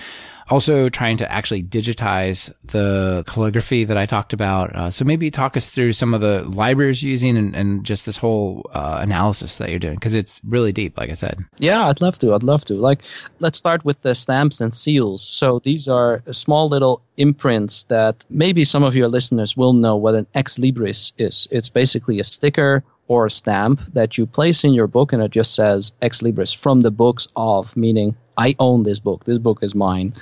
also 0.49 0.89
trying 0.89 1.17
to 1.17 1.31
actually 1.31 1.63
digitize 1.63 2.53
the 2.65 3.23
calligraphy 3.27 3.86
that 3.86 3.97
I 3.97 4.05
talked 4.05 4.34
about. 4.34 4.75
Uh, 4.75 4.91
so 4.91 5.05
maybe 5.05 5.31
talk 5.31 5.58
us 5.58 5.69
through 5.69 5.93
some 5.93 6.13
of 6.13 6.21
the 6.21 6.43
libraries 6.43 7.01
you're 7.01 7.12
using 7.12 7.38
and, 7.38 7.55
and 7.55 7.84
just 7.84 8.05
this 8.05 8.17
whole 8.17 8.69
uh, 8.73 8.99
analysis 9.01 9.58
that 9.58 9.69
you're 9.69 9.79
doing 9.79 9.95
because 9.95 10.13
it's 10.13 10.41
really 10.43 10.71
deep, 10.71 10.97
like 10.97 11.10
I 11.10 11.13
said. 11.13 11.43
Yeah, 11.58 11.88
I'd 11.88 12.01
love 12.01 12.19
to. 12.19 12.34
I'd 12.34 12.43
love 12.43 12.65
to. 12.65 12.75
Like, 12.75 13.01
let's 13.39 13.58
start 13.58 13.84
with 13.84 14.01
the 14.01 14.13
stamps 14.13 14.62
and 14.62 14.73
seals. 14.73 15.23
So 15.23 15.60
these 15.60 15.88
are 15.88 16.21
small 16.31 16.69
little 16.69 17.01
imprints 17.17 17.84
that 17.86 18.25
maybe 18.29 18.63
some 18.63 18.84
of 18.84 18.95
your 18.95 19.08
listeners 19.08 19.58
will 19.58 19.73
know 19.73 19.95
what 19.95 20.15
an 20.15 20.27
ex 20.34 20.58
libris 20.58 21.13
is. 21.17 21.47
It's 21.51 21.69
basically 21.69 22.19
a 22.19 22.23
sticker 22.23 22.84
or 23.08 23.25
a 23.25 23.31
stamp 23.31 23.81
that 23.93 24.17
you 24.17 24.25
place 24.25 24.63
in 24.63 24.73
your 24.73 24.88
book 24.88 25.13
and 25.13 25.21
it 25.21 25.31
just 25.31 25.53
says 25.53 25.93
ex 26.01 26.21
libris 26.21 26.55
from 26.55 26.81
the 26.81 26.91
books 26.91 27.27
of, 27.36 27.75
meaning 27.77 28.15
I 28.38 28.56
own 28.60 28.84
this 28.84 29.00
book. 29.00 29.24
This 29.24 29.39
book 29.39 29.60
is 29.62 29.76
mine. 29.76 30.13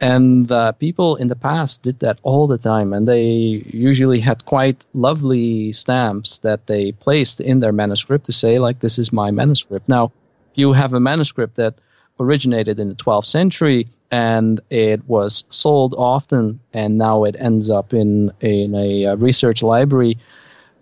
And 0.00 0.50
uh, 0.50 0.72
people 0.72 1.16
in 1.16 1.28
the 1.28 1.36
past 1.36 1.82
did 1.82 2.00
that 2.00 2.18
all 2.22 2.46
the 2.46 2.56
time, 2.56 2.94
and 2.94 3.06
they 3.06 3.28
usually 3.66 4.20
had 4.20 4.46
quite 4.46 4.86
lovely 4.94 5.72
stamps 5.72 6.38
that 6.38 6.66
they 6.66 6.92
placed 6.92 7.40
in 7.40 7.60
their 7.60 7.72
manuscript 7.72 8.26
to 8.26 8.32
say, 8.32 8.58
like, 8.58 8.80
this 8.80 8.98
is 8.98 9.12
my 9.12 9.30
manuscript. 9.30 9.88
Now, 9.90 10.12
if 10.52 10.58
you 10.58 10.72
have 10.72 10.94
a 10.94 11.00
manuscript 11.00 11.56
that 11.56 11.74
originated 12.18 12.78
in 12.78 12.88
the 12.88 12.94
12th 12.94 13.26
century 13.26 13.88
and 14.10 14.60
it 14.70 15.06
was 15.06 15.44
sold 15.50 15.94
often, 15.96 16.60
and 16.72 16.96
now 16.96 17.24
it 17.24 17.36
ends 17.38 17.68
up 17.68 17.92
in, 17.92 18.32
in 18.40 18.74
a 18.74 19.06
uh, 19.06 19.16
research 19.16 19.62
library, 19.62 20.16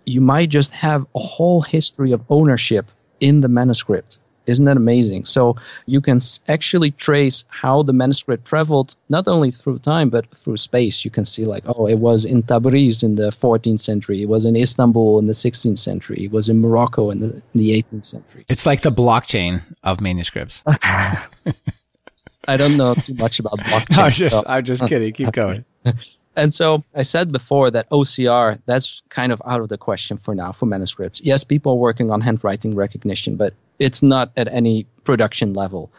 you 0.05 0.21
might 0.21 0.49
just 0.49 0.71
have 0.71 1.05
a 1.13 1.19
whole 1.19 1.61
history 1.61 2.13
of 2.13 2.23
ownership 2.29 2.89
in 3.19 3.41
the 3.41 3.49
manuscript. 3.49 4.17
Isn't 4.49 4.65
that 4.65 4.77
amazing? 4.77 5.25
So 5.25 5.55
you 5.85 6.01
can 6.01 6.19
actually 6.47 6.91
trace 6.91 7.45
how 7.47 7.83
the 7.83 7.93
manuscript 7.93 8.45
traveled 8.45 8.95
not 9.09 9.27
only 9.27 9.51
through 9.51 9.79
time 9.79 10.09
but 10.09 10.29
through 10.35 10.57
space. 10.57 11.05
You 11.05 11.11
can 11.11 11.25
see 11.25 11.45
like, 11.45 11.63
oh, 11.67 11.87
it 11.87 11.99
was 11.99 12.25
in 12.25 12.43
Tabriz 12.43 13.03
in 13.03 13.15
the 13.15 13.29
14th 13.29 13.81
century. 13.81 14.21
It 14.21 14.29
was 14.29 14.45
in 14.45 14.55
Istanbul 14.55 15.19
in 15.19 15.27
the 15.27 15.33
16th 15.33 15.79
century. 15.79 16.25
It 16.25 16.31
was 16.31 16.49
in 16.49 16.59
Morocco 16.59 17.09
in 17.09 17.19
the, 17.19 17.33
in 17.35 17.43
the 17.53 17.81
18th 17.81 18.05
century. 18.05 18.45
It's 18.49 18.65
like 18.65 18.81
the 18.81 18.91
blockchain 18.91 19.61
of 19.83 20.01
manuscripts. 20.01 20.63
I 22.47 22.57
don't 22.57 22.77
know 22.77 22.93
too 22.95 23.13
much 23.13 23.39
about 23.39 23.59
blockchain. 23.59 23.97
I'm 23.97 24.11
just, 24.11 24.35
so. 24.35 24.43
I'm 24.45 24.63
just 24.63 24.87
kidding. 24.87 25.13
Keep 25.13 25.33
going. 25.33 25.65
And 26.35 26.53
so 26.53 26.83
I 26.95 27.01
said 27.01 27.31
before 27.31 27.71
that 27.71 27.89
OCR, 27.89 28.59
that's 28.65 29.01
kind 29.09 29.31
of 29.31 29.41
out 29.45 29.61
of 29.61 29.69
the 29.69 29.77
question 29.77 30.17
for 30.17 30.35
now 30.35 30.51
for 30.51 30.65
manuscripts. 30.65 31.21
Yes, 31.21 31.43
people 31.43 31.73
are 31.73 31.75
working 31.75 32.11
on 32.11 32.21
handwriting 32.21 32.71
recognition, 32.71 33.35
but 33.35 33.53
it's 33.77 34.01
not 34.01 34.31
at 34.37 34.47
any 34.47 34.85
production 35.03 35.53
level. 35.53 35.91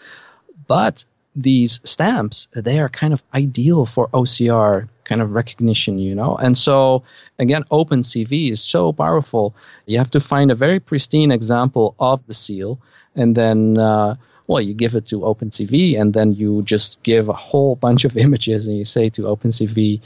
But 0.66 1.05
these 1.35 1.81
stamps, 1.85 2.49
they 2.53 2.78
are 2.81 2.89
kind 2.89 3.12
of 3.12 3.22
ideal 3.35 3.87
for 3.87 4.09
OCR 4.09 4.89
kind 5.05 5.22
of 5.22 5.35
recognition, 5.35 5.99
you 5.99 6.14
know? 6.14 6.37
And 6.37 6.57
so, 6.57 7.03
again, 7.39 7.64
OpenCV 7.70 8.51
is 8.51 8.62
so 8.62 8.93
powerful. 8.93 9.55
You 9.87 9.99
have 9.99 10.11
to 10.11 10.20
find 10.20 10.51
a 10.51 10.55
very 10.55 10.81
pristine 10.81 11.33
example 11.33 11.95
of 11.99 12.26
the 12.26 12.35
seal, 12.35 12.81
and 13.14 13.35
then, 13.35 13.78
uh, 13.78 14.16
well, 14.51 14.61
you 14.61 14.74
give 14.74 14.96
it 14.96 15.07
to 15.07 15.20
OpenCV, 15.20 16.01
and 16.01 16.12
then 16.12 16.34
you 16.34 16.62
just 16.62 17.05
give 17.05 17.28
a 17.28 17.32
whole 17.32 17.76
bunch 17.76 18.05
of 18.05 18.16
images, 18.26 18.66
and 18.66 18.76
you 18.76 18.84
say 18.84 19.09
to 19.11 19.22
OpenCV, 19.22 20.01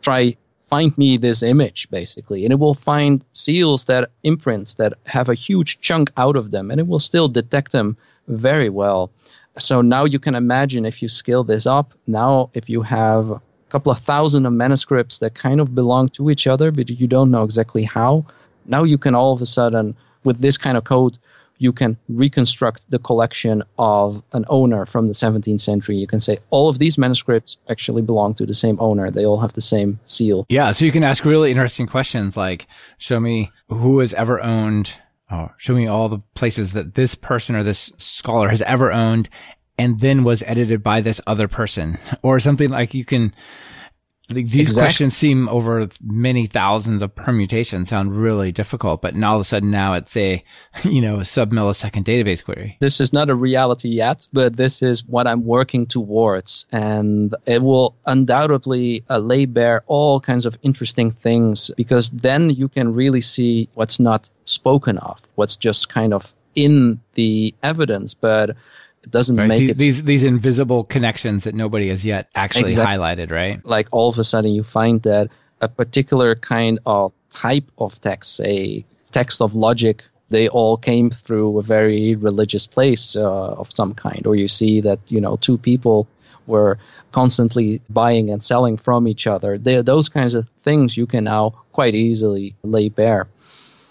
try 0.00 0.36
find 0.62 0.96
me 0.96 1.18
this 1.18 1.42
image 1.42 1.90
basically. 1.90 2.44
And 2.44 2.52
it 2.52 2.58
will 2.58 2.74
find 2.74 3.22
seals 3.32 3.84
that 3.84 4.10
imprints 4.22 4.74
that 4.74 4.94
have 5.04 5.28
a 5.28 5.34
huge 5.34 5.80
chunk 5.80 6.10
out 6.16 6.34
of 6.34 6.50
them 6.50 6.70
and 6.70 6.80
it 6.80 6.86
will 6.86 6.98
still 6.98 7.28
detect 7.28 7.72
them 7.72 7.98
very 8.26 8.70
well. 8.70 9.10
So 9.58 9.82
now 9.82 10.06
you 10.06 10.18
can 10.18 10.34
imagine 10.34 10.86
if 10.86 11.02
you 11.02 11.08
scale 11.08 11.44
this 11.44 11.66
up 11.66 11.92
now 12.06 12.48
if 12.54 12.70
you 12.70 12.80
have 12.80 13.32
a 13.32 13.42
couple 13.68 13.92
of 13.92 13.98
thousand 13.98 14.46
of 14.46 14.54
manuscripts 14.54 15.18
that 15.18 15.34
kind 15.34 15.60
of 15.60 15.74
belong 15.74 16.08
to 16.16 16.30
each 16.30 16.46
other 16.46 16.70
but 16.70 16.88
you 16.88 17.06
don't 17.06 17.30
know 17.30 17.42
exactly 17.42 17.82
how 17.82 18.24
now 18.64 18.82
you 18.84 18.96
can 18.96 19.14
all 19.14 19.34
of 19.34 19.42
a 19.42 19.46
sudden 19.46 19.94
with 20.24 20.40
this 20.40 20.56
kind 20.56 20.78
of 20.78 20.84
code 20.84 21.18
you 21.62 21.72
can 21.72 21.96
reconstruct 22.08 22.90
the 22.90 22.98
collection 22.98 23.62
of 23.78 24.20
an 24.32 24.44
owner 24.48 24.84
from 24.84 25.06
the 25.06 25.12
17th 25.12 25.60
century. 25.60 25.96
You 25.96 26.08
can 26.08 26.18
say 26.18 26.38
all 26.50 26.68
of 26.68 26.80
these 26.80 26.98
manuscripts 26.98 27.56
actually 27.70 28.02
belong 28.02 28.34
to 28.34 28.46
the 28.46 28.54
same 28.54 28.76
owner. 28.80 29.12
They 29.12 29.24
all 29.24 29.38
have 29.38 29.52
the 29.52 29.60
same 29.60 30.00
seal. 30.04 30.44
Yeah. 30.48 30.72
So 30.72 30.84
you 30.84 30.90
can 30.90 31.04
ask 31.04 31.24
really 31.24 31.52
interesting 31.52 31.86
questions 31.86 32.36
like, 32.36 32.66
show 32.98 33.20
me 33.20 33.52
who 33.68 34.00
has 34.00 34.12
ever 34.14 34.42
owned, 34.42 34.92
oh, 35.30 35.50
show 35.56 35.74
me 35.74 35.86
all 35.86 36.08
the 36.08 36.18
places 36.34 36.72
that 36.72 36.96
this 36.96 37.14
person 37.14 37.54
or 37.54 37.62
this 37.62 37.92
scholar 37.96 38.48
has 38.48 38.62
ever 38.62 38.92
owned 38.92 39.28
and 39.78 40.00
then 40.00 40.24
was 40.24 40.42
edited 40.44 40.82
by 40.82 41.00
this 41.00 41.20
other 41.28 41.46
person 41.46 41.96
or 42.22 42.40
something 42.40 42.70
like 42.70 42.92
you 42.92 43.04
can, 43.04 43.32
these 44.32 44.54
exactly. 44.54 44.82
questions 44.82 45.16
seem 45.16 45.48
over 45.48 45.88
many 46.02 46.46
thousands 46.46 47.02
of 47.02 47.14
permutations 47.14 47.88
sound 47.88 48.14
really 48.14 48.52
difficult, 48.52 49.02
but 49.02 49.14
now 49.14 49.32
all 49.32 49.36
of 49.36 49.42
a 49.42 49.44
sudden 49.44 49.70
now 49.70 49.94
it's 49.94 50.16
a, 50.16 50.42
you 50.84 51.00
know, 51.00 51.20
a 51.20 51.24
sub 51.24 51.52
millisecond 51.52 52.04
database 52.04 52.44
query. 52.44 52.76
This 52.80 53.00
is 53.00 53.12
not 53.12 53.30
a 53.30 53.34
reality 53.34 53.88
yet, 53.88 54.26
but 54.32 54.56
this 54.56 54.82
is 54.82 55.04
what 55.04 55.26
I'm 55.26 55.44
working 55.44 55.86
towards. 55.86 56.66
And 56.72 57.34
it 57.46 57.62
will 57.62 57.96
undoubtedly 58.06 59.04
uh, 59.08 59.18
lay 59.18 59.46
bare 59.46 59.82
all 59.86 60.20
kinds 60.20 60.46
of 60.46 60.58
interesting 60.62 61.10
things 61.10 61.70
because 61.76 62.10
then 62.10 62.50
you 62.50 62.68
can 62.68 62.94
really 62.94 63.20
see 63.20 63.68
what's 63.74 64.00
not 64.00 64.28
spoken 64.44 64.98
of, 64.98 65.20
what's 65.34 65.56
just 65.56 65.88
kind 65.88 66.12
of 66.14 66.34
in 66.54 67.00
the 67.14 67.54
evidence, 67.62 68.14
but 68.14 68.56
it 69.02 69.10
doesn't 69.10 69.36
right. 69.36 69.48
make 69.48 69.58
these, 69.58 69.70
it 69.70 69.78
these 69.78 70.02
these 70.02 70.24
invisible 70.24 70.84
connections 70.84 71.44
that 71.44 71.54
nobody 71.54 71.88
has 71.88 72.04
yet 72.06 72.28
actually 72.34 72.64
exactly. 72.64 72.96
highlighted, 72.96 73.30
right? 73.30 73.64
Like 73.64 73.88
all 73.90 74.08
of 74.08 74.18
a 74.18 74.24
sudden 74.24 74.52
you 74.52 74.62
find 74.62 75.02
that 75.02 75.30
a 75.60 75.68
particular 75.68 76.34
kind 76.34 76.78
of 76.86 77.12
type 77.30 77.70
of 77.78 78.00
text, 78.00 78.40
a 78.40 78.84
text 79.10 79.40
of 79.40 79.54
logic, 79.54 80.04
they 80.30 80.48
all 80.48 80.76
came 80.76 81.10
through 81.10 81.58
a 81.58 81.62
very 81.62 82.14
religious 82.16 82.66
place 82.66 83.16
uh, 83.16 83.54
of 83.54 83.72
some 83.72 83.94
kind, 83.94 84.26
or 84.26 84.36
you 84.36 84.48
see 84.48 84.80
that 84.80 84.98
you 85.08 85.20
know 85.20 85.36
two 85.36 85.58
people 85.58 86.06
were 86.46 86.78
constantly 87.12 87.80
buying 87.88 88.30
and 88.30 88.42
selling 88.42 88.76
from 88.76 89.06
each 89.06 89.26
other. 89.26 89.58
They, 89.58 89.82
those 89.82 90.08
kinds 90.08 90.34
of 90.34 90.48
things 90.62 90.96
you 90.96 91.06
can 91.06 91.24
now 91.24 91.54
quite 91.72 91.94
easily 91.94 92.54
lay 92.62 92.88
bare. 92.88 93.28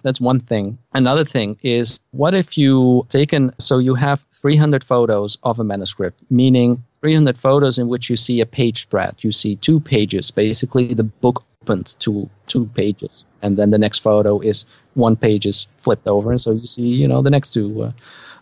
That's 0.03 0.19
one 0.19 0.39
thing. 0.39 0.77
Another 0.93 1.23
thing 1.23 1.57
is 1.61 1.99
what 2.11 2.33
if 2.33 2.57
you 2.57 3.05
taken 3.09 3.53
so 3.59 3.77
you 3.77 3.95
have 3.95 4.23
300 4.41 4.83
photos 4.83 5.37
of 5.43 5.59
a 5.59 5.63
manuscript, 5.63 6.19
meaning 6.29 6.83
300 6.99 7.37
photos 7.37 7.77
in 7.77 7.87
which 7.87 8.09
you 8.09 8.15
see 8.15 8.41
a 8.41 8.45
page 8.45 8.81
spread. 8.81 9.15
You 9.19 9.31
see 9.31 9.55
two 9.55 9.79
pages, 9.79 10.31
basically 10.31 10.93
the 10.93 11.03
book 11.03 11.43
opened 11.61 11.95
to 11.99 12.29
two 12.47 12.65
pages, 12.67 13.25
and 13.41 13.55
then 13.55 13.69
the 13.69 13.77
next 13.77 13.99
photo 13.99 14.39
is 14.39 14.65
one 14.95 15.15
page 15.15 15.45
is 15.45 15.67
flipped 15.81 16.07
over, 16.07 16.31
and 16.31 16.41
so 16.41 16.51
you 16.51 16.65
see, 16.65 16.87
you 16.87 17.07
know, 17.07 17.21
the 17.21 17.29
next 17.29 17.51
two 17.51 17.83
uh, 17.83 17.91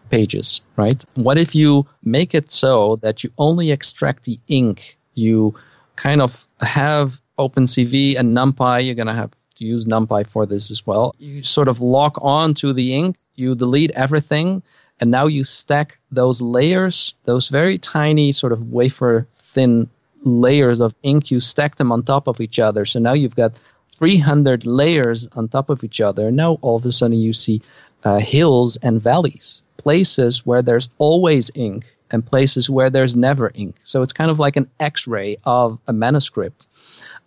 pages, 0.09 0.61
right? 0.77 1.03
What 1.15 1.37
if 1.37 1.53
you 1.53 1.85
make 2.01 2.33
it 2.33 2.49
so 2.49 2.95
that 2.97 3.23
you 3.23 3.31
only 3.37 3.71
extract 3.71 4.23
the 4.23 4.39
ink? 4.47 4.97
You 5.13 5.55
kind 5.97 6.21
of 6.21 6.47
have 6.61 7.19
OpenCV 7.37 8.17
and 8.17 8.35
NumPy. 8.35 8.85
You're 8.85 8.95
gonna 8.95 9.15
have 9.15 9.31
to 9.55 9.65
use 9.65 9.85
NumPy 9.85 10.27
for 10.27 10.45
this 10.45 10.71
as 10.71 10.87
well. 10.87 11.13
You 11.17 11.43
sort 11.43 11.67
of 11.67 11.81
lock 11.81 12.19
on 12.21 12.53
to 12.55 12.71
the 12.71 12.95
ink. 12.95 13.17
You 13.35 13.55
delete 13.55 13.91
everything 13.91 14.63
and 14.99 15.11
now 15.11 15.27
you 15.27 15.43
stack 15.43 15.97
those 16.11 16.41
layers, 16.41 17.15
those 17.23 17.47
very 17.47 17.77
tiny 17.77 18.31
sort 18.31 18.51
of 18.51 18.71
wafer 18.71 19.27
thin 19.39 19.89
layers 20.23 20.81
of 20.81 20.95
ink, 21.03 21.31
you 21.31 21.39
stack 21.39 21.75
them 21.75 21.91
on 21.91 22.03
top 22.03 22.27
of 22.27 22.41
each 22.41 22.59
other. 22.59 22.85
So 22.85 22.99
now 22.99 23.13
you've 23.13 23.35
got 23.35 23.53
300 23.95 24.65
layers 24.65 25.27
on 25.33 25.47
top 25.47 25.69
of 25.69 25.83
each 25.83 26.01
other. 26.01 26.31
Now 26.31 26.57
all 26.61 26.77
of 26.77 26.85
a 26.85 26.91
sudden 26.91 27.17
you 27.17 27.33
see 27.33 27.61
uh, 28.03 28.19
hills 28.19 28.77
and 28.77 29.01
valleys, 29.01 29.61
places 29.77 30.45
where 30.45 30.61
there's 30.61 30.89
always 30.97 31.51
ink 31.55 31.85
and 32.11 32.25
places 32.25 32.69
where 32.69 32.89
there's 32.89 33.15
never 33.15 33.51
ink. 33.53 33.75
So 33.83 34.01
it's 34.01 34.13
kind 34.13 34.31
of 34.31 34.39
like 34.39 34.55
an 34.55 34.69
x 34.79 35.07
ray 35.07 35.37
of 35.43 35.79
a 35.87 35.93
manuscript. 35.93 36.67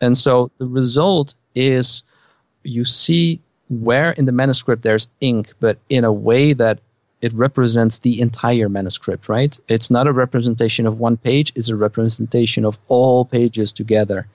And 0.01 0.17
so 0.17 0.51
the 0.59 0.67
result 0.67 1.35
is 1.55 2.03
you 2.63 2.85
see 2.85 3.41
where 3.69 4.11
in 4.11 4.25
the 4.25 4.33
manuscript 4.33 4.83
there's 4.83 5.09
ink, 5.21 5.55
but 5.61 5.79
in 5.89 6.05
a 6.05 6.13
way 6.13 6.53
that 6.53 6.81
it 7.23 7.33
represents 7.33 8.01
the 8.01 8.21
entire 8.21 8.69
manuscript, 8.69 9.29
right? 9.29 9.59
It's 9.69 9.91
not 9.91 10.09
a 10.09 10.13
representation 10.13 10.87
of 10.87 11.01
one 11.01 11.17
page, 11.17 11.53
it's 11.55 11.69
a 11.69 11.77
representation 11.77 12.65
of 12.65 12.79
all 12.89 13.25
pages 13.25 13.73
together. 13.73 14.27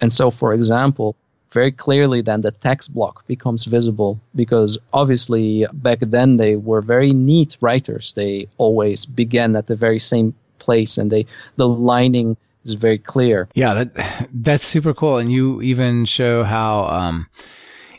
And 0.00 0.12
so, 0.12 0.30
for 0.30 0.54
example, 0.54 1.14
very 1.52 1.72
clearly 1.72 2.22
then 2.22 2.40
the 2.40 2.52
text 2.52 2.94
block 2.94 3.26
becomes 3.26 3.64
visible 3.64 4.20
because 4.34 4.78
obviously 4.92 5.66
back 5.72 5.98
then 6.00 6.36
they 6.36 6.56
were 6.56 6.80
very 6.80 7.12
neat 7.12 7.56
writers. 7.60 8.12
They 8.14 8.48
always 8.56 9.04
began 9.04 9.56
at 9.56 9.66
the 9.66 9.76
very 9.76 9.98
same 9.98 10.34
place 10.58 10.96
and 10.96 11.10
they 11.10 11.26
the 11.56 11.68
lining 11.68 12.36
is 12.64 12.74
very 12.74 12.98
clear. 12.98 13.48
Yeah, 13.54 13.84
that 13.84 14.28
that's 14.32 14.64
super 14.64 14.94
cool. 14.94 15.18
And 15.18 15.30
you 15.30 15.60
even 15.62 16.04
show 16.04 16.44
how 16.44 16.84
um, 16.84 17.28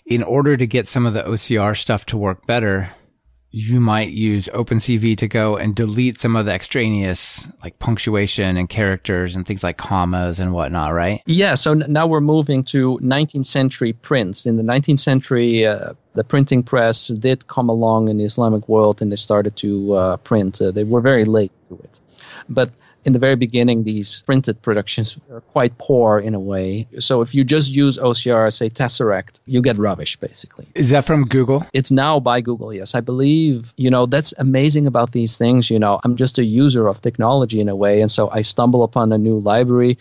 in 0.05 0.23
order 0.23 0.55
to 0.55 0.65
get 0.65 0.87
some 0.87 1.05
of 1.05 1.13
the 1.13 1.23
OCR 1.23 1.77
stuff 1.77 2.05
to 2.07 2.17
work 2.17 2.47
better, 2.47 2.91
you 3.52 3.82
might 3.82 4.12
use 4.12 4.47
OpenCV 4.54 5.18
to 5.18 5.28
go 5.28 5.58
and 5.58 5.76
delete 5.76 6.18
some 6.18 6.38
of 6.38 6.45
the 6.45 6.54
extraneous 6.54 7.45
like 7.62 7.78
punctuation 7.80 8.56
and 8.56 8.70
characters 8.70 9.36
and 9.36 9.45
things 9.45 9.62
like 9.62 9.78
commas 9.78 10.39
and 10.39 10.54
whatnot, 10.54 10.93
right? 10.93 11.22
Yeah. 11.26 11.56
So 11.56 11.74
now 11.74 12.08
we're 12.08 12.22
moving 12.22 12.64
to 12.66 12.97
19th 13.02 13.45
century 13.45 13.91
prints. 13.91 14.45
In 14.45 14.56
the 14.56 14.64
19th 14.64 15.02
century, 15.02 15.66
uh, 15.66 15.93
the 16.14 16.24
printing 16.24 16.64
press 16.64 17.08
did 17.08 17.47
come 17.47 17.68
along 17.68 18.08
in 18.08 18.18
the 18.18 18.24
Islamic 18.24 18.70
world 18.70 19.02
and 19.02 19.12
they 19.12 19.18
started 19.18 19.58
to 19.58 19.93
uh, 19.93 20.18
print. 20.18 20.62
Uh, 20.62 20.72
they 20.72 20.86
were 20.86 21.02
very 21.02 21.26
late 21.26 21.52
to 21.68 21.76
it. 21.76 21.99
But 22.47 22.72
in 23.04 23.14
the 23.14 23.20
very 23.20 23.36
beginning, 23.36 23.84
these 23.84 24.24
printed 24.26 24.62
productions 24.62 25.18
are 25.32 25.41
quite 25.41 25.78
poor 25.78 26.20
in 26.20 26.36
a 26.36 26.39
way. 26.39 26.88
So 26.99 27.22
if 27.22 27.34
you 27.34 27.43
just 27.43 27.72
use 27.72 27.97
OCR, 27.97 28.52
say 28.52 28.70
Tesseract, 28.70 29.39
you 29.45 29.62
get 29.62 29.78
rubbish 29.78 30.18
basically. 30.18 30.68
Is 30.76 30.91
that 30.91 31.06
from 31.06 31.26
Google? 31.26 31.66
It's 31.74 31.91
now 31.91 32.20
by 32.20 32.41
Google, 32.41 32.74
yes. 32.74 32.95
I 32.95 33.02
believe, 33.02 33.74
you 33.78 33.89
know, 33.89 34.06
that's 34.06 34.34
amazing 34.38 34.88
about 34.88 35.12
these 35.12 35.38
things. 35.38 35.70
You 35.70 35.80
know, 35.80 35.99
I'm 36.04 36.16
just 36.16 36.38
a 36.39 36.45
user 36.45 36.88
of 36.88 37.02
technology 37.02 37.60
in 37.60 37.70
a 37.70 37.76
way. 37.76 38.02
And 38.02 38.12
so 38.12 38.30
I 38.30 38.43
stumble 38.43 38.84
upon 38.84 39.12
a 39.12 39.18
new 39.18 39.39
library 39.39 39.97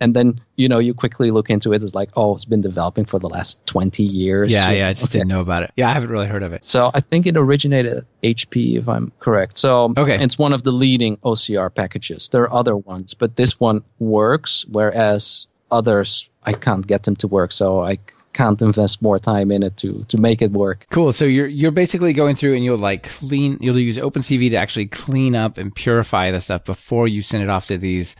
and 0.00 0.14
then 0.14 0.40
you 0.56 0.68
know 0.68 0.78
you 0.78 0.94
quickly 0.94 1.30
look 1.30 1.50
into 1.50 1.72
it. 1.72 1.82
It's 1.82 1.94
like 1.94 2.10
oh 2.16 2.34
it's 2.34 2.44
been 2.44 2.60
developing 2.60 3.04
for 3.04 3.18
the 3.18 3.28
last 3.28 3.64
20 3.66 4.02
years. 4.02 4.52
Yeah 4.52 4.70
yeah 4.70 4.88
i 4.88 4.92
just 4.92 5.04
okay. 5.04 5.18
didn't 5.18 5.28
know 5.28 5.40
about 5.40 5.62
it. 5.62 5.72
Yeah 5.76 5.88
i 5.88 5.92
haven't 5.92 6.10
really 6.10 6.26
heard 6.26 6.42
of 6.42 6.52
it. 6.52 6.64
So 6.64 6.90
i 6.92 7.00
think 7.00 7.26
it 7.26 7.36
originated 7.36 7.98
at 7.98 8.04
hp 8.22 8.78
if 8.78 8.88
i'm 8.88 9.12
correct. 9.18 9.58
So 9.58 9.92
okay. 9.96 10.22
it's 10.22 10.38
one 10.38 10.52
of 10.52 10.62
the 10.62 10.72
leading 10.72 11.16
ocr 11.18 11.74
packages. 11.74 12.28
There 12.28 12.42
are 12.42 12.52
other 12.52 12.76
ones 12.76 13.14
but 13.14 13.36
this 13.36 13.58
one 13.58 13.82
works 13.98 14.64
whereas 14.68 15.46
others 15.70 16.30
i 16.42 16.52
can't 16.52 16.86
get 16.86 17.04
them 17.04 17.16
to 17.16 17.28
work. 17.28 17.52
So 17.52 17.80
i 17.80 17.98
can't 18.36 18.60
invest 18.60 19.00
more 19.00 19.18
time 19.18 19.50
in 19.50 19.62
it 19.62 19.76
to 19.78 20.04
to 20.08 20.18
make 20.18 20.42
it 20.42 20.52
work. 20.52 20.86
Cool. 20.90 21.12
So 21.12 21.24
you're 21.24 21.46
you're 21.46 21.70
basically 21.70 22.12
going 22.12 22.36
through 22.36 22.54
and 22.54 22.64
you'll 22.64 22.78
like 22.78 23.04
clean. 23.04 23.58
You'll 23.60 23.78
use 23.78 23.96
OpenCV 23.96 24.50
to 24.50 24.56
actually 24.56 24.86
clean 24.86 25.34
up 25.34 25.58
and 25.58 25.74
purify 25.74 26.30
the 26.30 26.40
stuff 26.40 26.64
before 26.64 27.08
you 27.08 27.22
send 27.22 27.42
it 27.42 27.48
off 27.48 27.66
to 27.66 27.78
these 27.78 28.14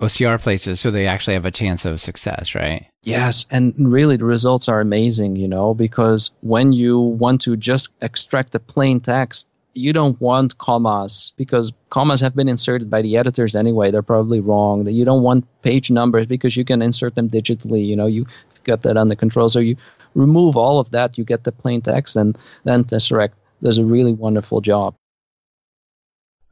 OCR 0.00 0.40
places, 0.40 0.80
so 0.80 0.90
they 0.90 1.06
actually 1.06 1.34
have 1.34 1.46
a 1.46 1.50
chance 1.50 1.84
of 1.84 2.00
success, 2.00 2.54
right? 2.54 2.86
Yes, 3.02 3.46
and 3.50 3.74
really 3.78 4.16
the 4.16 4.24
results 4.24 4.68
are 4.68 4.80
amazing, 4.80 5.36
you 5.36 5.48
know, 5.48 5.74
because 5.74 6.32
when 6.40 6.72
you 6.72 7.00
want 7.00 7.42
to 7.42 7.56
just 7.56 7.90
extract 8.00 8.54
a 8.54 8.60
plain 8.60 9.00
text, 9.00 9.48
you 9.74 9.92
don't 9.92 10.20
want 10.20 10.58
commas 10.58 11.32
because 11.36 11.72
commas 11.88 12.20
have 12.20 12.34
been 12.34 12.48
inserted 12.48 12.90
by 12.90 13.02
the 13.02 13.16
editors 13.16 13.56
anyway. 13.56 13.90
They're 13.90 14.02
probably 14.02 14.40
wrong. 14.40 14.86
You 14.86 15.04
don't 15.04 15.22
want 15.22 15.46
page 15.62 15.90
numbers 15.90 16.26
because 16.26 16.56
you 16.56 16.64
can 16.64 16.82
insert 16.82 17.14
them 17.14 17.30
digitally. 17.30 17.86
You 17.86 17.96
know, 17.96 18.06
you 18.06 18.26
got 18.64 18.82
that 18.82 18.96
under 18.96 19.14
control. 19.14 19.48
So 19.48 19.60
you 19.60 19.76
remove 20.14 20.56
all 20.56 20.78
of 20.78 20.90
that, 20.90 21.18
you 21.18 21.24
get 21.24 21.44
the 21.44 21.52
plain 21.52 21.80
text, 21.80 22.16
and 22.16 22.36
then 22.64 22.84
Tesseract 22.84 23.32
does 23.62 23.78
a 23.78 23.84
really 23.84 24.12
wonderful 24.12 24.60
job. 24.60 24.94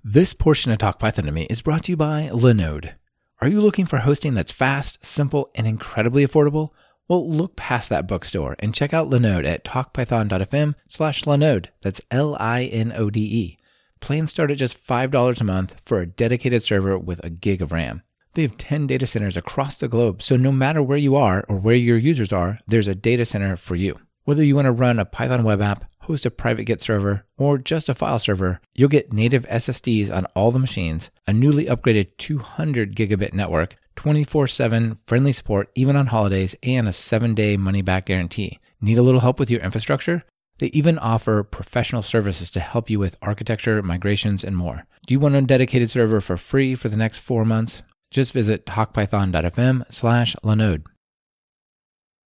This 0.02 0.32
portion 0.32 0.72
of 0.72 0.78
Talk 0.78 0.98
Python 0.98 1.26
to 1.26 1.32
Me 1.32 1.46
is 1.50 1.60
brought 1.62 1.84
to 1.84 1.92
you 1.92 1.96
by 1.96 2.30
Linode. 2.32 2.94
Are 3.40 3.48
you 3.48 3.60
looking 3.60 3.86
for 3.86 3.98
hosting 3.98 4.34
that's 4.34 4.52
fast, 4.52 5.04
simple, 5.04 5.50
and 5.54 5.66
incredibly 5.66 6.26
affordable? 6.26 6.70
Well, 7.08 7.28
look 7.28 7.56
past 7.56 7.88
that 7.88 8.06
bookstore 8.06 8.54
and 8.60 8.74
check 8.74 8.94
out 8.94 9.10
Linode 9.10 9.44
at 9.44 9.64
talkpython.fm 9.64 10.74
slash 10.88 11.24
Linode. 11.24 11.66
That's 11.82 12.00
L-I-N-O-D-E. 12.10 13.58
Plans 14.00 14.30
start 14.30 14.50
at 14.50 14.58
just 14.58 14.82
$5 14.86 15.40
a 15.40 15.44
month 15.44 15.76
for 15.84 16.00
a 16.00 16.06
dedicated 16.06 16.62
server 16.62 16.96
with 16.98 17.22
a 17.24 17.28
gig 17.28 17.60
of 17.60 17.72
RAM. 17.72 18.02
They 18.34 18.42
have 18.42 18.56
10 18.56 18.86
data 18.86 19.06
centers 19.06 19.36
across 19.36 19.76
the 19.76 19.88
globe, 19.88 20.22
so 20.22 20.36
no 20.36 20.52
matter 20.52 20.82
where 20.82 20.98
you 20.98 21.16
are 21.16 21.44
or 21.48 21.56
where 21.56 21.74
your 21.74 21.98
users 21.98 22.32
are, 22.32 22.60
there's 22.66 22.86
a 22.86 22.94
data 22.94 23.24
center 23.24 23.56
for 23.56 23.74
you. 23.74 23.98
Whether 24.24 24.44
you 24.44 24.54
want 24.54 24.66
to 24.66 24.72
run 24.72 25.00
a 25.00 25.04
Python 25.04 25.42
web 25.42 25.60
app, 25.60 25.84
host 26.02 26.24
a 26.24 26.30
private 26.30 26.64
Git 26.64 26.80
server, 26.80 27.24
or 27.36 27.58
just 27.58 27.88
a 27.88 27.94
file 27.94 28.20
server, 28.20 28.60
you'll 28.74 28.88
get 28.88 29.12
native 29.12 29.46
SSDs 29.48 30.14
on 30.14 30.26
all 30.36 30.52
the 30.52 30.60
machines, 30.60 31.10
a 31.26 31.32
newly 31.32 31.66
upgraded 31.66 32.16
200 32.18 32.94
gigabit 32.94 33.32
network, 33.32 33.76
24 33.96 34.46
7 34.46 34.98
friendly 35.06 35.32
support 35.32 35.68
even 35.74 35.96
on 35.96 36.06
holidays, 36.06 36.54
and 36.62 36.86
a 36.86 36.92
7 36.92 37.34
day 37.34 37.56
money 37.56 37.82
back 37.82 38.06
guarantee. 38.06 38.60
Need 38.80 38.98
a 38.98 39.02
little 39.02 39.20
help 39.20 39.40
with 39.40 39.50
your 39.50 39.60
infrastructure? 39.60 40.24
They 40.58 40.68
even 40.68 40.98
offer 40.98 41.42
professional 41.42 42.02
services 42.02 42.50
to 42.52 42.60
help 42.60 42.90
you 42.90 42.98
with 42.98 43.16
architecture, 43.22 43.82
migrations, 43.82 44.44
and 44.44 44.56
more. 44.56 44.84
Do 45.06 45.14
you 45.14 45.18
want 45.18 45.34
a 45.34 45.42
dedicated 45.42 45.90
server 45.90 46.20
for 46.20 46.36
free 46.36 46.74
for 46.74 46.88
the 46.88 46.96
next 46.96 47.18
four 47.18 47.44
months? 47.44 47.82
Just 48.10 48.32
visit 48.32 48.66
talkpython.fm 48.66 49.84
slash 49.92 50.36
Linode. 50.44 50.84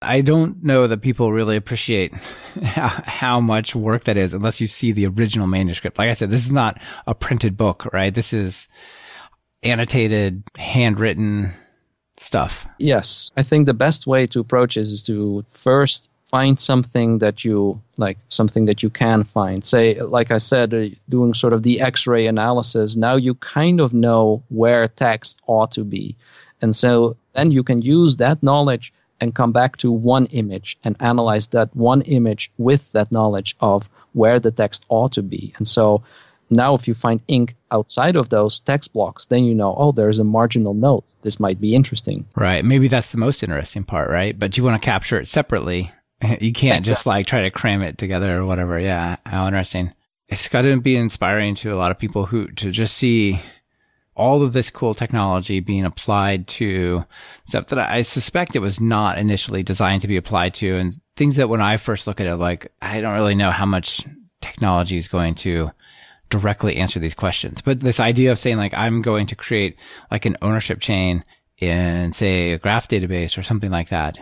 I 0.00 0.20
don't 0.20 0.62
know 0.62 0.86
that 0.86 1.00
people 1.00 1.32
really 1.32 1.56
appreciate 1.56 2.12
how, 2.12 2.88
how, 3.04 3.40
much 3.40 3.74
work 3.74 4.04
that 4.04 4.16
is 4.16 4.34
unless 4.34 4.60
you 4.60 4.66
see 4.66 4.92
the 4.92 5.06
original 5.06 5.46
manuscript. 5.46 5.98
Like 5.98 6.10
I 6.10 6.14
said, 6.14 6.30
this 6.30 6.44
is 6.44 6.52
not 6.52 6.80
a 7.06 7.14
printed 7.14 7.56
book, 7.56 7.86
right? 7.92 8.14
This 8.14 8.32
is 8.32 8.68
annotated, 9.62 10.42
handwritten, 10.58 11.54
stuff. 12.18 12.66
Yes. 12.78 13.32
I 13.36 13.42
think 13.42 13.66
the 13.66 13.74
best 13.74 14.06
way 14.06 14.26
to 14.28 14.40
approach 14.40 14.76
is 14.76 15.02
to 15.04 15.44
first 15.50 16.10
find 16.34 16.58
something 16.58 17.18
that 17.18 17.44
you 17.44 17.80
like 17.96 18.18
something 18.28 18.64
that 18.64 18.82
you 18.82 18.90
can 18.90 19.22
find 19.22 19.64
say 19.64 20.00
like 20.00 20.32
i 20.32 20.38
said 20.38 20.74
uh, 20.74 20.86
doing 21.08 21.32
sort 21.32 21.52
of 21.52 21.62
the 21.62 21.80
x-ray 21.80 22.26
analysis 22.26 22.96
now 22.96 23.14
you 23.14 23.36
kind 23.36 23.80
of 23.80 23.94
know 23.94 24.42
where 24.48 24.88
text 24.88 25.40
ought 25.46 25.70
to 25.70 25.84
be 25.84 26.16
and 26.60 26.74
so 26.74 27.16
then 27.34 27.52
you 27.52 27.62
can 27.62 27.80
use 27.82 28.16
that 28.16 28.42
knowledge 28.42 28.92
and 29.20 29.32
come 29.32 29.52
back 29.52 29.76
to 29.76 29.92
one 29.92 30.26
image 30.42 30.76
and 30.82 30.96
analyze 30.98 31.46
that 31.48 31.68
one 31.76 32.02
image 32.02 32.50
with 32.58 32.90
that 32.90 33.12
knowledge 33.12 33.54
of 33.60 33.88
where 34.12 34.40
the 34.40 34.50
text 34.50 34.84
ought 34.88 35.12
to 35.12 35.22
be 35.22 35.54
and 35.58 35.68
so 35.68 36.02
now, 36.50 36.74
if 36.74 36.86
you 36.86 36.94
find 36.94 37.20
ink 37.26 37.56
outside 37.70 38.16
of 38.16 38.28
those 38.28 38.60
text 38.60 38.92
blocks, 38.92 39.26
then 39.26 39.44
you 39.44 39.54
know, 39.54 39.74
oh, 39.76 39.92
there's 39.92 40.18
a 40.18 40.24
marginal 40.24 40.74
note. 40.74 41.06
This 41.22 41.40
might 41.40 41.58
be 41.58 41.74
interesting. 41.74 42.26
Right. 42.36 42.62
Maybe 42.62 42.86
that's 42.86 43.10
the 43.12 43.18
most 43.18 43.42
interesting 43.42 43.82
part, 43.82 44.10
right? 44.10 44.38
But 44.38 44.56
you 44.56 44.62
want 44.62 44.80
to 44.80 44.84
capture 44.84 45.18
it 45.18 45.26
separately. 45.26 45.90
You 46.40 46.52
can't 46.52 46.78
exactly. 46.78 46.90
just 46.90 47.06
like 47.06 47.26
try 47.26 47.42
to 47.42 47.50
cram 47.50 47.82
it 47.82 47.98
together 47.98 48.38
or 48.38 48.46
whatever. 48.46 48.78
Yeah. 48.78 49.16
How 49.26 49.46
interesting. 49.46 49.92
It's 50.28 50.48
got 50.48 50.62
to 50.62 50.80
be 50.80 50.96
inspiring 50.96 51.54
to 51.56 51.74
a 51.74 51.76
lot 51.76 51.90
of 51.90 51.98
people 51.98 52.26
who 52.26 52.48
to 52.48 52.70
just 52.70 52.96
see 52.96 53.40
all 54.16 54.42
of 54.42 54.52
this 54.52 54.70
cool 54.70 54.94
technology 54.94 55.60
being 55.60 55.84
applied 55.84 56.46
to 56.46 57.04
stuff 57.46 57.66
that 57.66 57.78
I 57.78 58.02
suspect 58.02 58.54
it 58.54 58.60
was 58.60 58.80
not 58.80 59.18
initially 59.18 59.62
designed 59.62 60.02
to 60.02 60.08
be 60.08 60.16
applied 60.16 60.54
to 60.54 60.76
and 60.76 60.96
things 61.16 61.36
that 61.36 61.48
when 61.48 61.60
I 61.60 61.76
first 61.76 62.06
look 62.06 62.20
at 62.20 62.26
it, 62.26 62.36
like, 62.36 62.72
I 62.80 63.00
don't 63.00 63.16
really 63.16 63.34
know 63.34 63.50
how 63.50 63.66
much 63.66 64.06
technology 64.40 64.96
is 64.96 65.08
going 65.08 65.34
to 65.36 65.72
directly 66.30 66.76
answer 66.76 67.00
these 67.00 67.14
questions. 67.14 67.60
But 67.60 67.80
this 67.80 68.00
idea 68.00 68.32
of 68.32 68.38
saying 68.38 68.56
like, 68.56 68.72
I'm 68.74 69.02
going 69.02 69.26
to 69.26 69.36
create 69.36 69.76
like 70.10 70.26
an 70.26 70.36
ownership 70.42 70.80
chain 70.80 71.24
in 71.58 72.12
say 72.12 72.52
a 72.52 72.58
graph 72.58 72.88
database 72.88 73.36
or 73.36 73.42
something 73.42 73.70
like 73.70 73.88
that 73.90 74.18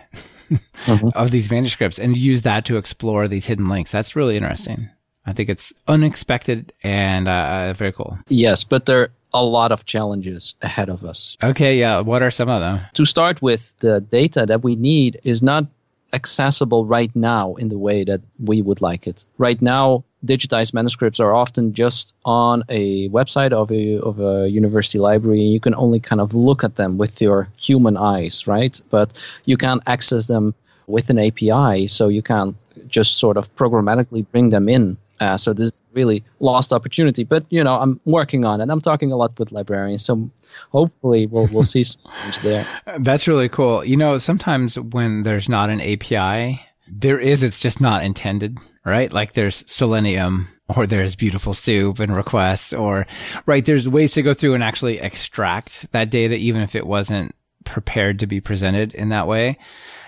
mm-hmm. 0.86 1.08
of 1.14 1.30
these 1.30 1.50
manuscripts 1.50 1.98
and 1.98 2.16
use 2.16 2.42
that 2.42 2.64
to 2.66 2.76
explore 2.76 3.28
these 3.28 3.46
hidden 3.46 3.68
links. 3.68 3.90
That's 3.90 4.16
really 4.16 4.36
interesting. 4.36 4.90
I 5.24 5.32
think 5.32 5.48
it's 5.48 5.72
unexpected 5.86 6.72
and 6.82 7.28
uh, 7.28 7.32
uh, 7.32 7.72
very 7.74 7.92
cool. 7.92 8.18
Yes, 8.28 8.64
but 8.64 8.86
there 8.86 9.00
are 9.02 9.10
a 9.32 9.44
lot 9.44 9.72
of 9.72 9.84
challenges 9.84 10.54
ahead 10.62 10.88
of 10.88 11.04
us. 11.04 11.36
Okay, 11.42 11.78
yeah. 11.78 12.00
What 12.00 12.22
are 12.22 12.30
some 12.30 12.48
of 12.48 12.60
them? 12.60 12.84
To 12.94 13.04
start 13.04 13.40
with, 13.40 13.74
the 13.78 14.00
data 14.00 14.46
that 14.46 14.62
we 14.62 14.76
need 14.76 15.20
is 15.22 15.42
not 15.42 15.66
accessible 16.12 16.84
right 16.84 17.14
now 17.14 17.54
in 17.54 17.68
the 17.68 17.78
way 17.78 18.04
that 18.04 18.20
we 18.38 18.62
would 18.62 18.80
like 18.80 19.06
it. 19.06 19.24
Right 19.38 19.60
now, 19.60 20.04
digitized 20.24 20.74
manuscripts 20.74 21.20
are 21.20 21.34
often 21.34 21.72
just 21.72 22.14
on 22.24 22.62
a 22.68 23.08
website 23.08 23.52
of 23.52 23.72
a, 23.72 23.98
of 23.98 24.20
a 24.20 24.48
university 24.48 24.98
library. 24.98 25.40
and 25.40 25.52
You 25.52 25.60
can 25.60 25.74
only 25.74 26.00
kind 26.00 26.20
of 26.20 26.34
look 26.34 26.64
at 26.64 26.76
them 26.76 26.98
with 26.98 27.20
your 27.20 27.48
human 27.56 27.96
eyes, 27.96 28.46
right? 28.46 28.80
But 28.90 29.12
you 29.44 29.56
can't 29.56 29.82
access 29.86 30.26
them 30.26 30.54
with 30.86 31.10
an 31.10 31.18
API, 31.18 31.86
so 31.86 32.08
you 32.08 32.22
can't 32.22 32.56
just 32.88 33.18
sort 33.18 33.36
of 33.36 33.54
programmatically 33.56 34.28
bring 34.28 34.50
them 34.50 34.68
in. 34.68 34.96
Uh, 35.22 35.38
so 35.38 35.52
this 35.52 35.66
is 35.66 35.82
really 35.92 36.24
lost 36.40 36.72
opportunity. 36.72 37.22
But 37.22 37.46
you 37.48 37.62
know, 37.62 37.74
I'm 37.74 38.00
working 38.04 38.44
on 38.44 38.60
it. 38.60 38.68
I'm 38.68 38.80
talking 38.80 39.12
a 39.12 39.16
lot 39.16 39.38
with 39.38 39.52
librarians, 39.52 40.04
so 40.04 40.28
hopefully 40.70 41.26
we'll 41.26 41.46
we'll 41.46 41.62
see 41.62 41.84
some 41.84 42.02
change 42.22 42.40
there. 42.40 42.66
That's 42.98 43.28
really 43.28 43.48
cool. 43.48 43.84
You 43.84 43.96
know, 43.96 44.18
sometimes 44.18 44.76
when 44.80 45.22
there's 45.22 45.48
not 45.48 45.70
an 45.70 45.80
API, 45.80 46.60
there 46.88 47.20
is. 47.20 47.44
It's 47.44 47.60
just 47.60 47.80
not 47.80 48.02
intended, 48.02 48.58
right? 48.84 49.12
Like 49.12 49.34
there's 49.34 49.62
Selenium 49.70 50.48
or 50.76 50.88
there's 50.88 51.14
beautiful 51.14 51.54
soup 51.54 52.00
and 52.00 52.16
requests 52.16 52.72
or 52.72 53.06
right. 53.46 53.64
There's 53.64 53.88
ways 53.88 54.14
to 54.14 54.22
go 54.22 54.34
through 54.34 54.54
and 54.54 54.64
actually 54.64 54.98
extract 54.98 55.92
that 55.92 56.10
data, 56.10 56.34
even 56.34 56.62
if 56.62 56.74
it 56.74 56.84
wasn't 56.84 57.32
prepared 57.64 58.18
to 58.18 58.26
be 58.26 58.40
presented 58.40 58.92
in 58.96 59.10
that 59.10 59.28
way. 59.28 59.56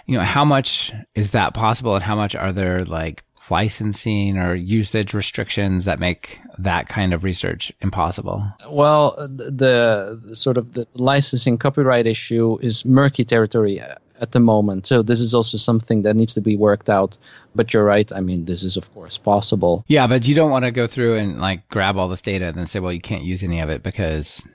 You 0.06 0.18
know, 0.18 0.24
how 0.24 0.44
much 0.44 0.92
is 1.14 1.30
that 1.30 1.54
possible 1.54 1.94
and 1.94 2.02
how 2.02 2.16
much 2.16 2.34
are 2.34 2.52
there 2.52 2.80
like 2.80 3.22
licensing 3.50 4.38
or 4.38 4.54
usage 4.54 5.14
restrictions 5.14 5.84
that 5.84 5.98
make 5.98 6.40
that 6.58 6.88
kind 6.88 7.12
of 7.12 7.24
research 7.24 7.72
impossible? 7.80 8.46
Well, 8.68 9.16
the, 9.18 9.50
the 9.50 10.34
sort 10.34 10.58
of 10.58 10.72
the 10.72 10.86
licensing 10.94 11.58
copyright 11.58 12.06
issue 12.06 12.58
is 12.60 12.84
murky 12.84 13.24
territory 13.24 13.80
at 14.20 14.32
the 14.32 14.40
moment. 14.40 14.86
So 14.86 15.02
this 15.02 15.20
is 15.20 15.34
also 15.34 15.58
something 15.58 16.02
that 16.02 16.14
needs 16.14 16.34
to 16.34 16.40
be 16.40 16.56
worked 16.56 16.88
out. 16.88 17.16
But 17.54 17.72
you're 17.72 17.84
right. 17.84 18.10
I 18.12 18.20
mean, 18.20 18.44
this 18.44 18.64
is 18.64 18.76
of 18.76 18.92
course 18.92 19.18
possible. 19.18 19.84
Yeah, 19.88 20.06
but 20.06 20.26
you 20.26 20.34
don't 20.34 20.50
want 20.50 20.64
to 20.64 20.70
go 20.70 20.86
through 20.86 21.16
and 21.16 21.40
like 21.40 21.68
grab 21.68 21.96
all 21.96 22.08
this 22.08 22.22
data 22.22 22.46
and 22.46 22.56
then 22.56 22.66
say, 22.66 22.80
well, 22.80 22.92
you 22.92 23.00
can't 23.00 23.22
use 23.22 23.42
any 23.42 23.60
of 23.60 23.70
it 23.70 23.82
because 23.82 24.46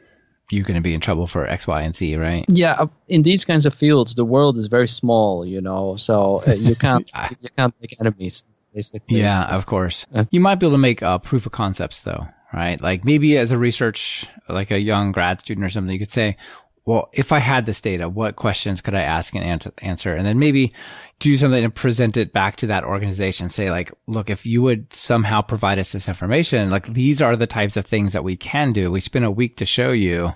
you're 0.52 0.64
going 0.64 0.76
to 0.76 0.82
be 0.82 0.94
in 0.94 1.00
trouble 1.00 1.28
for 1.28 1.46
X, 1.46 1.68
Y, 1.68 1.82
and 1.82 1.96
Z, 1.96 2.16
right? 2.16 2.46
Yeah, 2.48 2.74
uh, 2.74 2.88
in 3.08 3.22
these 3.22 3.46
kinds 3.46 3.66
of 3.66 3.76
fields, 3.76 4.16
the 4.16 4.26
world 4.26 4.58
is 4.58 4.68
very 4.68 4.88
small, 4.88 5.46
you 5.46 5.62
know, 5.62 5.96
so 5.96 6.42
uh, 6.48 6.54
you 6.54 6.76
can't 6.76 7.12
you 7.42 7.50
can't 7.56 7.76
make 7.80 7.96
enemies 8.00 8.44
basically. 8.74 9.20
Yeah, 9.20 9.44
of 9.44 9.66
course. 9.66 10.06
You 10.32 10.40
might 10.40 10.56
be 10.56 10.66
able 10.66 10.76
to 10.76 10.80
make 10.80 11.04
uh, 11.04 11.18
proof 11.18 11.46
of 11.46 11.52
concepts 11.52 12.02
though, 12.02 12.28
right? 12.54 12.80
Like 12.82 13.06
maybe 13.06 13.38
as 13.38 13.52
a 13.52 13.58
research, 13.58 14.26
like 14.48 14.72
a 14.72 14.80
young 14.80 15.12
grad 15.12 15.40
student 15.40 15.66
or 15.66 15.70
something, 15.70 15.94
you 15.94 16.00
could 16.00 16.12
say, 16.12 16.38
well, 16.86 17.10
if 17.14 17.32
I 17.32 17.38
had 17.38 17.68
this 17.68 17.82
data, 17.82 18.10
what 18.10 18.36
questions 18.36 18.82
could 18.82 18.96
I 18.96 19.04
ask 19.04 19.36
and 19.36 19.74
answer? 19.80 20.16
And 20.16 20.26
then 20.26 20.40
maybe 20.40 20.74
do 21.20 21.38
something 21.38 21.64
and 21.64 21.76
present 21.76 22.18
it 22.18 22.34
back 22.34 22.56
to 22.58 22.68
that 22.68 22.84
organization. 22.84 23.50
Say 23.50 23.70
like, 23.70 23.92
look, 24.08 24.30
if 24.30 24.46
you 24.46 24.64
would 24.64 24.92
somehow 24.92 25.42
provide 25.44 25.78
us 25.78 25.92
this 25.92 26.08
information, 26.08 26.72
like 26.72 26.88
these 26.88 27.22
are 27.22 27.36
the 27.36 27.46
types 27.46 27.78
of 27.78 27.86
things 27.86 28.14
that 28.14 28.24
we 28.24 28.36
can 28.36 28.74
do. 28.74 28.90
We 28.90 29.02
spend 29.02 29.26
a 29.26 29.32
week 29.32 29.58
to 29.58 29.66
show 29.66 29.92
you. 29.92 30.34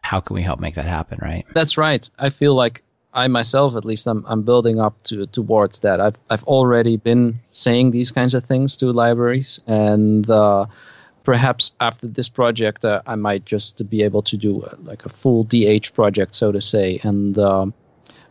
How 0.00 0.20
can 0.20 0.34
we 0.34 0.42
help 0.42 0.60
make 0.60 0.76
that 0.76 0.86
happen? 0.86 1.18
Right. 1.20 1.44
That's 1.52 1.76
right. 1.76 2.08
I 2.18 2.30
feel 2.30 2.54
like 2.54 2.82
I 3.14 3.28
myself, 3.28 3.76
at 3.76 3.84
least, 3.84 4.06
I'm, 4.06 4.24
I'm 4.26 4.42
building 4.42 4.80
up 4.80 5.02
to 5.04 5.26
towards 5.26 5.80
that. 5.80 6.00
I've 6.00 6.16
I've 6.30 6.44
already 6.44 6.96
been 6.96 7.40
saying 7.50 7.90
these 7.90 8.10
kinds 8.10 8.34
of 8.34 8.44
things 8.44 8.78
to 8.78 8.92
libraries, 8.92 9.60
and 9.66 10.28
uh, 10.30 10.66
perhaps 11.22 11.72
after 11.78 12.06
this 12.06 12.28
project, 12.28 12.84
uh, 12.84 13.02
I 13.06 13.16
might 13.16 13.44
just 13.44 13.88
be 13.88 14.02
able 14.02 14.22
to 14.22 14.36
do 14.36 14.62
uh, 14.62 14.76
like 14.82 15.04
a 15.04 15.10
full 15.10 15.44
DH 15.44 15.92
project, 15.94 16.34
so 16.34 16.52
to 16.52 16.60
say, 16.60 17.00
and 17.02 17.36
um, 17.38 17.74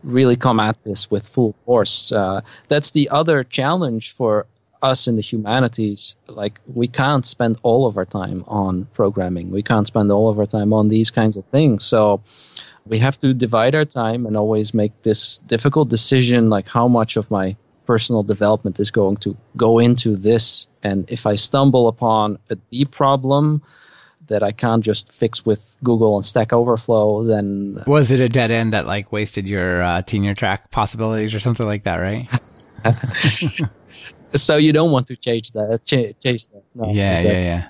really 0.02 0.36
come 0.36 0.58
at 0.58 0.80
this 0.82 1.10
with 1.10 1.28
full 1.28 1.54
force. 1.64 2.10
Uh, 2.10 2.40
that's 2.68 2.90
the 2.90 3.10
other 3.10 3.44
challenge 3.44 4.14
for 4.14 4.46
us 4.82 5.06
in 5.06 5.16
the 5.16 5.22
humanities. 5.22 6.16
Like 6.26 6.60
we 6.66 6.88
can't 6.88 7.24
spend 7.24 7.58
all 7.62 7.86
of 7.86 7.96
our 7.96 8.04
time 8.04 8.44
on 8.48 8.86
programming. 8.86 9.50
We 9.50 9.62
can't 9.62 9.86
spend 9.86 10.10
all 10.10 10.28
of 10.28 10.38
our 10.38 10.46
time 10.46 10.72
on 10.72 10.88
these 10.88 11.10
kinds 11.10 11.36
of 11.36 11.44
things. 11.46 11.84
So 11.84 12.22
we 12.86 12.98
have 12.98 13.18
to 13.18 13.34
divide 13.34 13.74
our 13.74 13.84
time 13.84 14.26
and 14.26 14.36
always 14.36 14.74
make 14.74 15.02
this 15.02 15.38
difficult 15.38 15.88
decision 15.88 16.50
like 16.50 16.68
how 16.68 16.88
much 16.88 17.16
of 17.16 17.30
my 17.30 17.56
personal 17.86 18.22
development 18.22 18.80
is 18.80 18.90
going 18.90 19.16
to 19.16 19.36
go 19.56 19.78
into 19.78 20.16
this? 20.16 20.66
And 20.82 21.10
if 21.10 21.26
i 21.26 21.36
stumble 21.36 21.88
upon 21.88 22.38
a 22.50 22.56
deep 22.56 22.90
problem 22.90 23.62
that 24.28 24.42
i 24.42 24.52
can't 24.52 24.84
just 24.84 25.12
fix 25.12 25.44
with 25.44 25.60
google 25.82 26.16
and 26.16 26.24
stack 26.24 26.52
overflow 26.52 27.24
then 27.24 27.82
was 27.86 28.12
it 28.12 28.20
a 28.20 28.28
dead 28.28 28.52
end 28.52 28.72
that 28.72 28.86
like 28.86 29.10
wasted 29.10 29.48
your 29.48 29.82
uh, 29.82 30.00
tenure 30.02 30.32
track 30.32 30.70
possibilities 30.70 31.34
or 31.34 31.40
something 31.40 31.66
like 31.66 31.84
that 31.84 31.96
right? 31.96 32.28
So 34.34 34.56
you 34.56 34.72
don't 34.72 34.90
want 34.90 35.08
to 35.08 35.16
change 35.16 35.52
that 35.52 35.80
ch- 35.84 36.18
chase 36.22 36.46
that. 36.46 36.64
No, 36.74 36.90
yeah 36.90 37.20
yeah 37.20 37.32
yeah 37.32 37.68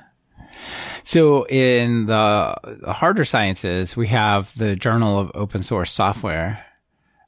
so 1.04 1.46
in 1.46 2.06
the 2.06 2.56
harder 2.86 3.24
sciences, 3.24 3.96
we 3.96 4.08
have 4.08 4.56
the 4.56 4.76
Journal 4.76 5.18
of 5.18 5.30
Open 5.34 5.62
Source 5.62 5.92
Software. 5.92 6.64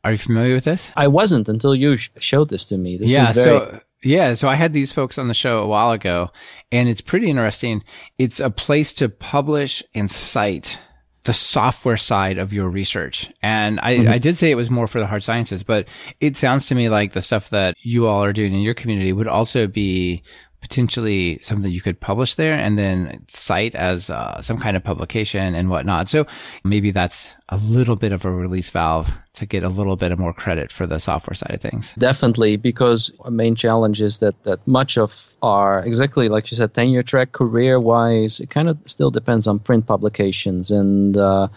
Are 0.03 0.13
you 0.13 0.19
familiar 0.19 0.55
with 0.55 0.65
this? 0.65 0.93
I 0.97 1.09
wasn't 1.09 1.49
until 1.49 1.75
you 1.75 1.97
sh- 1.97 2.11
showed 2.19 2.51
this 2.51 2.67
to 2.67 2.77
me. 2.77 2.99
This 2.99 3.11
yeah, 3.11 3.33
very- 3.33 3.45
so 3.45 3.81
yeah, 4.03 4.35
so 4.35 4.49
I 4.49 4.55
had 4.55 4.73
these 4.73 4.93
folks 4.93 5.19
on 5.19 5.29
the 5.29 5.35
show 5.35 5.61
a 5.61 5.67
while 5.67 5.93
ago, 5.93 6.31
and 6.71 6.89
it's 6.89 7.01
pretty 7.01 7.31
interesting. 7.31 7.83
It's 8.19 8.39
a 8.39 8.51
place 8.51 8.93
to 8.95 9.09
publish 9.09 9.83
and 9.95 10.11
cite 10.11 10.79
the 11.25 11.33
software 11.33 11.97
side 11.97 12.37
of 12.37 12.53
your 12.53 12.69
research. 12.69 13.31
And 13.43 13.81
I, 13.81 13.97
mm-hmm. 13.97 14.13
I 14.13 14.19
did 14.19 14.37
say 14.37 14.51
it 14.51 14.57
was 14.57 14.69
more 14.69 14.87
for 14.87 15.01
the 15.01 15.07
hard 15.07 15.23
sciences, 15.23 15.63
but 15.63 15.89
it 16.21 16.37
sounds 16.37 16.69
to 16.69 16.75
me 16.75 16.91
like 16.91 17.13
the 17.13 17.23
stuff 17.23 17.49
that 17.51 17.77
you 17.83 18.07
all 18.07 18.23
are 18.23 18.33
doing 18.35 18.53
in 18.53 18.61
your 18.61 18.75
community 18.75 19.13
would 19.13 19.27
also 19.27 19.67
be 19.67 20.23
potentially 20.65 21.39
something 21.43 21.71
you 21.71 21.83
could 21.83 22.01
publish 22.01 22.37
there 22.37 22.55
and 22.55 22.79
then 22.79 23.23
cite 23.29 23.75
as 23.75 24.09
uh, 24.09 24.41
some 24.41 24.57
kind 24.57 24.79
of 24.79 24.83
publication 24.83 25.55
and 25.55 25.69
whatnot. 25.69 26.09
So 26.09 26.27
maybe 26.65 26.91
that's 26.91 27.35
a 27.51 27.59
little 27.59 27.97
bit 27.97 28.13
of 28.13 28.25
a 28.25 28.31
release 28.31 28.71
valve 28.71 29.11
to 29.35 29.45
get 29.45 29.63
a 29.63 29.69
little 29.69 29.97
bit 29.97 30.11
of 30.11 30.19
more 30.19 30.33
credit 30.33 30.73
for 30.73 30.87
the 30.87 30.99
software 30.99 31.35
side 31.35 31.55
of 31.55 31.61
things. 31.61 31.93
Definitely, 31.99 32.57
because 32.57 33.13
a 33.27 33.31
main 33.31 33.57
challenge 33.57 34.01
is 34.01 34.21
that, 34.21 34.43
that 34.45 34.67
much 34.67 34.97
of 34.97 35.35
our, 35.43 35.85
exactly 35.85 36.31
like 36.31 36.51
you 36.51 36.57
said, 36.57 36.73
tenure 36.73 37.03
track 37.03 37.33
career 37.33 37.79
wise, 37.79 38.41
it 38.41 38.49
kind 38.49 38.71
of 38.71 38.79
still 38.87 39.11
depends 39.11 39.47
on 39.47 39.59
print 39.59 39.87
publications 39.87 40.71
and 40.71 41.19
uh, 41.19 41.49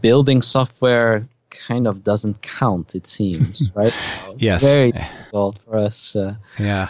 building 0.00 0.42
software 0.42 1.28
kind 1.50 1.86
of 1.86 2.02
doesn't 2.02 2.42
count, 2.42 2.96
it 2.96 3.06
seems, 3.06 3.72
right? 3.76 3.92
So 3.92 4.34
yes. 4.36 4.62
Very 4.62 4.90
difficult 4.90 5.60
for 5.64 5.76
us. 5.76 6.16
Uh, 6.16 6.34
yeah. 6.58 6.88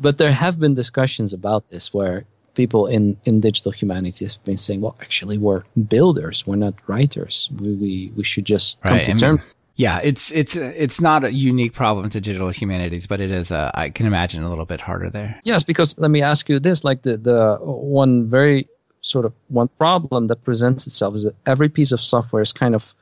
But 0.00 0.18
there 0.18 0.32
have 0.32 0.58
been 0.58 0.74
discussions 0.74 1.32
about 1.32 1.68
this 1.68 1.94
where 1.94 2.24
people 2.54 2.86
in, 2.86 3.16
in 3.24 3.40
digital 3.40 3.72
humanities 3.72 4.34
have 4.34 4.44
been 4.44 4.58
saying, 4.58 4.80
well, 4.80 4.96
actually, 5.00 5.38
we're 5.38 5.64
builders, 5.88 6.46
we're 6.46 6.56
not 6.56 6.74
writers. 6.86 7.50
We, 7.58 7.74
we, 7.74 8.12
we 8.16 8.24
should 8.24 8.44
just 8.44 8.80
come 8.82 8.96
right. 8.96 9.04
to 9.04 9.12
I 9.12 9.14
terms. 9.14 9.46
Mean, 9.46 9.54
yeah, 9.76 9.98
it's 10.04 10.30
it's 10.30 10.56
it's 10.56 11.00
not 11.00 11.24
a 11.24 11.32
unique 11.32 11.72
problem 11.72 12.08
to 12.10 12.20
digital 12.20 12.50
humanities, 12.50 13.08
but 13.08 13.20
it 13.20 13.32
is. 13.32 13.50
A, 13.50 13.72
I 13.74 13.90
can 13.90 14.06
imagine 14.06 14.44
a 14.44 14.48
little 14.48 14.66
bit 14.66 14.80
harder 14.80 15.10
there. 15.10 15.40
Yes, 15.42 15.64
because 15.64 15.98
let 15.98 16.12
me 16.12 16.22
ask 16.22 16.48
you 16.48 16.60
this: 16.60 16.84
like 16.84 17.02
the 17.02 17.16
the 17.16 17.56
one 17.60 18.30
very 18.30 18.68
sort 19.00 19.24
of 19.24 19.32
one 19.48 19.66
problem 19.66 20.28
that 20.28 20.44
presents 20.44 20.86
itself 20.86 21.16
is 21.16 21.24
that 21.24 21.34
every 21.44 21.68
piece 21.68 21.90
of 21.90 22.00
software 22.00 22.40
is 22.40 22.52
kind 22.52 22.76
of 22.76 22.94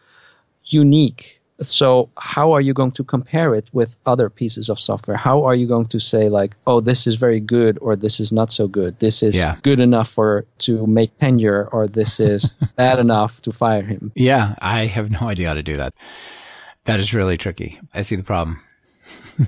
unique 0.64 1.41
so 1.67 2.11
how 2.17 2.53
are 2.53 2.61
you 2.61 2.75
going 2.75 2.93
to 2.93 3.05
compare 3.05 3.55
it 3.55 3.69
with 3.73 3.97
other 4.07 4.29
pieces 4.31 4.69
of 4.69 4.79
software? 4.81 5.17
How 5.17 5.45
are 5.45 5.55
you 5.55 5.67
going 5.67 5.87
to 5.87 5.99
say 5.99 6.29
like 6.29 6.57
oh 6.67 6.81
this 6.81 7.07
is 7.07 7.17
very 7.17 7.41
good 7.41 7.79
or 7.81 7.97
this 7.97 8.21
is 8.21 8.33
not 8.33 8.53
so 8.53 8.69
good? 8.69 8.99
This 8.99 9.23
is 9.23 9.37
yeah. 9.37 9.57
good 9.63 9.81
enough 9.81 10.09
for 10.09 10.45
to 10.59 10.87
make 10.87 11.17
tenure 11.17 11.69
or 11.73 11.87
this 11.87 12.21
is 12.21 12.53
bad 12.77 12.99
enough 12.99 13.41
to 13.43 13.53
fire 13.53 13.83
him? 13.83 14.13
Yeah 14.15 14.55
i 14.59 14.87
have 14.87 15.11
no 15.11 15.21
idea 15.21 15.49
how 15.49 15.55
to 15.55 15.63
do 15.63 15.77
that. 15.77 15.95
That 16.85 16.99
is 16.99 17.15
really 17.15 17.37
tricky. 17.37 17.81
I 17.95 18.03
see 18.03 18.17
the 18.17 18.25
problem. 18.25 18.61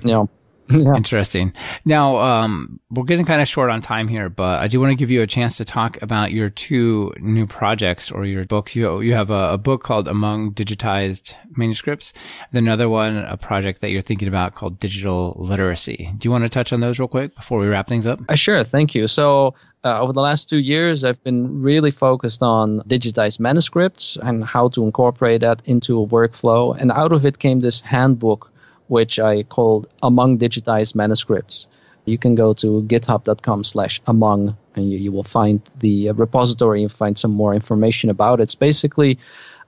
Yeah 0.03 0.25
Yeah. 0.69 0.95
Interesting. 0.95 1.53
Now, 1.85 2.17
um, 2.17 2.79
we're 2.89 3.03
getting 3.03 3.25
kind 3.25 3.41
of 3.41 3.47
short 3.47 3.69
on 3.69 3.81
time 3.81 4.07
here, 4.07 4.29
but 4.29 4.61
I 4.61 4.67
do 4.67 4.79
want 4.79 4.91
to 4.91 4.95
give 4.95 5.11
you 5.11 5.21
a 5.21 5.27
chance 5.27 5.57
to 5.57 5.65
talk 5.65 6.01
about 6.01 6.31
your 6.31 6.49
two 6.49 7.13
new 7.19 7.45
projects 7.45 8.11
or 8.11 8.25
your 8.25 8.45
books. 8.45 8.75
You 8.75 9.01
you 9.01 9.13
have 9.13 9.29
a, 9.29 9.53
a 9.53 9.57
book 9.57 9.83
called 9.83 10.07
Among 10.07 10.53
Digitized 10.53 11.35
Manuscripts, 11.55 12.13
then 12.51 12.63
another 12.63 12.89
one, 12.89 13.17
a 13.17 13.37
project 13.37 13.81
that 13.81 13.89
you're 13.91 14.01
thinking 14.01 14.27
about 14.27 14.55
called 14.55 14.79
Digital 14.79 15.35
Literacy. 15.37 16.11
Do 16.17 16.27
you 16.27 16.31
want 16.31 16.43
to 16.43 16.49
touch 16.49 16.73
on 16.73 16.79
those 16.79 16.97
real 16.97 17.07
quick 17.07 17.35
before 17.35 17.59
we 17.59 17.67
wrap 17.67 17.87
things 17.87 18.07
up? 18.07 18.19
Uh, 18.27 18.35
sure. 18.35 18.63
Thank 18.63 18.95
you. 18.95 19.07
So. 19.07 19.55
Uh, 19.83 20.01
over 20.01 20.13
the 20.13 20.19
last 20.19 20.49
two 20.49 20.57
years, 20.57 21.03
I've 21.03 21.23
been 21.23 21.61
really 21.61 21.91
focused 21.91 22.41
on 22.41 22.79
digitized 22.87 23.39
manuscripts 23.39 24.17
and 24.19 24.43
how 24.43 24.69
to 24.69 24.83
incorporate 24.83 25.41
that 25.41 25.61
into 25.65 26.01
a 26.01 26.07
workflow. 26.07 26.75
And 26.75 26.91
out 26.91 27.11
of 27.11 27.23
it 27.23 27.37
came 27.37 27.59
this 27.59 27.81
handbook 27.81 28.51
which 28.87 29.19
I 29.19 29.43
called 29.43 29.87
Among 30.01 30.37
Digitized 30.37 30.95
Manuscripts. 30.95 31.67
You 32.05 32.17
can 32.17 32.35
go 32.35 32.53
to 32.55 32.83
github.com 32.83 33.63
slash 33.63 34.01
among 34.05 34.57
and 34.75 34.91
you, 34.91 34.97
you, 34.97 35.11
will 35.11 35.23
find 35.23 35.61
the 35.79 36.11
repository 36.11 36.83
and 36.83 36.91
find 36.91 37.17
some 37.17 37.31
more 37.31 37.55
information 37.55 38.09
about 38.09 38.39
it. 38.39 38.43
It's 38.43 38.55
basically 38.55 39.17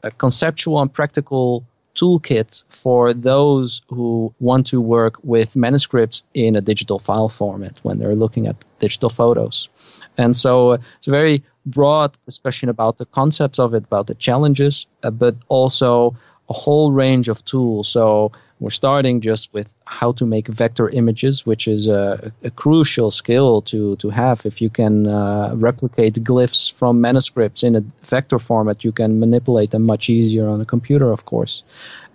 a 0.03 0.11
conceptual 0.11 0.80
and 0.82 0.93
practical 0.93 1.65
toolkit 1.95 2.63
for 2.70 3.13
those 3.13 3.82
who 3.89 4.34
want 4.39 4.68
to 4.68 4.80
work 4.80 5.15
with 5.24 5.55
manuscripts 5.55 6.24
in 6.34 6.55
a 6.55 6.61
digital 6.61 6.99
file 6.99 7.30
format 7.30 7.80
when 7.82 7.97
they're 7.97 8.15
looking 8.15 8.47
at 8.47 8.63
digital 8.80 9.09
photos. 9.09 9.70
And 10.18 10.36
so 10.36 10.72
uh, 10.72 10.78
it's 10.97 11.07
a 11.07 11.11
very 11.11 11.43
broad 11.65 12.18
discussion 12.26 12.70
about 12.70 12.97
the 12.97 13.05
concepts 13.05 13.59
of 13.59 13.74
it, 13.74 13.84
about 13.84 14.07
the 14.07 14.15
challenges, 14.15 14.88
uh, 15.03 15.09
but 15.09 15.36
also 15.47 16.15
a 16.49 16.53
whole 16.53 16.91
range 16.91 17.30
of 17.30 17.43
tools. 17.43 17.89
So 17.89 18.32
we're 18.60 18.72
starting 18.72 19.22
just 19.22 19.53
with 19.53 19.72
how 19.86 20.12
to 20.14 20.26
make 20.26 20.47
vector 20.47 20.89
images, 20.89 21.45
which 21.45 21.68
is 21.68 21.88
a, 21.88 22.32
a 22.43 22.49
crucial 22.49 23.12
skill 23.12 23.62
to, 23.64 23.95
to 23.97 24.10
have. 24.10 24.45
If 24.45 24.62
you 24.62 24.70
can 24.70 25.05
uh, 25.05 25.53
replicate 25.55 26.16
glyphs 26.16 26.72
from 26.72 26.99
manuscripts 26.99 27.64
in 27.64 27.76
a 27.76 27.82
vector 28.03 28.39
format, 28.39 28.84
you 28.84 28.91
can 28.91 29.20
manipulate 29.20 29.72
them 29.72 29.84
much 29.84 30.10
easier 30.10 30.49
on 30.49 30.60
a 30.60 30.66
computer, 30.66 31.12
of 31.12 31.26
course. 31.26 31.64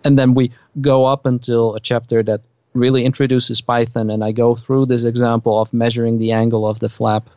And 0.04 0.18
then 0.18 0.34
we 0.34 0.50
go 0.80 1.04
up 1.04 1.26
until 1.26 1.76
a 1.76 1.80
chapter 1.80 2.22
that 2.24 2.40
really 2.74 3.04
introduces 3.04 3.60
Python, 3.60 4.10
and 4.10 4.24
I 4.24 4.32
go 4.32 4.56
through 4.56 4.86
this 4.86 5.04
example 5.04 5.60
of 5.60 5.72
measuring 5.72 6.18
the 6.18 6.32
angle 6.32 6.66
of 6.66 6.80
the 6.80 6.88
flap 6.88 7.28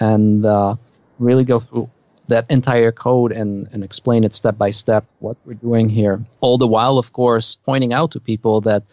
and 0.00 0.44
uh, 0.44 0.76
really 1.18 1.44
go 1.44 1.60
through 1.60 1.90
that 2.28 2.50
entire 2.50 2.92
code 2.92 3.32
and, 3.32 3.68
and 3.72 3.82
explain 3.82 4.24
it 4.24 4.34
step 4.34 4.56
by 4.56 4.70
step 4.70 5.04
what 5.18 5.36
we're 5.44 5.54
doing 5.54 5.88
here. 5.88 6.22
All 6.40 6.58
the 6.58 6.66
while, 6.66 6.98
of 6.98 7.12
course, 7.12 7.56
pointing 7.56 7.92
out 7.92 8.12
to 8.12 8.20
people 8.20 8.60
that 8.62 8.84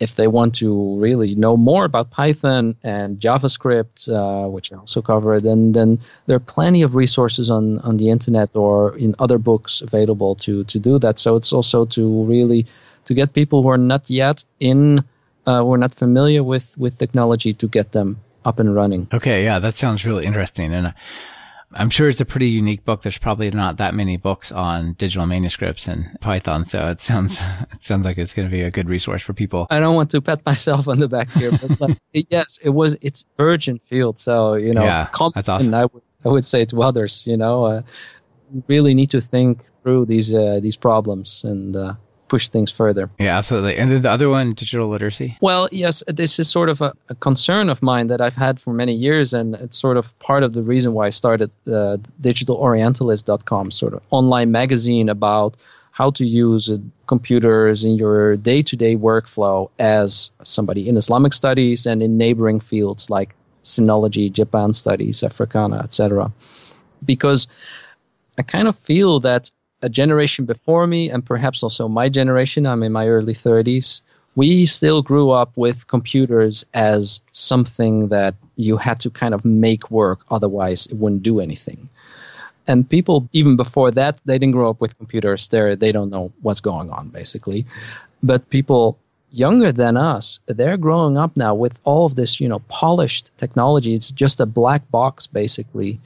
if 0.00 0.14
they 0.14 0.26
want 0.28 0.56
to 0.56 0.98
really 0.98 1.34
know 1.34 1.56
more 1.56 1.84
about 1.84 2.10
Python 2.10 2.76
and 2.82 3.18
JavaScript, 3.18 4.08
uh, 4.08 4.48
which 4.48 4.72
I 4.72 4.76
also 4.76 5.02
cover, 5.02 5.40
then 5.40 5.72
then 5.72 5.98
there 6.26 6.36
are 6.36 6.40
plenty 6.54 6.82
of 6.82 6.94
resources 6.94 7.50
on, 7.50 7.78
on 7.80 7.96
the 7.96 8.10
internet 8.10 8.50
or 8.54 8.96
in 8.96 9.14
other 9.18 9.38
books 9.38 9.82
available 9.82 10.36
to 10.36 10.64
to 10.64 10.78
do 10.78 10.98
that. 11.00 11.18
So 11.18 11.36
it's 11.36 11.52
also 11.52 11.84
to 11.86 12.24
really 12.24 12.66
to 13.06 13.14
get 13.14 13.32
people 13.32 13.62
who 13.62 13.70
are 13.70 13.78
not 13.78 14.08
yet 14.08 14.44
in 14.60 15.04
uh, 15.46 15.62
who 15.62 15.72
are 15.74 15.78
not 15.78 15.94
familiar 15.94 16.44
with 16.44 16.76
with 16.78 16.98
technology 16.98 17.52
to 17.54 17.68
get 17.68 17.92
them 17.92 18.20
up 18.44 18.60
and 18.60 18.74
running. 18.74 19.08
Okay, 19.12 19.44
yeah, 19.44 19.58
that 19.58 19.74
sounds 19.74 20.06
really 20.06 20.24
interesting, 20.24 20.72
and. 20.72 20.94
I'm 21.72 21.90
sure 21.90 22.08
it's 22.08 22.20
a 22.20 22.24
pretty 22.24 22.48
unique 22.48 22.84
book. 22.84 23.02
There's 23.02 23.18
probably 23.18 23.50
not 23.50 23.76
that 23.76 23.94
many 23.94 24.16
books 24.16 24.50
on 24.50 24.94
digital 24.94 25.26
manuscripts 25.26 25.86
and 25.86 26.08
Python, 26.20 26.64
so 26.64 26.88
it 26.88 27.00
sounds 27.00 27.38
it 27.72 27.82
sounds 27.82 28.06
like 28.06 28.16
it's 28.16 28.32
going 28.32 28.48
to 28.48 28.52
be 28.52 28.62
a 28.62 28.70
good 28.70 28.88
resource 28.88 29.22
for 29.22 29.34
people. 29.34 29.66
I 29.70 29.78
don't 29.78 29.94
want 29.94 30.10
to 30.12 30.20
pat 30.20 30.44
myself 30.46 30.88
on 30.88 30.98
the 30.98 31.08
back 31.08 31.30
here, 31.30 31.50
but 31.52 31.80
like, 31.80 31.98
yes, 32.30 32.58
it 32.62 32.70
was 32.70 32.96
it's 33.02 33.24
virgin 33.36 33.78
field, 33.78 34.18
so 34.18 34.54
you 34.54 34.72
know, 34.72 34.84
yeah, 34.84 35.08
that's 35.34 35.48
awesome. 35.48 35.74
I 35.74 35.84
would 35.84 36.02
I 36.24 36.28
would 36.28 36.46
say 36.46 36.64
to 36.66 36.82
others, 36.82 37.26
you 37.26 37.36
know, 37.36 37.64
uh, 37.64 37.82
really 38.66 38.94
need 38.94 39.10
to 39.10 39.20
think 39.20 39.64
through 39.82 40.06
these 40.06 40.34
uh, 40.34 40.60
these 40.62 40.76
problems 40.76 41.42
and. 41.44 41.76
Uh, 41.76 41.94
push 42.28 42.48
things 42.48 42.70
further. 42.70 43.10
Yeah, 43.18 43.36
absolutely. 43.36 43.76
And 43.76 43.90
then 43.90 44.02
the 44.02 44.10
other 44.10 44.28
one, 44.28 44.52
digital 44.52 44.88
literacy? 44.88 45.36
Well, 45.40 45.68
yes, 45.72 46.02
this 46.06 46.38
is 46.38 46.48
sort 46.50 46.68
of 46.68 46.82
a, 46.82 46.94
a, 47.08 47.14
concern 47.14 47.68
of 47.70 47.82
mine 47.82 48.08
that 48.08 48.20
I've 48.20 48.36
had 48.36 48.60
for 48.60 48.72
many 48.72 48.94
years, 48.94 49.32
and 49.32 49.54
it's 49.54 49.78
sort 49.78 49.96
of 49.96 50.16
part 50.18 50.42
of 50.42 50.52
the 50.52 50.62
reason 50.62 50.92
why 50.92 51.06
I 51.06 51.10
started 51.10 51.50
uh, 51.66 51.96
digitalorientalist.com, 52.20 53.70
sort 53.70 53.94
of 53.94 54.02
online 54.10 54.52
magazine 54.52 55.08
about 55.08 55.56
how 55.90 56.10
to 56.12 56.24
use 56.24 56.70
uh, 56.70 56.76
computers 57.06 57.84
in 57.84 57.96
your 57.96 58.36
day-to-day 58.36 58.94
workflow 58.96 59.68
as 59.78 60.30
somebody 60.44 60.88
in 60.88 60.96
Islamic 60.96 61.32
studies 61.32 61.86
and 61.86 62.02
in 62.02 62.16
neighboring 62.16 62.60
fields 62.60 63.10
like 63.10 63.34
sinology, 63.64 64.30
Japan 64.30 64.72
studies, 64.72 65.22
Africana, 65.22 65.78
etc. 65.78 66.30
Because 67.04 67.48
I 68.38 68.42
kind 68.42 68.68
of 68.68 68.78
feel 68.78 69.20
that 69.20 69.50
a 69.82 69.88
generation 69.88 70.44
before 70.44 70.86
me, 70.86 71.10
and 71.10 71.24
perhaps 71.24 71.62
also 71.62 71.88
my 71.88 72.08
generation, 72.08 72.66
I'm 72.66 72.82
in 72.82 72.92
my 72.92 73.08
early 73.08 73.34
30s, 73.34 74.02
we 74.36 74.66
still 74.66 75.02
grew 75.02 75.30
up 75.30 75.52
with 75.56 75.86
computers 75.86 76.64
as 76.74 77.20
something 77.32 78.08
that 78.08 78.34
you 78.56 78.76
had 78.76 79.00
to 79.00 79.10
kind 79.10 79.34
of 79.34 79.44
make 79.44 79.90
work, 79.90 80.20
otherwise, 80.30 80.86
it 80.86 80.94
wouldn't 80.94 81.22
do 81.22 81.40
anything. 81.40 81.88
And 82.66 82.88
people, 82.88 83.28
even 83.32 83.56
before 83.56 83.90
that, 83.92 84.20
they 84.26 84.38
didn't 84.38 84.52
grow 84.52 84.70
up 84.70 84.80
with 84.80 84.98
computers. 84.98 85.48
They 85.48 85.74
they 85.74 85.90
don't 85.90 86.10
know 86.10 86.32
what's 86.42 86.60
going 86.60 86.90
on, 86.90 87.08
basically. 87.08 87.66
But 88.22 88.50
people 88.50 88.98
younger 89.32 89.72
than 89.72 89.96
us, 89.96 90.40
they're 90.46 90.76
growing 90.76 91.16
up 91.16 91.36
now 91.36 91.54
with 91.54 91.80
all 91.84 92.06
of 92.06 92.14
this, 92.14 92.40
you 92.40 92.48
know, 92.48 92.60
polished 92.68 93.30
technology. 93.38 93.94
It's 93.94 94.10
just 94.10 94.40
a 94.40 94.46
black 94.46 94.90
box, 94.90 95.26
basically. 95.26 96.00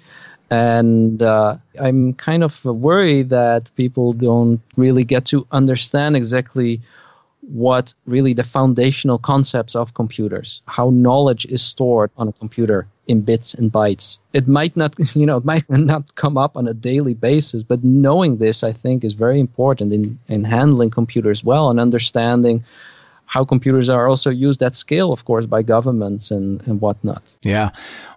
And 0.52 1.22
uh, 1.22 1.56
I'm 1.80 2.12
kind 2.12 2.44
of 2.44 2.62
worried 2.62 3.30
that 3.30 3.74
people 3.74 4.12
don't 4.12 4.60
really 4.76 5.02
get 5.02 5.24
to 5.26 5.46
understand 5.50 6.14
exactly 6.14 6.82
what 7.40 7.94
really 8.04 8.34
the 8.34 8.44
foundational 8.44 9.16
concepts 9.16 9.74
of 9.74 9.94
computers, 9.94 10.60
how 10.66 10.90
knowledge 10.90 11.46
is 11.46 11.62
stored 11.62 12.10
on 12.18 12.28
a 12.28 12.32
computer 12.32 12.86
in 13.06 13.22
bits 13.22 13.54
and 13.54 13.72
bytes. 13.72 14.18
It 14.34 14.46
might 14.46 14.76
not, 14.76 14.94
you 15.16 15.24
know, 15.24 15.38
it 15.38 15.44
might 15.46 15.68
not 15.70 16.14
come 16.16 16.36
up 16.36 16.54
on 16.58 16.68
a 16.68 16.74
daily 16.74 17.14
basis, 17.14 17.62
but 17.62 17.82
knowing 17.82 18.36
this, 18.36 18.62
I 18.62 18.74
think, 18.74 19.04
is 19.04 19.14
very 19.14 19.40
important 19.40 19.90
in, 19.90 20.18
in 20.28 20.44
handling 20.44 20.90
computers 20.90 21.42
well 21.42 21.70
and 21.70 21.80
understanding 21.80 22.62
how 23.24 23.46
computers 23.46 23.88
are 23.88 24.06
also 24.06 24.28
used 24.28 24.62
at 24.62 24.74
scale, 24.74 25.14
of 25.14 25.24
course, 25.24 25.46
by 25.46 25.62
governments 25.62 26.30
and, 26.30 26.60
and 26.66 26.78
whatnot. 26.78 27.34
Yeah. 27.42 27.70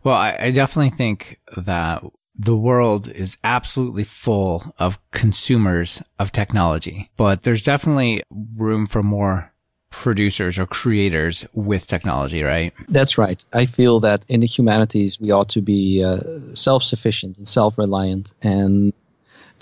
Well, 0.04 0.18
I, 0.18 0.36
I 0.38 0.52
definitely 0.52 0.90
think 0.90 1.40
that 1.56 2.04
the 2.38 2.56
world 2.56 3.08
is 3.08 3.38
absolutely 3.44 4.04
full 4.04 4.74
of 4.78 5.00
consumers 5.12 6.02
of 6.20 6.32
technology, 6.32 7.10
but 7.18 7.44
there's 7.44 7.64
definitely 7.64 8.24
room 8.56 8.88
for 8.88 9.02
more 9.02 9.52
producers 9.92 10.60
or 10.60 10.66
creators 10.66 11.46
with 11.54 11.88
technology, 11.88 12.44
right? 12.44 12.74
That's 12.90 13.18
right. 13.18 13.44
I 13.54 13.66
feel 13.66 14.02
that 14.02 14.26
in 14.28 14.42
the 14.42 14.48
humanities, 14.48 15.20
we 15.20 15.32
ought 15.32 15.50
to 15.50 15.62
be 15.62 16.04
uh, 16.04 16.20
self 16.54 16.84
sufficient 16.84 17.38
and 17.38 17.48
self 17.48 17.78
reliant. 17.78 18.34
And 18.42 18.94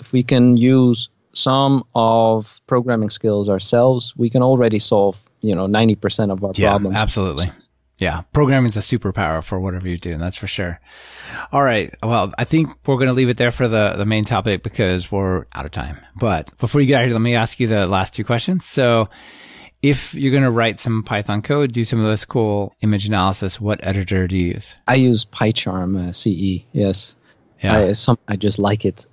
if 0.00 0.12
we 0.12 0.24
can 0.24 0.56
use 0.56 1.08
some 1.32 1.84
of 1.94 2.60
programming 2.66 3.10
skills 3.10 3.48
ourselves, 3.48 4.16
we 4.16 4.28
can 4.30 4.42
already 4.42 4.78
solve, 4.78 5.22
you 5.40 5.54
know, 5.54 5.66
90% 5.66 6.32
of 6.32 6.42
our 6.44 6.52
yeah, 6.54 6.70
problems. 6.70 6.96
Absolutely. 6.96 7.46
Yeah. 7.98 8.22
Programming 8.32 8.70
is 8.70 8.76
a 8.76 8.80
superpower 8.80 9.42
for 9.42 9.60
whatever 9.60 9.88
you 9.88 9.98
do. 9.98 10.18
That's 10.18 10.36
for 10.36 10.46
sure. 10.46 10.80
All 11.52 11.62
right. 11.62 11.94
Well, 12.02 12.32
I 12.36 12.44
think 12.44 12.70
we're 12.86 12.96
going 12.96 13.08
to 13.08 13.12
leave 13.12 13.28
it 13.28 13.36
there 13.36 13.52
for 13.52 13.68
the, 13.68 13.94
the 13.96 14.04
main 14.04 14.24
topic 14.24 14.62
because 14.62 15.12
we're 15.12 15.44
out 15.52 15.64
of 15.64 15.70
time. 15.70 15.98
But 16.16 16.56
before 16.58 16.80
you 16.80 16.88
get 16.88 16.96
out 16.96 17.02
of 17.02 17.08
here, 17.08 17.14
let 17.14 17.22
me 17.22 17.34
ask 17.34 17.60
you 17.60 17.68
the 17.68 17.86
last 17.86 18.14
two 18.14 18.24
questions. 18.24 18.64
So 18.66 19.08
if 19.80 20.14
you're 20.14 20.32
going 20.32 20.42
to 20.42 20.50
write 20.50 20.80
some 20.80 21.02
Python 21.04 21.42
code, 21.42 21.72
do 21.72 21.84
some 21.84 22.00
of 22.00 22.10
this 22.10 22.24
cool 22.24 22.74
image 22.80 23.06
analysis, 23.06 23.60
what 23.60 23.84
editor 23.86 24.26
do 24.26 24.36
you 24.36 24.54
use? 24.54 24.74
I 24.88 24.96
use 24.96 25.24
PyCharm 25.24 26.08
uh, 26.08 26.12
CE. 26.12 26.64
Yes. 26.72 27.16
Yeah. 27.62 27.76
I, 27.76 27.92
some, 27.92 28.18
I 28.26 28.36
just 28.36 28.58
like 28.58 28.84
it. 28.84 29.06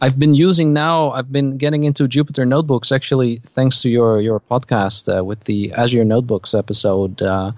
I've 0.00 0.18
been 0.18 0.34
using 0.34 0.72
now. 0.72 1.10
I've 1.10 1.32
been 1.32 1.56
getting 1.56 1.84
into 1.84 2.06
Jupyter 2.06 2.46
Notebooks 2.46 2.92
actually, 2.92 3.38
thanks 3.38 3.80
to 3.82 3.88
your 3.88 4.20
your 4.20 4.40
podcast 4.40 5.08
uh, 5.08 5.24
with 5.24 5.44
the 5.44 5.72
Azure 5.72 6.04
Notebooks 6.04 6.52
episode. 6.52 7.22
Uh, 7.22 7.52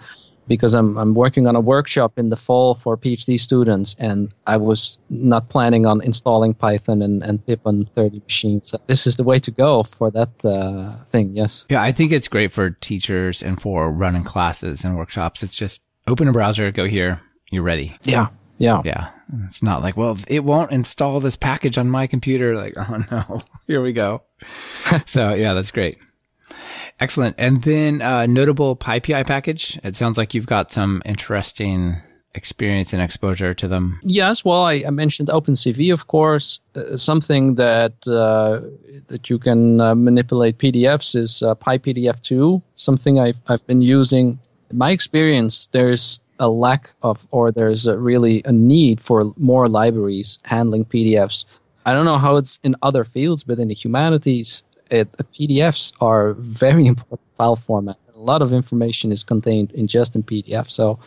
because 0.49 0.75
I'm 0.75 0.97
I'm 0.97 1.15
working 1.15 1.47
on 1.47 1.55
a 1.55 1.61
workshop 1.61 2.19
in 2.19 2.31
the 2.31 2.37
fall 2.37 2.75
for 2.75 2.97
PhD 2.97 3.39
students, 3.39 3.95
and 3.99 4.33
I 4.47 4.57
was 4.57 4.99
not 5.11 5.49
planning 5.49 5.87
on 5.87 6.01
installing 6.01 6.55
Python 6.55 7.03
and, 7.03 7.23
and 7.23 7.45
pip 7.47 7.61
on 7.67 7.85
30 7.85 8.21
machines. 8.21 8.69
So 8.69 8.79
this 8.87 9.07
is 9.07 9.17
the 9.17 9.25
way 9.25 9.39
to 9.41 9.51
go 9.51 9.83
for 9.83 10.11
that 10.11 10.45
uh, 10.45 10.97
thing. 11.11 11.31
Yes. 11.31 11.67
Yeah, 11.69 11.83
I 11.83 11.93
think 11.93 12.13
it's 12.13 12.29
great 12.29 12.51
for 12.51 12.71
teachers 12.71 13.43
and 13.43 13.61
for 13.61 13.91
running 13.91 14.25
classes 14.25 14.85
and 14.85 14.97
workshops. 14.97 15.43
It's 15.43 15.55
just 15.55 15.83
open 16.07 16.27
a 16.27 16.33
browser, 16.33 16.71
go 16.73 16.87
here, 16.87 17.21
you're 17.51 17.63
ready. 17.63 17.97
Yeah. 18.03 18.29
Yeah. 18.59 18.83
Yeah. 18.85 19.11
It's 19.47 19.63
not 19.63 19.83
like, 19.83 19.97
well, 19.97 20.19
it 20.27 20.43
won't 20.43 20.73
install 20.73 21.21
this 21.21 21.37
package 21.37 21.79
on 21.79 21.91
my 21.91 22.07
computer. 22.07 22.57
Like, 22.57 22.75
oh 22.77 23.05
no, 23.11 23.43
here 23.67 23.83
we 23.83 23.93
go. 23.93 24.23
so 25.07 25.35
yeah, 25.35 25.55
that's 25.55 25.71
great. 25.71 25.99
Excellent. 27.01 27.37
And 27.39 27.63
then 27.63 28.03
uh, 28.03 28.27
notable 28.27 28.77
PyPI 28.77 29.27
package. 29.27 29.79
It 29.85 29.97
sounds 29.97 30.19
like 30.19 30.35
you've 30.35 30.47
got 30.47 30.73
some 30.73 31.03
interesting 31.05 31.97
experience 32.35 32.93
and 32.93 33.03
exposure 33.03 33.55
to 33.55 33.69
them. 33.69 34.01
Yes. 34.03 34.45
Well, 34.45 34.63
I, 34.63 34.85
I 34.87 34.91
mentioned 34.91 35.29
OpenCV, 35.29 35.93
of 35.93 36.07
course. 36.07 36.61
Uh, 36.75 36.97
something 36.97 37.57
that 37.57 37.95
uh, 38.07 38.61
that 39.09 39.31
you 39.31 39.39
can 39.39 39.81
uh, 39.81 39.95
manipulate 39.95 40.59
PDFs 40.59 41.17
is 41.17 41.43
uh, 41.43 41.55
PyPDF2. 41.55 42.63
Something 42.77 43.19
I've 43.19 43.39
I've 43.47 43.67
been 43.67 43.83
using. 43.83 44.39
In 44.71 44.79
my 44.79 44.91
experience, 44.91 45.69
there's 45.73 46.21
a 46.39 46.49
lack 46.49 46.93
of, 47.03 47.27
or 47.31 47.51
there's 47.51 47.87
a 47.87 47.99
really 47.99 48.43
a 48.45 48.53
need 48.53 49.01
for 49.01 49.33
more 49.37 49.67
libraries 49.67 50.39
handling 50.45 50.85
PDFs. 50.85 51.45
I 51.85 51.93
don't 51.93 52.05
know 52.05 52.19
how 52.19 52.37
it's 52.37 52.59
in 52.63 52.77
other 52.83 53.05
fields, 53.05 53.45
but 53.45 53.59
in 53.59 53.69
the 53.69 53.75
humanities, 53.75 54.63
it, 54.91 55.13
PDFs 55.13 55.93
are 56.01 56.35
very 56.35 56.87
important 56.93 57.21
file 57.37 57.57
format. 57.57 57.97
A 58.15 58.19
lot 58.19 58.43
of 58.43 58.53
information 58.53 59.13
is 59.13 59.25
contained 59.25 59.73
in 59.73 59.87
just 59.87 60.17
in 60.17 60.23
PDF. 60.23 60.71
So 60.71 60.99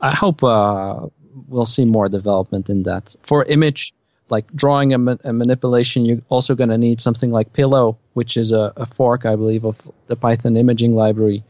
I 0.00 0.14
hope 0.14 0.42
uh, 0.42 1.06
we'll 1.48 1.66
see 1.66 1.84
more 1.84 2.08
development 2.08 2.68
in 2.70 2.82
that. 2.84 3.14
For 3.22 3.44
image, 3.44 3.94
like 4.28 4.52
drawing 4.52 4.92
and, 4.92 5.04
ma- 5.04 5.16
and 5.24 5.38
manipulation, 5.38 6.04
you're 6.04 6.22
also 6.28 6.54
going 6.54 6.70
to 6.70 6.78
need 6.78 7.00
something 7.00 7.30
like 7.30 7.52
Pillow, 7.52 7.98
which 8.14 8.36
is 8.36 8.52
a, 8.52 8.72
a 8.76 8.86
fork, 8.86 9.24
I 9.24 9.36
believe, 9.36 9.64
of 9.64 9.76
the 10.06 10.16
Python 10.16 10.56
imaging 10.56 10.92
library. 10.94 11.44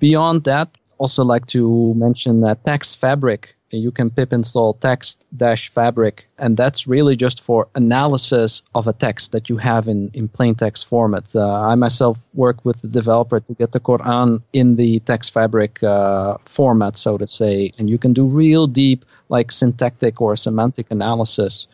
Beyond 0.00 0.44
that, 0.44 0.76
also 0.98 1.24
like 1.24 1.46
to 1.48 1.94
mention 1.94 2.40
that 2.40 2.64
TextFabric 2.64 3.46
you 3.70 3.90
can 3.90 4.10
pip 4.10 4.32
install 4.32 4.74
text 4.74 5.24
dash 5.36 5.70
fabric 5.70 6.28
and 6.38 6.56
that's 6.56 6.86
really 6.86 7.16
just 7.16 7.42
for 7.42 7.68
analysis 7.74 8.62
of 8.74 8.86
a 8.86 8.92
text 8.92 9.32
that 9.32 9.48
you 9.48 9.56
have 9.56 9.88
in, 9.88 10.10
in 10.14 10.28
plain 10.28 10.54
text 10.54 10.86
format. 10.86 11.34
Uh, 11.34 11.50
i 11.62 11.74
myself 11.74 12.18
work 12.34 12.64
with 12.64 12.80
the 12.80 12.88
developer 12.88 13.40
to 13.40 13.54
get 13.54 13.72
the 13.72 13.80
quran 13.80 14.42
in 14.52 14.76
the 14.76 15.00
text 15.00 15.32
fabric 15.32 15.82
uh, 15.82 16.36
format 16.44 16.96
so 16.96 17.18
to 17.18 17.26
say 17.26 17.72
and 17.78 17.90
you 17.90 17.98
can 17.98 18.12
do 18.12 18.26
real 18.26 18.66
deep 18.66 19.04
like 19.28 19.52
syntactic 19.52 20.22
or 20.22 20.36
semantic 20.36 20.86
analysis. 20.90 21.66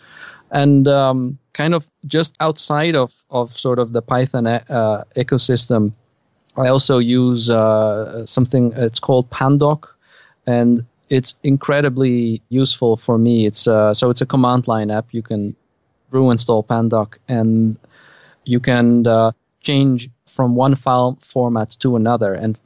And 0.50 0.88
um, 0.88 1.38
kind 1.52 1.74
of 1.74 1.86
just 2.04 2.36
outside 2.40 2.96
of, 2.96 3.12
of 3.30 3.56
sort 3.56 3.78
of 3.78 3.92
the 3.92 4.02
python 4.02 4.46
uh, 4.46 5.04
ecosystem 5.16 5.92
i 6.56 6.68
also 6.68 6.98
use 6.98 7.50
uh, 7.50 8.26
something 8.26 8.72
it's 8.76 9.00
called 9.00 9.30
pandoc 9.30 9.88
and 10.46 10.84
it's 11.14 11.36
incredibly 11.44 12.42
useful 12.48 12.96
for 12.96 13.16
me. 13.16 13.46
It's 13.46 13.68
uh, 13.68 13.94
so 13.94 14.10
it's 14.10 14.20
a 14.20 14.26
command 14.26 14.66
line 14.66 14.90
app. 14.90 15.06
You 15.12 15.22
can 15.22 15.54
brew 16.10 16.30
install 16.30 16.64
pandoc 16.64 17.18
and 17.28 17.78
you 18.44 18.58
can 18.58 19.06
uh, 19.06 19.30
change 19.60 20.10
from 20.26 20.56
one 20.56 20.74
file 20.74 21.16
format 21.20 21.70
to 21.80 21.94
another. 21.94 22.34
And 22.34 22.58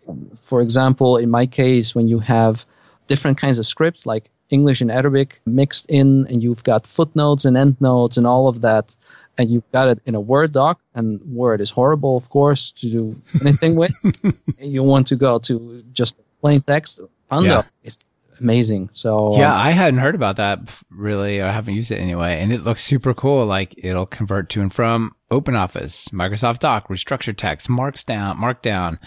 for 0.43 0.63
example, 0.63 1.19
in 1.19 1.31
my 1.31 1.47
case, 1.47 1.95
when 1.95 2.09
you 2.09 2.21
have 2.21 2.65
different 3.07 3.37
kinds 3.37 3.59
of 3.59 3.67
scripts 3.67 4.07
like 4.07 4.31
English 4.49 4.81
and 4.81 4.91
Arabic 4.91 5.41
mixed 5.45 5.91
in, 5.91 6.27
and 6.29 6.43
you've 6.43 6.65
got 6.65 6.87
footnotes 6.87 7.45
and 7.45 7.55
endnotes 7.57 8.17
and 8.17 8.27
all 8.27 8.49
of 8.49 8.63
that, 8.63 8.97
and 9.37 9.51
you've 9.51 9.71
got 9.71 9.89
it 9.89 10.01
in 10.07 10.15
a 10.15 10.21
Word 10.21 10.53
doc, 10.53 10.81
and 10.95 11.21
Word 11.21 11.61
is 11.61 11.71
horrible, 11.71 12.17
of 12.17 12.31
course, 12.31 12.73
to 12.73 12.91
do 12.91 13.23
anything 13.43 13.77
with. 13.77 13.93
And 14.03 14.35
you 14.59 14.83
want 14.83 15.09
to 15.09 15.17
go 15.17 15.39
to 15.41 15.85
just 15.93 16.23
plain 16.41 16.63
text. 16.63 17.01
Pandoc 17.31 17.45
yeah. 17.45 17.63
is 17.85 18.11
amazing. 18.41 18.91
So 18.93 19.37
yeah, 19.37 19.55
um, 19.55 19.61
I 19.61 19.71
hadn't 19.71 20.01
heard 20.01 20.15
about 20.15 20.37
that 20.37 20.61
really. 20.91 21.43
I 21.43 21.51
haven't 21.51 21.75
used 21.75 21.91
it 21.91 21.99
anyway, 21.99 22.41
and 22.41 22.53
it 22.53 22.63
looks 22.63 22.83
super 22.83 23.15
cool. 23.15 23.47
Like 23.47 23.75
it'll 23.77 24.07
convert 24.07 24.49
to 24.51 24.63
and 24.63 24.73
from 24.73 25.15
OpenOffice, 25.31 26.11
Microsoft 26.11 26.61
Doc, 26.61 26.89
restructured 26.89 27.37
text, 27.37 27.69
Markdown, 27.69 28.37
Markdown, 28.37 28.99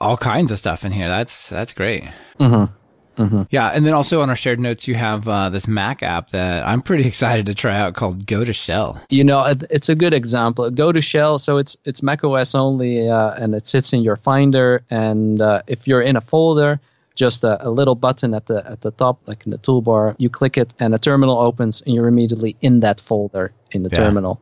all 0.00 0.16
kinds 0.16 0.52
of 0.52 0.58
stuff 0.58 0.84
in 0.84 0.92
here. 0.92 1.08
That's 1.08 1.48
that's 1.48 1.72
great. 1.72 2.04
Mm-hmm. 2.38 2.74
Mm-hmm. 3.18 3.42
Yeah, 3.50 3.68
and 3.68 3.84
then 3.84 3.94
also 3.94 4.22
on 4.22 4.30
our 4.30 4.36
shared 4.36 4.60
notes, 4.60 4.86
you 4.86 4.94
have 4.94 5.26
uh, 5.28 5.48
this 5.48 5.66
Mac 5.66 6.02
app 6.02 6.30
that 6.30 6.64
I'm 6.64 6.82
pretty 6.82 7.04
excited 7.08 7.46
to 7.46 7.54
try 7.54 7.76
out 7.76 7.94
called 7.94 8.24
Go2Shell. 8.26 9.00
You 9.10 9.24
know, 9.24 9.54
it's 9.70 9.88
a 9.88 9.94
good 9.94 10.14
example. 10.14 10.70
Go2Shell, 10.70 11.40
so 11.40 11.58
it's 11.58 11.76
it's 11.84 12.02
Mac 12.02 12.22
OS 12.22 12.54
only, 12.54 13.08
uh, 13.08 13.32
and 13.32 13.54
it 13.54 13.66
sits 13.66 13.92
in 13.92 14.02
your 14.02 14.16
Finder. 14.16 14.82
And 14.88 15.40
uh, 15.40 15.62
if 15.66 15.88
you're 15.88 16.02
in 16.02 16.16
a 16.16 16.20
folder, 16.20 16.80
just 17.18 17.44
a, 17.44 17.66
a, 17.66 17.68
little 17.68 17.96
button 17.96 18.32
at 18.32 18.46
the 18.46 18.64
at 18.70 18.80
the 18.80 18.92
top, 18.92 19.20
like 19.26 19.44
in 19.44 19.50
the 19.50 19.58
toolbar. 19.58 20.14
You 20.18 20.30
click 20.30 20.56
it, 20.56 20.72
and 20.78 20.94
a 20.94 20.98
terminal 20.98 21.38
opens, 21.38 21.82
and 21.82 21.94
you're 21.94 22.06
immediately 22.06 22.56
in 22.62 22.80
that 22.80 23.00
folder 23.00 23.52
in 23.72 23.82
the 23.82 23.90
yeah. 23.92 23.98
terminal. 23.98 24.40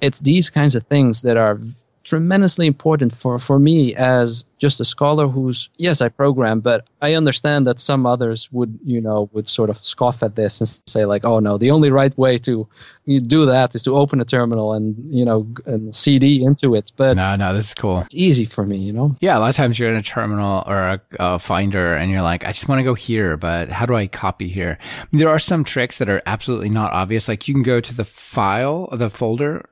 It's 0.00 0.18
these 0.20 0.48
kinds 0.50 0.74
of 0.74 0.82
things 0.84 1.22
that 1.22 1.36
are 1.36 1.60
tremendously 2.08 2.66
important 2.66 3.14
for, 3.14 3.38
for 3.38 3.58
me 3.58 3.94
as 3.94 4.44
just 4.58 4.80
a 4.80 4.84
scholar 4.84 5.28
who's 5.28 5.70
yes 5.76 6.00
I 6.00 6.08
program 6.08 6.60
but 6.60 6.86
I 7.00 7.14
understand 7.14 7.66
that 7.66 7.78
some 7.78 8.06
others 8.06 8.48
would 8.50 8.78
you 8.84 9.00
know 9.00 9.30
would 9.32 9.46
sort 9.46 9.70
of 9.70 9.78
scoff 9.78 10.22
at 10.22 10.34
this 10.34 10.60
and 10.60 10.68
say 10.86 11.04
like 11.04 11.24
oh 11.24 11.38
no 11.38 11.58
the 11.58 11.70
only 11.70 11.90
right 11.90 12.16
way 12.18 12.38
to 12.38 12.68
do 13.06 13.46
that 13.46 13.74
is 13.74 13.84
to 13.84 13.94
open 13.94 14.20
a 14.20 14.24
terminal 14.24 14.74
and 14.74 14.96
you 15.14 15.24
know 15.24 15.46
and 15.64 15.94
CD 15.94 16.44
into 16.44 16.74
it. 16.74 16.92
But 16.96 17.16
no 17.16 17.36
no 17.36 17.54
this 17.54 17.68
is 17.68 17.74
cool. 17.74 18.00
it's 18.00 18.14
easy 18.14 18.44
for 18.44 18.64
me 18.64 18.78
you 18.78 18.92
know? 18.92 19.16
Yeah 19.20 19.38
a 19.38 19.40
lot 19.40 19.50
of 19.50 19.56
times 19.56 19.78
you're 19.78 19.90
in 19.90 19.96
a 19.96 20.02
terminal 20.02 20.64
or 20.66 20.76
a, 20.76 21.00
a 21.18 21.38
finder 21.38 21.94
and 21.94 22.10
you're 22.10 22.22
like 22.22 22.44
I 22.44 22.48
just 22.48 22.68
want 22.68 22.80
to 22.80 22.84
go 22.84 22.94
here 22.94 23.36
but 23.36 23.70
how 23.70 23.86
do 23.86 23.94
I 23.94 24.06
copy 24.06 24.48
here? 24.48 24.78
There 25.12 25.28
are 25.28 25.38
some 25.38 25.64
tricks 25.64 25.98
that 25.98 26.08
are 26.08 26.22
absolutely 26.26 26.68
not 26.68 26.92
obvious. 26.92 27.28
Like 27.28 27.48
you 27.48 27.54
can 27.54 27.62
go 27.62 27.80
to 27.80 27.94
the 27.94 28.04
file 28.04 28.88
the 28.92 29.10
folder 29.10 29.68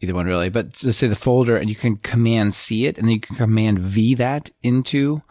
either 0.00 0.14
one 0.14 0.26
really, 0.26 0.50
but 0.50 0.82
let's 0.84 0.96
say 0.96 1.06
the 1.06 1.16
folder 1.16 1.56
and 1.56 1.68
you 1.68 1.76
can 1.76 1.96
command 1.96 2.54
C 2.54 2.86
it 2.86 2.98
and 2.98 3.06
then 3.06 3.14
you 3.14 3.20
can 3.20 3.36
command 3.36 3.78
V 3.78 4.14
that 4.14 4.50
into 4.62 5.22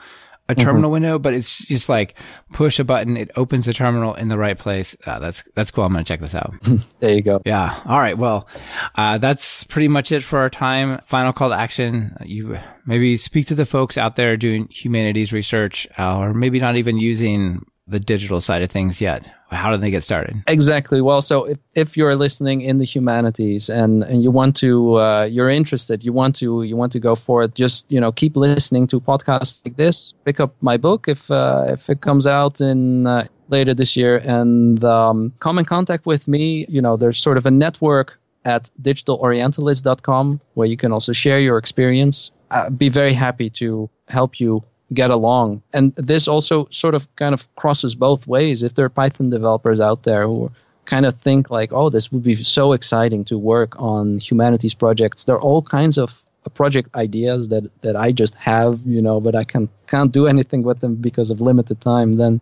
a 0.50 0.56
mm-hmm. 0.56 0.62
terminal 0.62 0.88
mm-hmm. 0.88 0.94
window, 0.94 1.20
but 1.20 1.34
it's 1.34 1.66
just 1.66 1.90
like 1.90 2.16
push 2.54 2.80
a 2.80 2.84
button. 2.84 3.18
It 3.18 3.32
opens 3.36 3.66
the 3.66 3.74
terminal 3.74 4.14
in 4.14 4.28
the 4.28 4.38
right 4.38 4.58
place. 4.58 4.96
Uh, 5.06 5.20
that's, 5.20 5.44
that's 5.56 5.72
cool. 5.72 5.84
I'm 5.84 5.92
going 5.92 6.04
to 6.04 6.08
check 6.08 6.20
this 6.20 6.36
out. 6.36 6.54
there 7.00 7.14
you 7.14 7.22
go. 7.22 7.42
Yeah. 7.46 7.80
All 7.86 7.98
right. 7.98 8.18
Well, 8.18 8.48
uh, 8.96 9.18
that's 9.18 9.64
pretty 9.66 9.88
much 9.88 10.12
it 10.12 10.24
for 10.24 10.40
our 10.40 10.50
time. 10.50 11.00
Final 11.06 11.34
call 11.34 11.50
to 11.50 11.56
action. 11.56 12.16
You 12.24 12.58
maybe 12.86 13.18
speak 13.18 13.48
to 13.48 13.56
the 13.56 13.66
folks 13.66 13.98
out 13.98 14.16
there 14.16 14.38
doing 14.38 14.68
humanities 14.70 15.34
research, 15.34 15.88
uh, 15.98 16.18
or 16.18 16.34
maybe 16.34 16.60
not 16.60 16.78
even 16.78 16.98
using 16.98 17.66
the 17.88 18.00
digital 18.00 18.42
side 18.42 18.62
of 18.62 18.70
things 18.70 19.00
yet 19.02 19.26
how 19.50 19.72
do 19.72 19.78
they 19.78 19.92
get 19.92 20.04
started? 20.04 20.44
Exactly. 20.48 21.02
Well, 21.02 21.22
so 21.22 21.46
if, 21.46 21.58
if 21.74 21.98
you're 21.98 22.16
listening 22.16 22.62
in 22.62 22.80
the 22.80 22.86
humanities 22.86 23.70
and, 23.70 24.04
and 24.04 24.22
you 24.22 24.32
want 24.32 24.58
to, 24.58 24.96
uh, 24.96 25.24
you're 25.24 25.50
interested, 25.50 26.04
you 26.04 26.12
want 26.12 26.36
to, 26.38 26.64
you 26.64 26.76
want 26.76 26.92
to 26.94 27.00
go 27.00 27.16
for 27.16 27.44
it, 27.44 27.56
just, 27.56 27.90
you 27.90 28.02
know, 28.02 28.12
keep 28.12 28.36
listening 28.36 28.88
to 28.88 29.00
podcasts 29.00 29.66
like 29.66 29.78
this, 29.78 30.14
pick 30.26 30.40
up 30.40 30.56
my 30.62 30.78
book 30.78 31.08
if, 31.08 31.32
uh, 31.32 31.66
if 31.70 31.90
it 31.90 32.02
comes 32.02 32.28
out 32.28 32.60
in, 32.60 33.08
uh, 33.08 33.28
later 33.48 33.74
this 33.74 33.96
year 33.96 34.18
and, 34.18 34.84
um, 34.84 35.34
come 35.40 35.58
in 35.58 35.66
contact 35.66 36.06
with 36.06 36.28
me. 36.28 36.66
You 36.68 36.82
know, 36.82 36.98
there's 36.98 37.18
sort 37.18 37.38
of 37.38 37.46
a 37.46 37.52
network 37.52 38.20
at 38.44 38.70
digitalorientalist.com 38.82 40.42
where 40.54 40.68
you 40.68 40.78
can 40.78 40.92
also 40.92 41.14
share 41.14 41.40
your 41.40 41.58
experience. 41.58 42.32
I'd 42.52 42.78
be 42.78 42.90
very 42.90 43.14
happy 43.14 43.50
to 43.52 43.90
help 44.08 44.40
you 44.40 44.64
get 44.94 45.10
along. 45.10 45.62
And 45.74 45.94
this 45.96 46.28
also 46.28 46.68
sort 46.72 46.96
of 46.96 47.14
kind 47.16 47.34
of 47.34 47.54
crosses 47.56 47.96
both 47.96 48.28
ways. 48.28 48.64
If 48.64 48.76
there 48.76 48.86
are 48.86 48.90
Python 48.90 49.30
developers 49.30 49.80
out 49.80 50.04
there 50.04 50.26
who 50.26 50.52
kind 50.86 51.06
of 51.06 51.16
think 51.20 51.50
like, 51.50 51.74
oh, 51.74 51.90
this 51.90 52.12
would 52.12 52.24
be 52.24 52.36
so 52.36 52.74
exciting 52.74 53.26
to 53.26 53.38
work 53.38 53.80
on 53.80 54.20
humanities 54.20 54.74
projects, 54.74 55.26
there 55.26 55.36
are 55.36 55.42
all 55.42 55.62
kinds 55.62 55.98
of 55.98 56.24
project 56.54 56.96
ideas 56.96 57.50
that, 57.50 57.70
that 57.82 57.96
I 57.96 58.12
just 58.12 58.36
have, 58.36 58.80
you 58.86 59.02
know, 59.02 59.20
but 59.20 59.36
I 59.36 59.44
can 59.44 59.70
can't 59.88 60.12
do 60.12 60.28
anything 60.28 60.64
with 60.64 60.80
them 60.80 60.96
because 60.96 61.30
of 61.30 61.42
limited 61.42 61.82
time. 61.82 62.14
Then, 62.14 62.40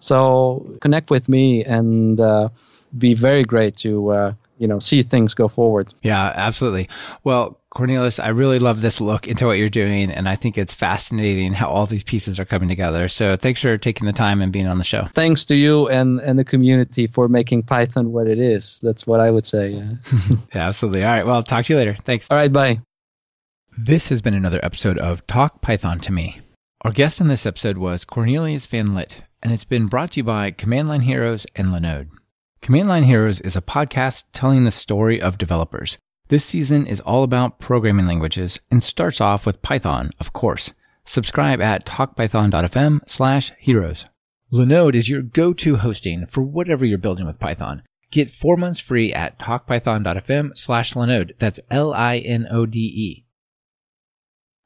so 0.00 0.76
connect 0.80 1.10
with 1.10 1.28
me 1.28 1.64
and 1.64 2.18
uh, 2.18 2.48
be 2.96 3.14
very 3.14 3.44
great 3.44 3.76
to 3.78 4.08
uh, 4.10 4.34
you 4.58 4.68
know 4.68 4.78
see 4.78 5.02
things 5.02 5.34
go 5.34 5.48
forward. 5.48 5.92
Yeah, 6.02 6.32
absolutely. 6.34 6.88
Well, 7.24 7.58
Cornelius, 7.74 8.18
I 8.18 8.28
really 8.28 8.58
love 8.58 8.82
this 8.82 9.00
look 9.00 9.26
into 9.26 9.46
what 9.46 9.56
you're 9.56 9.70
doing, 9.70 10.10
and 10.10 10.28
I 10.28 10.36
think 10.36 10.58
it's 10.58 10.74
fascinating 10.74 11.54
how 11.54 11.68
all 11.68 11.86
these 11.86 12.04
pieces 12.04 12.38
are 12.38 12.44
coming 12.44 12.68
together. 12.68 13.08
So 13.08 13.36
thanks 13.36 13.62
for 13.62 13.78
taking 13.78 14.06
the 14.06 14.12
time 14.12 14.42
and 14.42 14.52
being 14.52 14.66
on 14.66 14.76
the 14.76 14.84
show. 14.84 15.08
Thanks 15.14 15.46
to 15.46 15.54
you 15.54 15.88
and, 15.88 16.20
and 16.20 16.38
the 16.38 16.44
community 16.44 17.06
for 17.06 17.28
making 17.28 17.62
Python 17.62 18.12
what 18.12 18.26
it 18.26 18.38
is. 18.38 18.78
That's 18.82 19.06
what 19.06 19.20
I 19.20 19.30
would 19.30 19.46
say. 19.46 19.70
Yeah. 19.70 19.92
yeah, 20.54 20.68
absolutely. 20.68 21.02
All 21.02 21.10
right. 21.10 21.26
Well, 21.26 21.42
talk 21.42 21.64
to 21.64 21.72
you 21.72 21.78
later. 21.78 21.94
Thanks. 21.94 22.26
All 22.30 22.36
right. 22.36 22.52
Bye. 22.52 22.80
This 23.78 24.10
has 24.10 24.20
been 24.20 24.34
another 24.34 24.60
episode 24.62 24.98
of 24.98 25.26
Talk 25.26 25.62
Python 25.62 25.98
to 26.00 26.12
Me. 26.12 26.42
Our 26.82 26.92
guest 26.92 27.22
in 27.22 27.28
this 27.28 27.46
episode 27.46 27.78
was 27.78 28.04
Cornelius 28.04 28.66
van 28.66 28.92
Lit, 28.94 29.22
and 29.42 29.50
it's 29.50 29.64
been 29.64 29.86
brought 29.86 30.10
to 30.12 30.20
you 30.20 30.24
by 30.24 30.50
Command 30.50 30.88
Line 30.88 31.00
Heroes 31.00 31.46
and 31.56 31.68
Linode. 31.68 32.10
Command 32.60 32.88
Line 32.88 33.04
Heroes 33.04 33.40
is 33.40 33.56
a 33.56 33.62
podcast 33.62 34.24
telling 34.32 34.64
the 34.64 34.70
story 34.70 35.22
of 35.22 35.38
developers 35.38 35.96
this 36.32 36.46
season 36.46 36.86
is 36.86 36.98
all 37.00 37.24
about 37.24 37.58
programming 37.58 38.06
languages 38.06 38.58
and 38.70 38.82
starts 38.82 39.20
off 39.20 39.44
with 39.44 39.60
Python, 39.60 40.12
of 40.18 40.32
course. 40.32 40.72
Subscribe 41.04 41.60
at 41.60 41.84
talkpython.fm 41.84 43.00
slash 43.06 43.52
heroes. 43.58 44.06
Linode 44.50 44.94
is 44.94 45.10
your 45.10 45.20
go-to 45.20 45.76
hosting 45.76 46.24
for 46.24 46.42
whatever 46.42 46.86
you're 46.86 46.96
building 46.96 47.26
with 47.26 47.38
Python. 47.38 47.82
Get 48.10 48.30
four 48.30 48.56
months 48.56 48.80
free 48.80 49.12
at 49.12 49.38
talkpython.fm 49.38 50.56
slash 50.56 50.94
Linode. 50.94 51.32
That's 51.38 51.60
L-I-N-O-D-E. 51.70 53.26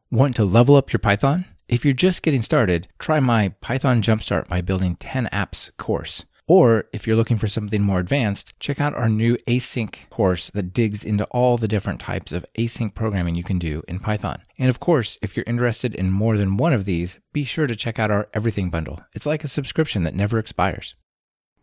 Want 0.09 0.37
to 0.37 0.45
level 0.45 0.77
up 0.77 0.93
your 0.93 1.01
Python? 1.01 1.47
If 1.67 1.85
you're 1.85 1.95
just 1.95 2.23
getting 2.23 2.43
started, 2.43 2.87
try 3.01 3.19
my 3.19 3.49
Python 3.61 4.03
Jumpstart 4.03 4.47
by 4.47 4.61
Building 4.61 4.95
10 5.01 5.29
Apps 5.33 5.77
course. 5.79 6.27
Or 6.49 6.85
if 6.93 7.07
you're 7.07 7.17
looking 7.17 7.39
for 7.39 7.49
something 7.49 7.83
more 7.83 7.99
advanced, 7.99 8.59
check 8.61 8.81
out 8.81 8.95
our 8.95 9.09
new 9.09 9.37
async 9.49 10.09
course 10.11 10.49
that 10.51 10.73
digs 10.73 11.03
into 11.03 11.25
all 11.27 11.59
the 11.59 11.67
different 11.67 12.01
types 12.01 12.31
of 12.31 12.47
async 12.57 12.95
programming 12.95 13.35
you 13.35 13.43
can 13.43 13.59
do 13.59 13.83
in 13.89 13.99
Python. 13.99 14.43
And 14.57 14.71
of 14.71 14.79
course, 14.79 15.19
if 15.23 15.37
you're 15.37 15.45
interested 15.47 15.95
in 15.95 16.11
more 16.11 16.37
than 16.37 16.57
one 16.57 16.73
of 16.73 16.85
these, 16.85 17.19
be 17.33 17.43
sure 17.43 17.67
to 17.67 17.75
check 17.75 17.99
out 17.99 18.13
our 18.13 18.29
everything 18.33 18.71
bundle. 18.71 19.01
It's 19.13 19.27
like 19.27 19.43
a 19.43 19.49
subscription 19.49 20.05
that 20.05 20.15
never 20.15 20.39
expires. 20.39 20.95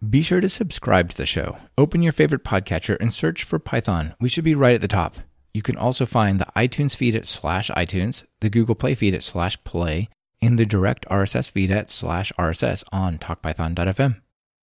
Be 0.07 0.21
sure 0.21 0.41
to 0.41 0.49
subscribe 0.49 1.09
to 1.11 1.17
the 1.17 1.25
show. 1.25 1.57
Open 1.77 2.01
your 2.01 2.11
favorite 2.11 2.43
podcatcher 2.43 2.97
and 2.99 3.13
search 3.13 3.45
for 3.45 3.59
Python. 3.59 4.15
We 4.19 4.27
should 4.27 4.43
be 4.43 4.55
right 4.55 4.75
at 4.75 4.81
the 4.81 4.87
top. 4.89 5.15
You 5.53 5.61
can 5.61 5.77
also 5.77 6.05
find 6.05 6.39
the 6.41 6.47
iTunes 6.57 6.93
feed 6.93 7.15
at 7.15 7.25
slash 7.25 7.69
iTunes, 7.69 8.25
the 8.41 8.49
Google 8.49 8.75
Play 8.75 8.95
feed 8.95 9.13
at 9.13 9.23
slash 9.23 9.63
play, 9.63 10.09
and 10.41 10.59
the 10.59 10.65
direct 10.65 11.05
RSS 11.09 11.49
feed 11.49 11.71
at 11.71 11.89
slash 11.89 12.33
RSS 12.37 12.83
on 12.91 13.17
talkpython.fm. 13.17 14.17